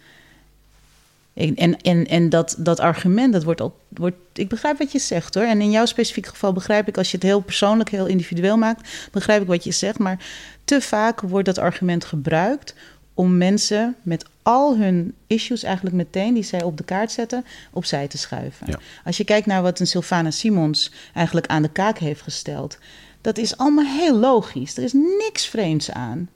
En, 1.34 1.56
en, 1.56 1.82
en, 1.82 2.06
en 2.06 2.30
dat, 2.30 2.56
dat 2.58 2.80
argument, 2.80 3.34
dat 3.34 3.44
wordt, 3.44 3.62
al, 3.62 3.80
wordt. 3.88 4.16
Ik 4.34 4.50
begrijp 4.50 4.78
wat 4.78 4.92
je 4.92 5.00
zegt 5.00 5.34
hoor. 5.36 5.44
En 5.44 5.62
in 5.62 5.72
jouw 5.72 5.86
specifiek 5.86 6.28
geval 6.28 6.54
begrijp 6.54 6.88
ik, 6.88 6.98
als 6.98 7.12
je 7.12 7.18
het 7.18 7.26
heel 7.26 7.40
persoonlijk, 7.40 7.90
heel 7.90 8.06
individueel 8.06 8.58
maakt, 8.58 9.10
begrijp 9.12 9.42
ik 9.42 9.48
wat 9.48 9.64
je 9.64 9.72
zegt. 9.72 10.00
Maar 10.00 10.26
te 10.64 10.82
vaak 10.82 11.22
wordt 11.22 11.46
dat 11.46 11.58
argument 11.58 12.06
gebruikt 12.06 12.76
om 13.20 13.38
mensen 13.38 13.96
met 14.02 14.26
al 14.42 14.78
hun 14.78 15.14
issues 15.28 15.64
eigenlijk 15.64 15.96
meteen, 15.96 16.34
die 16.34 16.44
zij 16.44 16.64
op 16.64 16.78
de 16.78 16.84
kaart 16.84 17.12
zetten, 17.12 17.46
opzij 17.72 18.08
te 18.08 18.18
schuiven. 18.18 18.68
Ja. 18.68 18.80
Als 19.06 19.18
je 19.18 19.24
kijkt 19.24 19.46
naar 19.46 19.62
wat 19.62 19.80
een 19.80 19.88
Sylvana 19.88 20.32
Simons 20.32 20.92
eigenlijk 21.14 21.48
aan 21.48 21.62
de 21.62 21.70
kaak 21.70 21.98
heeft 21.98 22.22
gesteld, 22.22 22.78
dat 23.22 23.38
is 23.38 23.58
allemaal 23.58 23.86
heel 23.86 24.18
logisch. 24.18 24.78
Er 24.78 24.84
is 24.84 24.94
niks 24.94 25.46
vreemds 25.46 25.92
aan. 25.92 26.30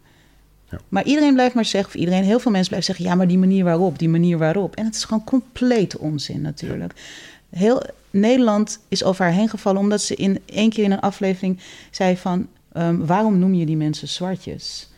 Ja. 0.70 0.80
Maar 0.90 1.04
iedereen 1.04 1.34
blijft 1.34 1.56
maar 1.56 1.66
zeggen, 1.66 1.94
of 1.94 2.00
iedereen, 2.00 2.24
heel 2.24 2.40
veel 2.40 2.52
mensen 2.52 2.70
blijven 2.70 2.94
zeggen, 2.94 3.06
ja, 3.06 3.16
maar 3.16 3.28
die 3.28 3.38
manier 3.38 3.64
waarop, 3.64 4.00
die 4.00 4.10
manier 4.10 4.38
waarop. 4.38 4.76
En 4.76 4.86
het 4.86 4.96
is 4.96 5.04
gewoon 5.04 5.24
complete 5.24 6.00
onzin 6.00 6.42
natuurlijk. 6.42 6.94
Heel 7.50 7.84
Nederland 8.10 8.80
is 8.88 9.04
over 9.04 9.26
haar 9.26 9.34
heen 9.34 9.50
gevallen 9.50 9.82
omdat 9.82 10.02
ze 10.02 10.16
in 10.16 10.42
één 10.46 10.70
keer 10.70 10.84
in 10.84 10.92
een 10.92 11.00
aflevering 11.00 11.60
zei 11.92 12.18
van, 12.18 12.48
ehm, 12.74 13.06
waarom 13.06 13.40
noem 13.40 13.54
je 13.54 13.66
die 13.66 13.78
mensen 13.78 14.08
zwartjes? 14.08 14.92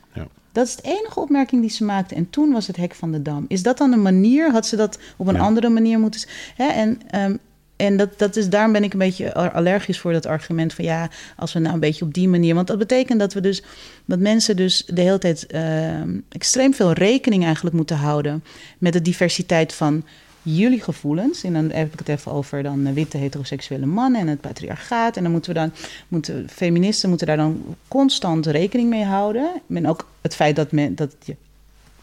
Dat 0.56 0.68
is 0.68 0.76
de 0.76 0.82
enige 0.84 1.20
opmerking 1.20 1.62
die 1.62 1.70
ze 1.70 1.84
maakte. 1.84 2.16
En 2.16 2.30
toen 2.30 2.52
was 2.52 2.68
het 2.68 2.76
hek 2.76 2.96
van 2.96 3.12
de 3.12 3.22
dam. 3.22 3.46
Is 3.48 3.64
dat 3.64 3.78
dan 3.78 3.92
een 3.92 4.02
manier? 4.02 4.52
Had 4.52 4.66
ze 4.66 4.76
dat 4.76 5.00
op 5.18 5.28
een 5.28 5.36
Ja. 5.36 5.42
andere 5.42 5.70
manier 5.70 6.00
moeten... 6.00 6.22
Hè? 6.56 6.68
En, 6.68 7.02
ehm, 7.10 7.36
en 7.76 7.98
dat, 7.98 8.20
dat 8.20 8.36
is, 8.36 8.50
daarom 8.50 8.72
ben 8.72 8.84
ik 8.84 8.94
een 8.94 9.00
beetje 9.00 9.34
allergisch 9.34 10.00
voor 10.00 10.14
dat 10.14 10.26
argument 10.26 10.74
van... 10.74 10.86
ja, 10.86 11.10
als 11.38 11.54
we 11.54 11.60
nou 11.60 11.74
een 11.74 11.80
beetje 11.80 12.06
op 12.06 12.14
die 12.14 12.28
manier... 12.28 12.56
want 12.56 12.68
dat 12.68 12.78
betekent 12.78 13.20
dat 13.20 13.34
we 13.34 13.42
dus... 13.42 13.64
dat 14.06 14.20
mensen 14.20 14.56
dus 14.56 14.86
de 14.86 15.02
hele 15.02 15.18
tijd 15.18 15.46
ehm, 15.46 16.20
extreem 16.30 16.74
veel 16.74 16.92
rekening 16.92 17.44
eigenlijk 17.44 17.76
moeten 17.76 17.98
houden... 17.98 18.44
met 18.78 18.94
de 18.94 19.02
diversiteit 19.02 19.74
van 19.74 20.04
jullie 20.46 20.82
gevoelens. 20.82 21.44
En 21.44 21.54
dan 21.54 21.72
heb 21.72 21.94
ik 21.94 22.00
het 22.00 22.08
even 22.10 22.32
over 22.32 22.64
dan 22.64 22.86
eh, 22.86 22.94
witte 22.94 23.18
heteroseksuele 23.18 23.86
mannen 23.86 24.22
en 24.22 24.28
het 24.28 24.42
patriarchaat. 24.42 25.18
En 25.18 25.24
dan 25.24 25.32
moeten 25.32 25.54
we 25.54 25.60
dan, 25.60 25.72
moeten, 26.08 26.50
feministen 26.50 27.10
moeten 27.10 27.28
daar 27.28 27.38
dan 27.38 27.76
constant 27.88 28.46
rekening 28.46 28.90
mee 28.90 29.04
houden. 29.04 29.62
En 29.70 29.88
ook 29.88 30.08
het 30.22 30.36
feit 30.36 30.56
dat, 30.56 30.72
men, 30.72 30.96
dat 30.96 31.16
je 31.24 31.36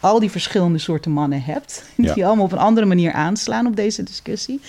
al 0.00 0.20
die 0.20 0.31
verschillende 0.31 0.78
soorten 0.78 1.11
mannen 1.11 1.42
hebt, 1.42 1.85
Ja. 1.96 2.14
die 2.14 2.26
allemaal 2.26 2.44
op 2.44 2.52
een 2.52 2.59
andere 2.59 2.87
manier 2.87 3.12
aanslaan 3.12 3.66
op 3.66 3.76
deze 3.76 4.02
discussie. 4.02 4.61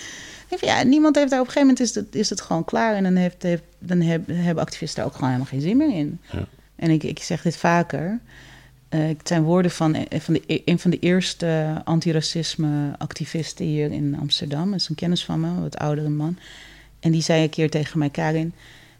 Van, 0.48 0.68
ja, 0.68 0.82
niemand 0.82 1.16
heeft 1.16 1.30
daar 1.30 1.40
op 1.40 1.46
een 1.46 1.52
gegeven 1.52 1.74
moment 1.76 1.80
is 1.88 1.94
het, 1.94 2.14
is 2.14 2.30
het 2.30 2.40
gewoon 2.40 2.64
klaar. 2.64 2.94
En 2.94 3.02
dan, 3.02 3.14
heeft, 3.16 3.42
heeft, 3.42 3.62
dan 3.78 4.00
heb- 4.00 4.26
hebben 4.32 4.64
activisten 4.64 4.96
daar 4.98 5.06
ook 5.06 5.14
gewoon 5.14 5.30
helemaal 5.30 5.50
geen 5.52 5.60
zin 5.60 5.76
meer 5.76 5.94
in. 5.96 6.18
Ja. 6.32 6.44
En 6.76 6.90
ik, 6.90 7.02
ik 7.02 7.18
zeg 7.22 7.42
dit 7.42 7.56
vaker. 7.56 8.20
Eh, 8.94 9.06
het 9.06 9.28
zijn 9.28 9.42
woorden 9.42 9.70
van, 9.70 9.94
een 10.08 10.20
van, 10.20 10.34
de, 10.34 10.62
een 10.64 10.78
van 10.78 10.90
de 10.90 10.98
eerste 10.98 11.80
antiracisme-activisten 11.84 13.64
hier 13.64 13.92
in 13.92 14.18
Amsterdam. 14.18 14.70
Dat 14.70 14.80
is 14.80 14.88
een 14.88 14.94
kennis 14.94 15.24
van 15.24 15.40
me, 15.40 15.46
een 15.46 15.60
wat 15.60 15.78
oudere 15.78 16.08
man. 16.08 16.38
En 17.00 17.10
die 17.12 17.22
zei 17.22 17.42
een 17.42 17.50
keer 17.50 17.70
tegen 17.70 17.98
mij, 17.98 18.10
Karin... 18.10 18.52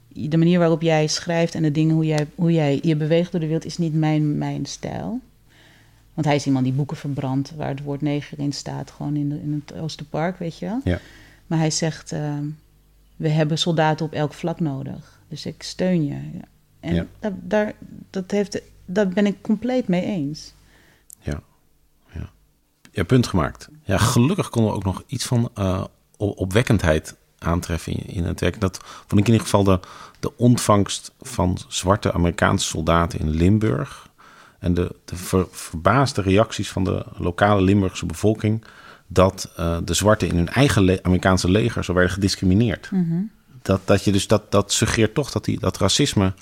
de 0.09 0.37
manier 0.37 0.59
waarop 0.59 0.83
jij 0.83 1.07
schrijft 1.07 1.55
en 1.55 1.63
de 1.63 1.71
dingen 1.71 1.95
hoe 1.95 2.07
jij, 2.07 2.27
hoe 2.35 2.53
jij 2.53 2.79
je 2.83 2.97
beweegt 2.97 3.31
door 3.31 3.41
de 3.41 3.47
wereld... 3.47 3.65
is 3.65 3.79
niet 3.79 3.95
mijn, 3.95 4.39
mijn 4.39 4.67
stijl. 4.67 5.21
Want 6.15 6.27
hij 6.27 6.37
is 6.37 6.47
iemand 6.47 6.65
die 6.65 6.75
boeken 6.75 6.97
verbrandt... 6.97 7.55
waar 7.57 7.69
het 7.69 7.83
woord 7.83 8.01
neger 8.01 8.39
in 8.39 8.53
staat, 8.53 8.91
gewoon 8.91 9.17
in, 9.17 9.29
de, 9.29 9.41
in 9.41 9.65
het 9.67 9.79
Oosterpark, 9.79 10.39
weet 10.39 10.59
je 10.59 10.67
wel. 10.67 10.81
Ja. 10.85 11.01
Maar 11.47 11.59
hij 11.59 11.71
zegt, 11.71 12.13
eh, 12.13 12.39
we 13.17 13.29
hebben 13.29 13.59
soldaten 13.59 14.07
op 14.07 14.13
elk 14.13 14.33
vlak 14.33 14.61
nodig. 14.61 15.21
Dus 15.29 15.47
ik 15.47 15.63
steun 15.63 16.07
je. 16.07 16.17
En 16.81 16.95
Ja. 16.95 17.07
daar, 17.19 17.33
daar, 17.43 17.75
dat 18.11 18.31
heeft, 18.31 18.61
daar 18.85 19.09
ben 19.09 19.27
ik 19.27 19.37
compleet 19.43 19.89
mee 19.89 20.03
eens. 20.03 20.53
Ja. 21.21 21.41
ja. 22.13 22.31
Ja, 22.91 23.03
punt 23.05 23.27
gemaakt. 23.27 23.69
Ja, 23.85 23.99
gelukkig 23.99 24.49
konden 24.49 24.71
we 24.71 24.77
ook 24.77 24.85
nog 24.85 25.03
iets 25.07 25.25
van 25.25 25.51
eh, 25.55 25.85
op- 26.17 26.39
opwekkendheid 26.39 27.17
aantreffen 27.39 27.93
in, 27.93 28.15
in 28.15 28.25
het 28.25 28.41
werk. 28.41 28.61
Dat 28.61 28.81
vond 28.85 29.21
ik 29.21 29.27
in 29.27 29.33
ieder 29.33 29.41
geval 29.41 29.65
de, 29.65 29.81
de 30.21 30.37
ontvangst 30.37 31.13
van 31.21 31.59
zwarte 31.69 32.13
Amerikaanse 32.13 32.67
soldaten 32.67 33.19
in 33.19 33.31
Limburg. 33.31 34.09
En 34.59 34.75
de, 34.75 34.95
de 35.05 35.17
ver- 35.17 35.47
verbaasde 35.51 36.23
reacties 36.23 36.71
van 36.71 36.85
de 36.85 37.05
lokale 37.17 37.63
Limburgse 37.63 38.07
bevolking. 38.07 38.65
dat 39.07 39.51
eh, 39.57 39.79
de 39.85 39.95
zwarten 39.95 40.29
in 40.29 40.37
hun 40.37 40.49
eigen 40.49 40.83
le- 40.83 40.99
Amerikaanse 41.03 41.51
leger 41.51 41.85
zo 41.85 41.93
werden 41.95 42.13
gediscrimineerd. 42.13 42.91
Dat, 43.63 43.81
dat, 43.85 44.05
je 44.05 44.13
dus, 44.13 44.27
dat, 44.27 44.51
dat 44.53 44.73
suggereert 44.73 45.15
toch 45.15 45.31
dat 45.31 45.45
die, 45.45 45.59
dat 45.59 45.79
racisme 45.79 46.33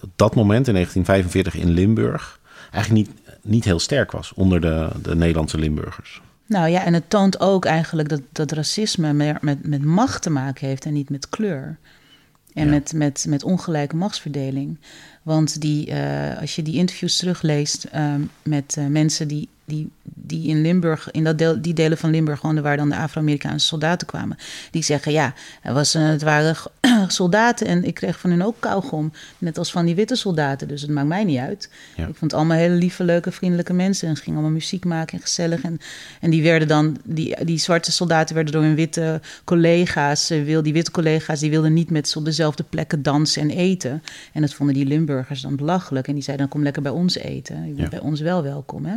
op 0.00 0.10
dat 0.16 0.34
moment 0.34 0.68
in 0.68 0.74
1945 0.74 1.54
in 1.54 1.70
Limburg 1.70 2.40
eigenlijk 2.72 3.06
niet, 3.06 3.18
niet 3.42 3.64
heel 3.64 3.78
sterk 3.78 4.10
was 4.12 4.32
onder 4.34 4.60
de, 4.60 4.88
de 5.02 5.16
Nederlandse 5.16 5.58
Limburgers. 5.58 6.20
Nou 6.46 6.68
ja, 6.68 6.84
en 6.84 6.94
het 6.94 7.10
toont 7.10 7.40
ook 7.40 7.64
eigenlijk 7.64 8.08
dat, 8.08 8.20
dat 8.32 8.52
racisme 8.52 9.12
meer 9.12 9.38
met, 9.40 9.66
met 9.66 9.84
macht 9.84 10.22
te 10.22 10.30
maken 10.30 10.66
heeft 10.66 10.84
en 10.84 10.92
niet 10.92 11.10
met 11.10 11.28
kleur. 11.28 11.78
En 12.54 12.64
Ja. 12.64 12.70
met, 12.70 12.92
met, 12.92 13.24
met 13.28 13.42
ongelijke 13.42 13.96
machtsverdeling. 13.96 14.78
Want 15.22 15.60
die, 15.60 15.90
eh, 15.90 16.40
als 16.40 16.56
je 16.56 16.62
die 16.62 16.74
interviews 16.74 17.16
terugleest 17.16 17.84
ehm, 17.84 18.20
met 18.42 18.74
eh, 18.78 18.86
mensen 18.86 19.28
die, 19.28 19.48
die, 19.64 19.90
die 20.02 20.48
in 20.48 20.60
Limburg, 20.60 21.10
in 21.10 21.24
dat 21.24 21.38
deel, 21.38 21.62
die 21.62 21.74
delen 21.74 21.98
van 21.98 22.10
Limburg 22.10 22.40
woonden 22.40 22.62
waar 22.62 22.76
dan 22.76 22.88
de 22.88 22.96
Afro-Amerikaanse 22.96 23.66
soldaten 23.66 24.06
kwamen, 24.06 24.36
die 24.70 24.82
zeggen 24.82 25.12
ja, 25.12 25.34
het, 25.60 25.74
was, 25.74 25.92
het 25.92 26.22
waren 26.22 26.56
soldaten 27.12 27.66
en 27.66 27.84
ik 27.84 27.94
kreeg 27.94 28.18
van 28.20 28.30
hun 28.30 28.44
ook 28.44 28.56
kauwgom, 28.58 29.12
net 29.38 29.58
als 29.58 29.70
van 29.72 29.86
die 29.86 29.94
witte 29.94 30.14
soldaten, 30.14 30.68
dus 30.68 30.80
het 30.82 30.90
maakt 30.90 31.06
mij 31.08 31.24
niet 31.24 31.38
uit. 31.38 31.70
Ja. 31.96 32.02
Ik 32.02 32.16
vond 32.16 32.20
het 32.30 32.34
allemaal 32.34 32.56
hele 32.56 32.74
lieve, 32.74 33.04
leuke, 33.04 33.32
vriendelijke 33.32 33.72
mensen 33.72 34.08
en 34.08 34.16
ze 34.16 34.22
gingen 34.22 34.38
allemaal 34.38 34.56
muziek 34.56 34.84
maken 34.84 35.16
en 35.16 35.22
gezellig. 35.22 35.62
En, 35.62 35.78
en 36.20 36.30
die 36.30 36.42
werden 36.42 36.68
dan, 36.68 36.96
die, 37.04 37.44
die 37.44 37.58
zwarte 37.58 37.92
soldaten 37.92 38.34
werden 38.34 38.52
door 38.52 38.62
hun 38.62 38.74
witte 38.74 39.20
collega's, 39.44 40.28
wil, 40.28 40.62
die 40.62 40.72
witte 40.72 40.90
collega's, 40.90 41.40
die 41.40 41.50
wilden 41.50 41.72
niet 41.72 41.90
met 41.90 42.08
ze 42.08 42.18
op 42.18 42.24
dezelfde 42.24 42.62
plekken 42.62 43.02
dansen 43.02 43.42
en 43.42 43.50
eten. 43.50 44.02
En 44.32 44.40
dat 44.40 44.54
vonden 44.54 44.74
die 44.74 44.86
Limburgers 44.86 45.40
dan 45.40 45.56
belachelijk. 45.56 46.08
En 46.08 46.14
die 46.14 46.22
zeiden 46.22 46.46
dan 46.46 46.54
kom 46.54 46.64
lekker 46.64 46.82
bij 46.82 46.92
ons 46.92 47.16
eten. 47.16 47.56
Je 47.56 47.72
bent 47.72 47.78
Ja. 47.78 47.88
bij 47.88 48.00
ons 48.08 48.20
wel 48.20 48.42
welkom. 48.42 48.84
Hè? 48.84 48.94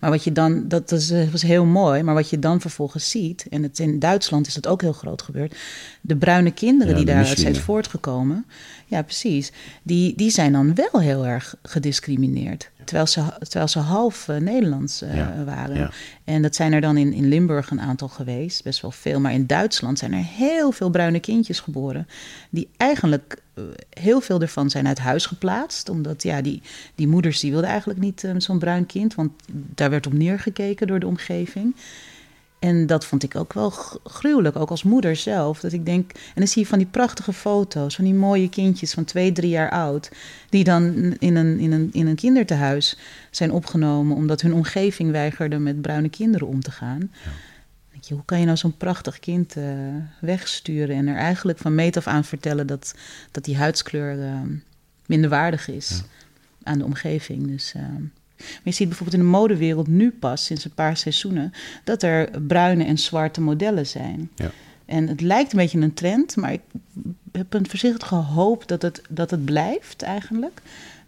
Maar 0.00 0.10
wat 0.10 0.24
je 0.24 0.32
dan, 0.32 0.68
dat 0.68 0.90
was 1.30 1.42
heel 1.42 1.64
mooi, 1.64 2.02
maar 2.02 2.14
wat 2.14 2.30
je 2.30 2.38
dan 2.38 2.60
vervolgens 2.60 3.10
ziet, 3.10 3.46
en 3.50 3.62
het, 3.62 3.78
in 3.78 3.98
Duitsland 3.98 4.46
is 4.46 4.54
dat 4.54 4.66
ook 4.66 4.80
heel 4.80 4.92
groot 4.92 5.22
gebeurd, 5.22 5.54
de 6.00 6.16
bruine 6.16 6.50
kinderen 6.50 6.90
Ja, 6.92 6.96
die 6.96 7.06
daaruit 7.06 7.28
Muslims. 7.28 7.47
Voortgekomen. 7.56 8.46
Ja, 8.86 9.02
precies. 9.02 9.52
Die, 9.82 10.12
die 10.16 10.30
zijn 10.30 10.52
dan 10.52 10.74
wel 10.74 11.00
heel 11.00 11.26
erg 11.26 11.54
gediscrimineerd. 11.62 12.70
Terwijl, 12.84 13.06
ze, 13.06 13.22
terwijl 13.38 13.68
ze 13.68 13.78
half 13.78 14.28
uh, 14.28 14.36
Nederlands 14.36 15.02
uh, 15.02 15.16
Ja, 15.16 15.44
waren. 15.44 15.76
ja. 15.76 15.90
En 16.24 16.42
dat 16.42 16.54
zijn 16.54 16.72
er 16.72 16.80
dan 16.80 16.96
in, 16.96 17.12
in 17.12 17.28
Limburg 17.28 17.70
een 17.70 17.80
aantal 17.80 18.08
geweest, 18.08 18.64
best 18.64 18.80
wel 18.80 18.90
veel. 18.90 19.20
Maar 19.20 19.32
in 19.32 19.46
Duitsland 19.46 19.98
zijn 19.98 20.12
er 20.12 20.24
heel 20.24 20.72
veel 20.72 20.90
bruine 20.90 21.20
kindjes 21.20 21.60
geboren. 21.60 22.08
Die 22.50 22.68
eigenlijk, 22.76 23.36
eh, 23.54 23.64
heel 23.90 24.20
veel 24.20 24.40
ervan 24.40 24.70
zijn 24.70 24.86
uit 24.86 24.98
huis 24.98 25.26
geplaatst. 25.26 25.88
Omdat 25.88 26.22
ja, 26.22 26.40
die, 26.42 26.62
die 26.94 27.08
moeders 27.08 27.40
die 27.40 27.50
wilden 27.50 27.70
eigenlijk 27.70 28.00
niet 28.00 28.24
eh, 28.24 28.30
zo'n 28.36 28.58
bruin 28.58 28.86
kind. 28.86 29.14
Want 29.14 29.30
daar 29.50 29.90
werd 29.90 30.06
op 30.06 30.12
neergekeken 30.12 30.86
door 30.86 31.00
de 31.00 31.06
omgeving. 31.06 31.76
En 32.58 32.86
dat 32.86 33.04
vond 33.04 33.22
ik 33.22 33.36
ook 33.36 33.52
wel 33.52 33.70
gruwelijk, 34.04 34.56
ook 34.56 34.70
als 34.70 34.82
moeder 34.82 35.16
zelf. 35.16 35.60
Dat 35.60 35.72
ik 35.72 35.86
denk, 35.86 36.12
en 36.12 36.34
dan 36.34 36.46
zie 36.46 36.62
je 36.62 36.68
van 36.68 36.78
die 36.78 36.86
prachtige 36.86 37.32
foto's, 37.32 37.94
van 37.94 38.04
die 38.04 38.14
mooie 38.14 38.48
kindjes 38.48 38.92
van 38.92 39.04
twee, 39.04 39.32
drie 39.32 39.50
jaar 39.50 39.70
oud, 39.70 40.10
die 40.48 40.64
dan 40.64 40.94
in 41.18 41.36
een, 41.36 41.58
in 41.58 41.72
een, 41.72 41.88
in 41.92 42.06
een 42.06 42.16
kindertehuis 42.16 42.98
zijn 43.30 43.52
opgenomen 43.52 44.16
omdat 44.16 44.40
hun 44.40 44.54
omgeving 44.54 45.10
weigerde 45.10 45.58
met 45.58 45.80
bruine 45.80 46.08
kinderen 46.08 46.46
om 46.46 46.60
te 46.60 46.70
gaan. 46.70 47.10
Denk 47.90 48.04
je, 48.04 48.14
hoe 48.14 48.24
kan 48.24 48.40
je 48.40 48.44
nou 48.44 48.56
zo'n 48.56 48.76
prachtig 48.76 49.18
kind 49.18 49.56
eh, 49.56 49.64
wegsturen 50.20 50.96
en 50.96 51.06
er 51.06 51.16
eigenlijk 51.16 51.58
van 51.58 51.74
meet 51.74 51.96
af 51.96 52.06
aan 52.06 52.24
vertellen 52.24 52.66
dat, 52.66 52.94
dat 53.30 53.44
die 53.44 53.56
huidskleur 53.56 54.22
eh, 54.22 54.40
minder 55.06 55.30
waardig 55.30 55.68
is 55.68 56.02
aan 56.62 56.78
de 56.78 56.84
omgeving. 56.84 57.46
Dus, 57.46 57.72
eh, 57.74 57.82
maar 58.38 58.60
je 58.62 58.70
ziet 58.70 58.88
bijvoorbeeld 58.88 59.18
in 59.18 59.24
de 59.24 59.30
modewereld 59.30 59.86
nu 59.86 60.10
pas, 60.10 60.44
sinds 60.44 60.64
een 60.64 60.74
paar 60.74 60.96
seizoenen, 60.96 61.52
dat 61.84 62.02
er 62.02 62.30
bruine 62.46 62.84
en 62.84 62.98
zwarte 62.98 63.40
modellen 63.40 63.86
zijn. 63.86 64.30
Ja. 64.34 64.50
En 64.84 65.08
het 65.08 65.20
lijkt 65.20 65.52
een 65.52 65.58
beetje 65.58 65.80
een 65.80 65.94
trend, 65.94 66.36
maar 66.36 66.52
ik 66.52 66.60
heb 67.32 67.54
een 67.54 67.68
voorzichtige 67.68 68.14
hoop 68.14 68.68
dat 68.68 68.82
het, 68.82 69.02
dat 69.08 69.30
het 69.30 69.44
blijft 69.44 70.02
eigenlijk. 70.02 70.62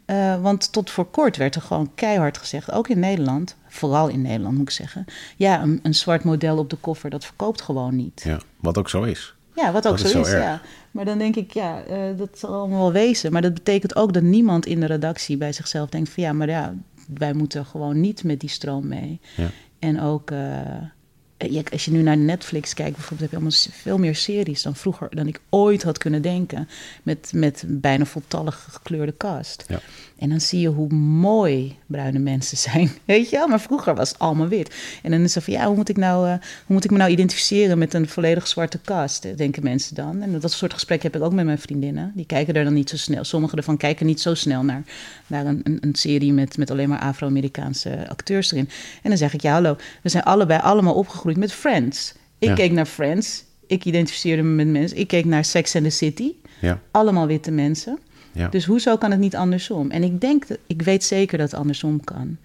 Eh, 0.05 0.43
want 0.43 0.73
tot 0.73 0.91
voor 0.91 1.11
kort 1.11 1.37
werd 1.37 1.55
er 1.55 1.63
gewoon 1.63 1.91
keihard 1.95 2.39
gezegd, 2.39 2.73
ook 2.73 2.89
in 2.89 2.99
Nederland, 2.99 3.57
vooral 3.69 4.09
in 4.09 4.23
Nederland 4.23 4.57
moet 4.57 4.69
ik 4.69 4.75
zeggen. 4.75 5.05
Ja, 5.37 5.63
een, 5.63 5.81
een 5.83 5.95
zwart 5.95 6.25
model 6.25 6.59
op 6.59 6.71
de 6.71 6.77
koffer, 6.77 7.11
dat 7.11 7.25
verkoopt 7.25 7.61
gewoon 7.63 7.97
niet. 7.97 8.23
Ja, 8.25 8.41
wat 8.57 8.79
ook 8.79 8.89
zo 8.89 9.03
is. 9.03 9.35
Ja, 9.55 9.73
wat 9.73 9.89
ook 9.89 9.99
Dat 9.99 10.09
zo 10.09 10.21
is, 10.21 10.31
ja. 10.31 10.61
Maar 10.91 11.05
dan 11.05 11.19
denk 11.19 11.37
ik, 11.37 11.53
ja, 11.53 11.83
eh, 11.83 11.99
dat 12.17 12.29
zal 12.39 12.55
allemaal 12.55 12.79
wel 12.79 12.93
wezen. 12.93 13.33
Maar 13.33 13.43
dat 13.43 13.55
betekent 13.55 13.97
ook 13.97 14.13
dat 14.13 14.23
niemand 14.23 14.67
in 14.67 14.81
de 14.81 14.87
redactie 14.87 15.37
bij 15.37 15.53
zichzelf 15.53 15.89
denkt 15.89 16.09
van... 16.09 16.23
ja, 16.23 16.33
maar 16.33 16.49
ja, 16.49 16.75
wij 17.15 17.33
moeten 17.33 17.67
gewoon 17.67 18.01
niet 18.01 18.25
met 18.25 18.41
die 18.41 18.49
stroom 18.49 18.89
mee. 18.89 19.21
Ja. 19.37 19.51
En 19.79 20.01
ook, 20.01 20.31
eh, 20.31 21.63
als 21.73 21.85
je 21.85 21.91
nu 21.91 22.03
naar 22.03 22.17
Netflix 22.17 22.75
kijkt 22.75 22.97
bijvoorbeeld... 22.97 23.21
heb 23.21 23.41
je 23.41 23.47
allemaal 23.47 23.73
veel 23.73 23.99
meer 23.99 24.17
series 24.17 24.63
dan 24.63 24.77
vroeger, 24.77 25.15
dan 25.15 25.27
ik 25.27 25.41
ooit 25.49 25.83
had 25.83 25.99
kunnen 25.99 26.23
denken. 26.23 26.69
Met, 27.03 27.33
met 27.35 27.65
bijna 27.67 28.05
voltallig 28.05 28.69
gekleurde 28.71 29.17
cast. 29.17 29.65
Ja. 29.69 29.81
En 30.21 30.29
dan 30.29 30.41
zie 30.41 30.61
je 30.61 30.69
hoe 30.69 30.89
mooi 30.95 31.77
bruine 31.87 32.19
mensen 32.19 32.57
zijn. 32.71 32.91
Weet 33.05 33.31
je 33.31 33.37
wel? 33.37 33.49
Maar 33.49 33.61
vroeger 33.61 33.95
was 33.95 34.09
het 34.09 34.19
allemaal 34.19 34.49
wit. 34.49 34.75
En 35.03 35.11
dan 35.11 35.21
is 35.21 35.35
het 35.35 35.45
van, 35.45 35.53
ja, 35.53 35.67
hoe 35.67 35.77
moet 35.77 35.89
ik, 35.89 35.97
nou, 35.97 36.27
eh, 36.29 36.33
hoe 36.33 36.75
moet 36.75 36.85
ik 36.85 36.91
me 36.91 36.97
nou 36.99 37.11
identificeren 37.11 37.79
met 37.79 37.95
een 37.95 38.09
volledig 38.09 38.47
zwarte 38.47 38.81
cast? 38.85 39.25
eh, 39.25 39.37
Denken 39.37 39.63
mensen 39.63 39.95
dan. 39.95 40.23
En 40.23 40.41
dat 40.41 40.53
soort 40.53 40.73
gesprekken 40.73 41.11
heb 41.11 41.21
ik 41.21 41.27
ook 41.27 41.33
met 41.35 41.45
mijn 41.45 41.59
vriendinnen. 41.59 42.13
Die 42.15 42.27
kijken 42.27 42.55
er 42.55 42.65
dan 42.65 42.75
niet 42.75 42.89
zo 42.91 42.97
snel. 42.97 43.25
Sommige 43.25 43.57
ervan 43.57 43.77
kijken 43.77 44.07
niet 44.07 44.21
zo 44.21 44.35
snel 44.35 44.63
naar, 44.63 44.83
naar 45.27 45.47
een, 45.47 45.61
een, 45.65 45.79
een 45.81 45.95
serie 45.95 46.33
met, 46.33 46.57
met 46.57 46.71
alleen 46.71 46.89
maar 46.89 47.01
Afro-Amerikaanse 47.01 48.09
acteurs 48.09 48.53
erin. 48.53 48.69
En 49.03 49.09
dan 49.09 49.19
zeg 49.19 49.35
ik, 49.35 49.41
ja, 49.43 49.53
hallo, 49.53 49.77
we 50.03 50.09
zijn 50.09 50.23
allebei 50.23 50.61
allemaal 50.61 50.95
opgegroeid 50.95 51.37
met 51.37 51.53
Friends. 51.53 52.13
Ik 52.39 52.49
Ja. 52.49 52.55
keek 52.55 52.73
naar 52.73 52.87
Friends. 52.87 53.45
Ik 53.67 53.85
identificeerde 53.85 54.43
me 54.43 54.55
met 54.55 54.67
mensen. 54.69 54.99
Ik 54.99 55.09
keek 55.09 55.25
naar 55.25 55.45
Sex 55.45 55.75
and 55.77 55.85
the 55.85 55.91
City. 55.91 56.33
Ja, 56.61 56.81
Allemaal 56.91 57.27
witte 57.27 57.51
mensen. 57.51 57.99
Ja. 58.33 58.49
Dus 58.49 58.65
hoezo 58.65 58.97
kan 58.97 59.11
het 59.11 59.21
niet 59.21 59.37
andersom? 59.37 59.91
En 59.91 60.03
ik 60.03 60.21
denk, 60.21 60.49
dat, 60.49 60.59
ik 60.67 60.83
weet 60.83 61.05
zeker 61.05 61.39
dat 61.39 61.51
het 61.51 61.61
andersom 61.61 62.05
kan. 62.05 62.37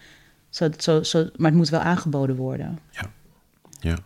Zo, 0.49 0.69
zo, 0.77 1.03
zo, 1.03 1.29
maar 1.35 1.49
het 1.49 1.59
moet 1.59 1.69
wel 1.69 1.79
aangeboden 1.79 2.35
worden. 2.35 2.79
Ja. 3.79 3.97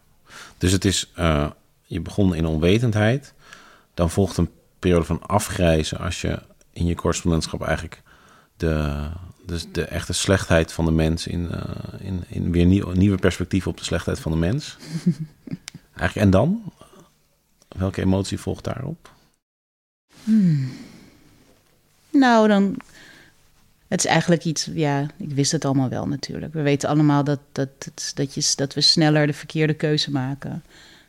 Dus 0.57 0.71
het 0.71 0.85
is, 0.85 1.11
eh, 1.15 1.49
je 1.81 2.01
begon 2.01 2.35
in 2.35 2.45
onwetendheid. 2.45 3.33
Dan 3.93 4.09
volgt 4.09 4.37
een 4.37 4.49
periode 4.79 5.05
van 5.05 5.21
afgrijzen 5.21 5.99
als 5.99 6.21
je 6.21 6.39
in 6.73 6.85
je 6.85 6.95
correspondentschap 6.95 7.61
eigenlijk 7.61 8.01
de, 8.57 9.07
dus 9.45 9.71
de 9.71 9.83
echte 9.83 10.13
slechtheid 10.13 10.71
van 10.71 10.85
de 10.85 10.91
mens 10.91 11.27
in, 11.27 11.51
eh, 11.51 11.61
in, 11.99 12.23
in 12.27 12.51
weer 12.51 12.65
nieuw, 12.65 12.91
nieuwe 12.91 13.17
perspectieven 13.17 13.71
op 13.71 13.77
de 13.77 13.83
slechtheid 13.83 14.19
van 14.19 14.31
de 14.31 14.37
mens. 14.37 14.77
eigenlijk, 15.95 16.15
en 16.15 16.29
dan? 16.29 16.73
Welke 17.67 18.01
emotie 18.01 18.39
volgt 18.39 18.63
daarop? 18.63 19.11
Nou, 22.09 22.47
dan. 22.47 22.77
Het 23.87 23.99
is 23.99 24.05
eigenlijk 24.05 24.45
iets, 24.45 24.69
ja, 24.73 25.07
ik 25.17 25.31
wist 25.31 25.51
het 25.51 25.65
allemaal 25.65 25.89
wel 25.89 26.07
natuurlijk. 26.07 26.53
We 26.53 26.61
weten 26.61 26.89
allemaal 26.89 27.23
dat, 27.23 27.39
dat, 27.51 27.69
dat, 27.77 28.11
dat, 28.15 28.33
je, 28.33 28.53
dat 28.55 28.73
we 28.73 28.81
sneller 28.81 29.27
de 29.27 29.33
verkeerde 29.33 29.73
keuze 29.73 30.11
maken 30.11 30.63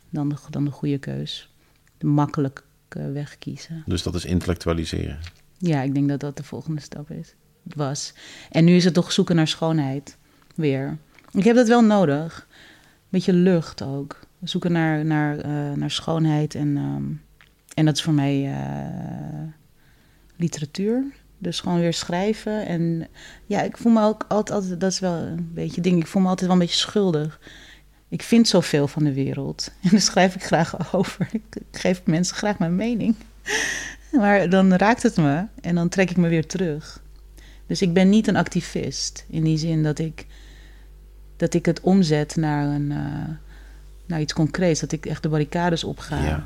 dan 0.09 0.29
de, 0.29 0.35
dan 0.49 0.65
de 0.65 0.71
goede 0.71 0.97
keus. 0.97 1.49
De 1.97 2.05
makkelijke 2.07 3.11
weg 3.13 3.37
kiezen. 3.37 3.83
Dus 3.85 4.03
dat 4.03 4.15
is 4.15 4.25
intellectualiseren. 4.25 5.19
Ja, 5.57 5.81
ik 5.81 5.93
denk 5.93 6.09
dat 6.09 6.19
dat 6.19 6.37
de 6.37 6.43
volgende 6.43 6.81
stap 6.81 7.11
is. 7.11 7.33
Was. 7.63 8.13
En 8.49 8.65
nu 8.65 8.75
is 8.75 8.83
het 8.83 8.93
toch 8.93 9.11
zoeken 9.11 9.35
naar 9.35 9.47
schoonheid. 9.47 10.17
Weer. 10.55 10.97
Ik 11.31 11.43
heb 11.43 11.55
dat 11.55 11.67
wel 11.67 11.83
nodig. 11.83 12.47
Beetje 13.09 13.33
lucht 13.33 13.81
ook. 13.81 14.19
Zoeken 14.43 14.71
naar, 14.71 15.05
naar, 15.05 15.37
eh, 15.37 15.71
naar 15.73 15.91
schoonheid. 15.91 16.55
En, 16.55 16.77
ehm, 16.77 17.03
en 17.73 17.85
dat 17.85 17.95
is 17.95 18.03
voor 18.03 18.13
mij 18.13 18.51
eh, 18.51 19.47
literatuur. 20.41 21.03
Dus 21.37 21.59
gewoon 21.59 21.79
weer 21.79 21.93
schrijven. 21.93 22.65
En 22.65 23.07
ja, 23.45 23.61
ik 23.61 23.77
voel 23.77 23.91
me 23.91 24.03
ook 24.03 24.25
altijd, 24.27 24.57
altijd, 24.57 24.79
dat 24.79 24.91
is 24.91 24.99
wel 24.99 25.13
een 25.13 25.51
beetje 25.53 25.81
ding. 25.81 25.99
Ik 26.01 26.07
voel 26.07 26.21
me 26.21 26.27
altijd 26.27 26.49
wel 26.49 26.59
een 26.59 26.65
beetje 26.65 26.79
schuldig. 26.79 27.39
Ik 28.09 28.21
vind 28.21 28.47
zoveel 28.47 28.87
van 28.87 29.03
de 29.03 29.13
wereld. 29.13 29.71
En 29.83 29.89
daar 29.89 30.01
schrijf 30.01 30.35
ik 30.35 30.43
graag 30.43 30.93
over. 30.95 31.27
Ik 31.31 31.61
geef 31.71 32.01
mensen 32.05 32.35
graag 32.35 32.59
mijn 32.59 32.75
mening. 32.75 33.15
Maar 34.11 34.49
dan 34.49 34.73
raakt 34.73 35.03
het 35.03 35.17
me 35.17 35.45
en 35.61 35.75
dan 35.75 35.89
trek 35.89 36.09
ik 36.09 36.17
me 36.17 36.27
weer 36.27 36.47
terug. 36.47 37.01
Dus 37.67 37.81
ik 37.81 37.93
ben 37.93 38.09
niet 38.09 38.27
een 38.27 38.35
activist 38.35 39.25
in 39.29 39.43
die 39.43 39.57
zin 39.57 39.83
dat 39.83 39.99
ik, 39.99 40.25
dat 41.37 41.53
ik 41.53 41.65
het 41.65 41.79
omzet 41.81 42.35
naar, 42.35 42.65
een, 42.65 42.91
eh, 42.91 43.29
naar 44.05 44.21
iets 44.21 44.33
concreets. 44.33 44.79
Dat 44.79 44.91
ik 44.91 45.05
echt 45.05 45.23
de 45.23 45.29
barricades 45.29 45.83
opga. 45.83 46.23
Ja. 46.23 46.45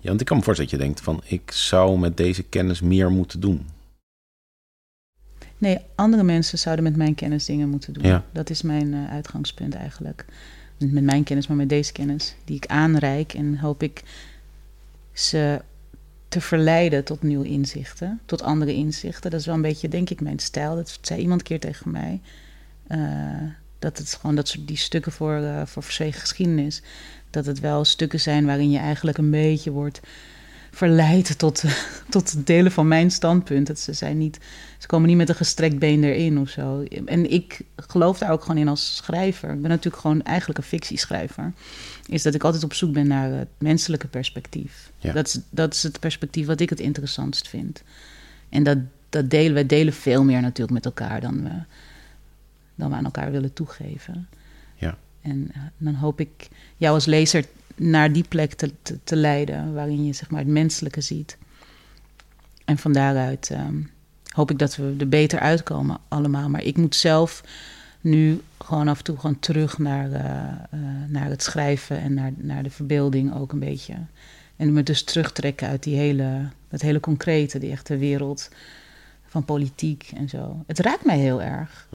Ja, 0.00 0.08
want 0.08 0.20
ik 0.20 0.26
kan 0.26 0.36
me 0.36 0.42
voorstellen 0.42 0.70
dat 0.70 0.80
je 0.80 0.86
denkt 0.86 1.00
van... 1.00 1.22
ik 1.24 1.50
zou 1.50 1.98
met 1.98 2.16
deze 2.16 2.42
kennis 2.42 2.80
meer 2.80 3.10
moeten 3.10 3.40
doen. 3.40 3.66
Nee, 5.58 5.78
andere 5.94 6.22
mensen 6.22 6.58
zouden 6.58 6.84
met 6.84 6.96
mijn 6.96 7.14
kennis 7.14 7.44
dingen 7.44 7.68
moeten 7.68 7.92
doen. 7.92 8.02
Ja. 8.02 8.24
Dat 8.32 8.50
is 8.50 8.62
mijn 8.62 8.94
eh, 8.94 9.10
uitgangspunt 9.10 9.74
eigenlijk. 9.74 10.24
Niet 10.76 10.92
met 10.92 11.02
mijn 11.02 11.24
kennis, 11.24 11.46
maar 11.46 11.56
met 11.56 11.68
deze 11.68 11.92
kennis 11.92 12.34
die 12.44 12.56
ik 12.56 12.66
aanreik. 12.66 13.34
En 13.34 13.58
hoop 13.58 13.82
ik 13.82 14.02
ze 15.12 15.62
te 16.28 16.40
verleiden 16.40 17.04
tot 17.04 17.22
nieuwe 17.22 17.46
inzichten, 17.46 18.20
tot 18.24 18.42
andere 18.42 18.74
inzichten. 18.74 19.30
Dat 19.30 19.40
is 19.40 19.46
wel 19.46 19.54
een 19.54 19.62
beetje, 19.62 19.88
denk 19.88 20.10
ik, 20.10 20.20
mijn 20.20 20.38
stijl. 20.38 20.74
Dat 20.74 20.98
zei 21.00 21.20
iemand 21.20 21.40
een 21.40 21.46
keer 21.46 21.60
tegen 21.60 21.90
mij. 21.90 22.20
Eh, 22.86 22.98
dat 23.78 23.98
het 23.98 24.18
gewoon 24.20 24.36
dat 24.36 24.48
soort 24.48 24.66
die 24.66 24.76
stukken 24.76 25.12
voor, 25.12 25.34
eh, 25.34 25.62
voor 25.66 25.82
verzwegen 25.82 26.20
geschiedenis. 26.20 26.82
Dat 27.30 27.46
het 27.46 27.60
wel 27.60 27.84
stukken 27.84 28.20
zijn 28.20 28.46
waarin 28.46 28.70
je 28.70 28.78
eigenlijk 28.78 29.18
een 29.18 29.30
beetje 29.30 29.70
wordt 29.70 30.00
verleid 30.70 31.38
tot, 31.38 31.64
tot 32.08 32.32
het 32.32 32.46
delen 32.46 32.72
van 32.72 32.88
mijn 32.88 33.10
standpunt. 33.10 33.66
Dat 33.66 33.78
ze 33.78 33.92
zijn 33.92 34.18
niet, 34.18 34.38
ze 34.78 34.86
komen 34.86 35.08
niet 35.08 35.16
met 35.16 35.28
een 35.28 35.34
gestrekt 35.34 35.78
been 35.78 36.04
erin 36.04 36.38
of 36.38 36.48
zo. 36.48 36.82
En 37.04 37.30
ik 37.30 37.60
geloof 37.76 38.18
daar 38.18 38.30
ook 38.30 38.42
gewoon 38.42 38.58
in 38.58 38.68
als 38.68 38.96
schrijver. 38.96 39.52
Ik 39.52 39.60
ben 39.60 39.70
natuurlijk 39.70 40.02
gewoon 40.02 40.22
eigenlijk 40.22 40.58
een 40.58 40.64
fictieschrijver. 40.64 41.52
Is 42.06 42.22
dat 42.22 42.34
ik 42.34 42.44
altijd 42.44 42.64
op 42.64 42.74
zoek 42.74 42.92
ben 42.92 43.06
naar 43.06 43.30
het 43.30 43.48
menselijke 43.58 44.06
perspectief. 44.06 44.90
Ja. 44.98 45.12
Dat, 45.12 45.26
is, 45.26 45.38
dat 45.50 45.74
is 45.74 45.82
het 45.82 46.00
perspectief 46.00 46.46
wat 46.46 46.60
ik 46.60 46.70
het 46.70 46.80
interessantst 46.80 47.48
vind. 47.48 47.82
En 48.48 48.62
dat, 48.62 48.78
dat 49.08 49.30
delen 49.30 49.54
we 49.54 49.66
delen 49.66 49.92
veel 49.92 50.24
meer 50.24 50.40
natuurlijk 50.40 50.84
met 50.84 50.84
elkaar 50.84 51.20
dan 51.20 51.42
we, 51.42 51.50
dan 52.78 52.90
we 52.90 52.96
aan 52.96 53.04
elkaar 53.04 53.30
willen 53.30 53.52
toegeven. 53.52 54.28
Ja. 54.74 54.98
En 55.20 55.50
eh, 55.54 55.60
dan 55.76 55.94
hoop 55.94 56.20
ik 56.20 56.48
jou 56.76 56.94
als 56.94 57.06
lezer 57.06 57.44
naar 57.74 58.12
die 58.12 58.24
plek 58.28 58.52
te, 58.52 58.72
te, 58.82 58.98
te 59.04 59.16
leiden, 59.16 59.74
waarin 59.74 60.04
je 60.04 60.12
zeg 60.12 60.30
maar, 60.30 60.40
het 60.40 60.48
menselijke 60.48 61.00
ziet. 61.00 61.38
En 62.64 62.78
van 62.78 62.92
daaruit 62.92 63.50
ehm, 63.50 63.80
hoop 64.28 64.50
ik 64.50 64.58
dat 64.58 64.76
we 64.76 64.94
er 64.98 65.08
beter 65.08 65.38
uitkomen 65.38 65.98
allemaal. 66.08 66.48
Maar 66.48 66.62
ik 66.62 66.76
moet 66.76 66.94
zelf 66.94 67.42
nu 68.00 68.40
gewoon 68.58 68.88
af 68.88 68.98
en 68.98 69.04
toe 69.04 69.16
gewoon 69.18 69.38
terug 69.38 69.78
naar, 69.78 70.12
eh, 70.12 70.48
eh, 70.70 70.78
naar 71.08 71.28
het 71.28 71.42
schrijven 71.42 72.00
en 72.00 72.14
naar, 72.14 72.32
naar 72.36 72.62
de 72.62 72.70
verbeelding 72.70 73.34
ook 73.34 73.52
een 73.52 73.58
beetje. 73.58 73.94
En 74.56 74.72
me 74.72 74.82
dus 74.82 75.02
terugtrekken 75.02 75.68
uit 75.68 75.82
die 75.82 75.96
hele, 75.96 76.48
dat 76.68 76.80
hele 76.80 77.00
concrete, 77.00 77.58
die 77.58 77.70
echte 77.70 77.96
wereld 77.96 78.50
van 79.26 79.44
politiek 79.44 80.10
en 80.16 80.28
zo. 80.28 80.64
Het 80.66 80.78
raakt 80.78 81.04
mij 81.04 81.18
heel 81.18 81.42
erg. 81.42 81.88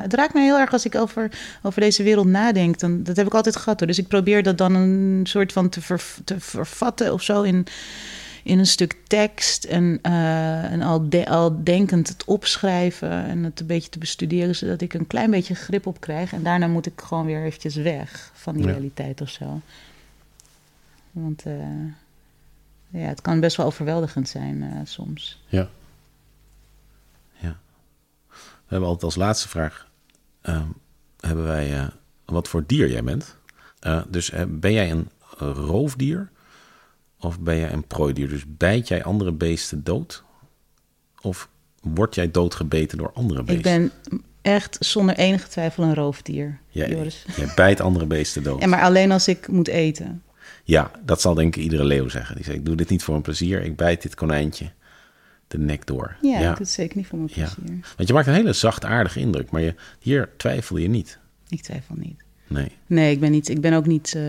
Het 0.00 0.14
raakt 0.14 0.34
mij 0.34 0.44
heel 0.44 0.58
erg 0.58 0.72
als 0.72 0.84
ik 0.84 0.94
over, 0.94 1.30
over 1.62 1.80
deze 1.80 2.02
wereld 2.02 2.26
nadenk. 2.26 2.78
Dan, 2.78 3.02
dat 3.02 3.16
heb 3.16 3.26
ik 3.26 3.34
altijd 3.34 3.56
gehad 3.56 3.78
hoor. 3.78 3.88
Dus 3.88 3.98
ik 3.98 4.08
probeer 4.08 4.42
dat 4.42 4.58
dan 4.58 4.74
een 4.74 5.20
soort 5.26 5.52
van 5.52 5.68
te, 5.68 5.80
ver, 5.80 6.04
te 6.24 6.40
vervatten 6.40 7.12
of 7.12 7.22
zo 7.22 7.42
in, 7.42 7.66
in 8.42 8.58
een 8.58 8.66
stuk 8.66 8.96
tekst 9.06 9.64
en, 9.64 9.98
eh, 10.02 10.72
en 10.72 10.82
al, 10.82 11.08
de, 11.08 11.26
al 11.28 11.64
denkend 11.64 12.08
het 12.08 12.24
opschrijven 12.24 13.10
en 13.24 13.44
het 13.44 13.60
een 13.60 13.66
beetje 13.66 13.90
te 13.90 13.98
bestuderen, 13.98 14.56
zodat 14.56 14.80
ik 14.80 14.94
een 14.94 15.06
klein 15.06 15.30
beetje 15.30 15.54
grip 15.54 15.86
op 15.86 16.00
krijg. 16.00 16.32
En 16.32 16.42
daarna 16.42 16.66
moet 16.66 16.86
ik 16.86 17.00
gewoon 17.04 17.26
weer 17.26 17.44
eventjes 17.44 17.74
weg 17.74 18.30
van 18.34 18.54
die 18.54 18.66
Ja. 18.66 18.70
realiteit 18.72 19.20
of 19.20 19.28
zo. 19.30 19.60
Want 21.10 21.42
eh, 21.44 21.52
ja, 22.88 23.06
het 23.08 23.20
kan 23.20 23.40
best 23.40 23.56
wel 23.56 23.66
overweldigend 23.66 24.28
zijn 24.28 24.62
eh, 24.62 24.68
soms. 24.84 25.42
Ja. 25.48 25.68
We 28.66 28.72
hebben 28.72 28.88
altijd 28.88 29.04
als 29.04 29.16
laatste 29.16 29.48
vraag: 29.48 29.86
ehm, 30.40 30.66
hebben 31.20 31.44
wij 31.44 31.78
eh, 31.78 31.86
wat 32.24 32.48
voor 32.48 32.64
dier 32.66 32.90
jij 32.90 33.04
bent? 33.04 33.36
Eh, 33.78 34.02
dus 34.08 34.30
eh, 34.30 34.42
ben 34.48 34.72
jij 34.72 34.90
een 34.90 35.08
roofdier 35.54 36.30
of 37.20 37.40
ben 37.40 37.56
jij 37.56 37.72
een 37.72 37.86
prooidier? 37.86 38.28
Dus 38.28 38.44
bijt 38.46 38.88
jij 38.88 39.04
andere 39.04 39.32
beesten 39.32 39.84
dood? 39.84 40.24
Of 41.20 41.48
word 41.80 42.14
jij 42.14 42.30
doodgebeten 42.30 42.98
door 42.98 43.12
andere 43.12 43.42
beesten? 43.42 43.82
Ik 43.82 43.92
ben 44.02 44.20
echt 44.42 44.76
zonder 44.80 45.16
enige 45.16 45.48
twijfel 45.48 45.82
een 45.82 45.94
roofdier, 45.94 46.60
Jij, 46.68 46.88
Joris. 46.88 47.24
jij 47.36 47.52
bijt 47.54 47.80
andere 47.80 48.06
beesten 48.06 48.42
dood. 48.42 48.60
En 48.60 48.68
maar 48.68 48.82
alleen 48.82 49.12
als 49.12 49.28
ik 49.28 49.48
moet 49.48 49.68
eten. 49.68 50.22
Ja, 50.64 50.90
dat 51.04 51.20
zal 51.20 51.34
denk 51.34 51.56
ik 51.56 51.62
iedere 51.62 51.84
leeuw 51.84 52.08
zeggen. 52.08 52.34
Die 52.34 52.44
zegt: 52.44 52.56
Ik 52.56 52.64
doe 52.64 52.76
dit 52.76 52.88
niet 52.88 53.02
voor 53.02 53.14
een 53.14 53.22
plezier. 53.22 53.62
Ik 53.62 53.76
bijt 53.76 54.02
dit 54.02 54.14
konijntje 54.14 54.70
de 55.48 55.58
nek 55.58 55.86
door. 55.86 56.16
Ja, 56.22 56.36
ik 56.38 56.42
doe 56.44 56.54
het 56.58 56.68
zeker 56.70 56.96
niet 56.96 57.06
voor 57.06 57.18
mijn 57.18 57.30
Ja. 57.34 57.48
plezier. 57.56 57.80
Want 57.96 58.08
je 58.08 58.14
maakt 58.14 58.26
een 58.26 58.34
hele 58.34 58.52
zachtaardige 58.52 59.20
indruk, 59.20 59.50
maar 59.50 59.60
je, 59.62 59.74
hier 60.00 60.28
twijfel 60.36 60.76
je 60.76 60.88
niet. 60.88 61.18
Ik 61.48 61.62
twijfel 61.62 61.94
niet. 61.98 62.20
Nee. 62.46 62.72
Nee, 62.86 63.10
ik 63.12 63.20
ben, 63.20 63.30
niet, 63.30 63.48
ik 63.48 63.60
ben 63.60 63.72
ook 63.72 63.86
niet... 63.86 64.14
eh, 64.14 64.22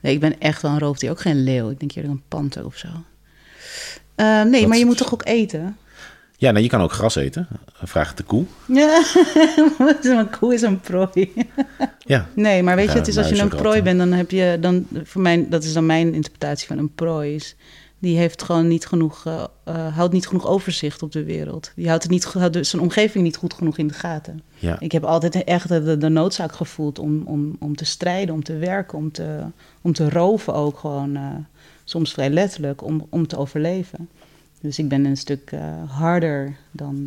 nee, 0.00 0.12
ik 0.14 0.20
ben 0.20 0.40
echt 0.40 0.62
wel 0.62 0.70
een 0.70 0.78
roofdier. 0.78 1.10
Ook 1.10 1.20
geen 1.20 1.42
leeuw. 1.44 1.70
Ik 1.70 1.78
denk 1.78 1.92
eerder 1.94 2.10
een 2.10 2.22
panter 2.28 2.64
of 2.64 2.76
zo. 2.76 2.88
Eh, 4.14 4.42
nee, 4.42 4.60
Wat- 4.60 4.68
maar 4.68 4.78
je 4.78 4.86
moet 4.86 4.96
toch 4.96 5.12
ook 5.14 5.24
eten? 5.26 5.76
Ja, 6.36 6.50
nou, 6.50 6.62
je 6.62 6.70
kan 6.70 6.80
ook 6.80 6.92
gras 6.92 7.16
eten. 7.16 7.48
Vraag 7.82 8.14
de 8.14 8.22
koe. 8.22 8.44
Ja, 8.66 9.02
een 10.02 10.30
koe 10.38 10.54
is 10.54 10.62
een 10.62 10.80
prooi. 10.80 11.32
Ja. 11.98 12.28
Nee, 12.34 12.62
maar 12.62 12.76
weet 12.76 12.84
je, 12.86 12.92
Ja, 12.92 12.98
het 12.98 13.08
is 13.08 13.16
als 13.16 13.28
je 13.28 13.38
een 13.38 13.48
prooi 13.48 13.82
bent, 13.82 13.98
dan 13.98 14.12
heb 14.12 14.30
je 14.30 14.56
dan 14.60 14.86
voor 15.04 15.20
mij, 15.22 15.46
dat 15.48 15.64
is 15.64 15.72
dan 15.72 15.86
mijn 15.86 16.14
interpretatie 16.14 16.66
van 16.66 16.78
een 16.78 16.94
prooi. 16.94 17.34
Is, 17.34 17.56
die 18.00 18.16
heeft 18.16 18.42
gewoon 18.42 18.68
niet 18.68 18.86
genoeg, 18.86 19.26
eh, 19.26 19.44
eh, 19.64 19.96
houdt 19.96 20.12
niet 20.12 20.26
genoeg 20.26 20.46
overzicht 20.46 21.02
op 21.02 21.12
de 21.12 21.24
wereld. 21.24 21.72
Die 21.76 21.88
houdt, 21.88 22.02
het 22.02 22.12
niet, 22.12 22.24
houdt 22.24 22.52
dus 22.52 22.70
zijn 22.70 22.82
omgeving 22.82 23.24
niet 23.24 23.36
goed 23.36 23.54
genoeg 23.54 23.78
in 23.78 23.86
de 23.86 23.94
gaten. 23.94 24.42
Ja. 24.58 24.80
Ik 24.80 24.92
heb 24.92 25.04
altijd 25.04 25.44
echt 25.44 25.68
de, 25.68 25.96
de 25.98 26.08
noodzaak 26.08 26.52
gevoeld 26.52 26.98
om, 26.98 27.22
om, 27.24 27.56
om 27.60 27.76
te 27.76 27.84
strijden, 27.84 28.34
om 28.34 28.44
te 28.44 28.56
werken, 28.56 28.98
om 28.98 29.12
te, 29.12 29.40
om 29.80 29.92
te 29.92 30.10
roven 30.10 30.54
ook 30.54 30.78
gewoon. 30.78 31.16
eh, 31.16 31.22
soms 31.84 32.12
vrij 32.12 32.30
letterlijk, 32.30 32.82
om, 32.84 33.06
om 33.08 33.26
te 33.26 33.36
overleven. 33.36 34.08
Dus 34.60 34.78
ik 34.78 34.88
ben 34.88 35.04
een 35.04 35.16
stuk 35.16 35.50
eh, 35.52 35.60
harder 35.90 36.56
dan. 36.70 37.06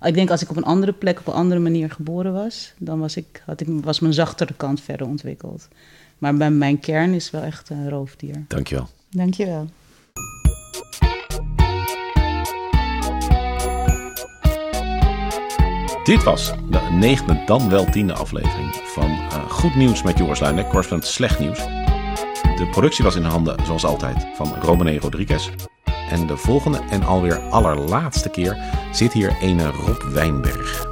eh, 0.00 0.08
ik 0.08 0.14
denk 0.14 0.30
als 0.30 0.42
ik 0.42 0.50
op 0.50 0.56
een 0.56 0.64
andere 0.64 0.92
plek, 0.92 1.18
op 1.18 1.26
een 1.26 1.32
andere 1.32 1.60
manier 1.60 1.90
geboren 1.90 2.32
was, 2.32 2.72
dan 2.78 2.98
was, 2.98 3.16
ik, 3.16 3.42
had 3.46 3.60
ik, 3.60 3.68
was 3.82 4.00
mijn 4.00 4.14
zachtere 4.14 4.54
kant 4.56 4.80
verder 4.80 5.06
ontwikkeld. 5.06 5.68
Maar 6.18 6.36
bij 6.36 6.50
mijn 6.50 6.80
kern 6.80 7.12
is 7.14 7.30
wel 7.30 7.42
echt 7.42 7.70
een 7.70 7.88
roofdier. 7.88 8.44
Dankjewel. 8.48 8.88
Dankjewel. 9.10 9.68
Dit 16.04 16.22
was 16.22 16.52
de 16.70 16.80
negende, 16.80 17.42
dan 17.46 17.70
wel 17.70 17.84
tiende 17.84 18.14
aflevering 18.14 18.74
van 18.74 19.10
eh, 19.10 19.50
Goed 19.50 19.74
Nieuws 19.74 20.02
met 20.02 20.18
Joris 20.18 20.38
Luijendijk, 20.38 20.68
correspondent 20.68 21.10
Slecht 21.10 21.38
Nieuws. 21.38 21.58
De 22.56 22.68
productie 22.70 23.04
was 23.04 23.16
in 23.16 23.22
handen, 23.22 23.66
zoals 23.66 23.84
altijd, 23.84 24.26
van 24.34 24.54
Romane 24.60 24.98
Rodriguez. 24.98 25.50
En 26.10 26.26
de 26.26 26.36
volgende 26.36 26.80
en 26.90 27.02
alweer 27.02 27.38
allerlaatste 27.38 28.30
keer 28.30 28.56
zit 28.92 29.12
hier 29.12 29.36
ene 29.40 29.70
Rob 29.70 30.02
Wijnberg. 30.02 30.86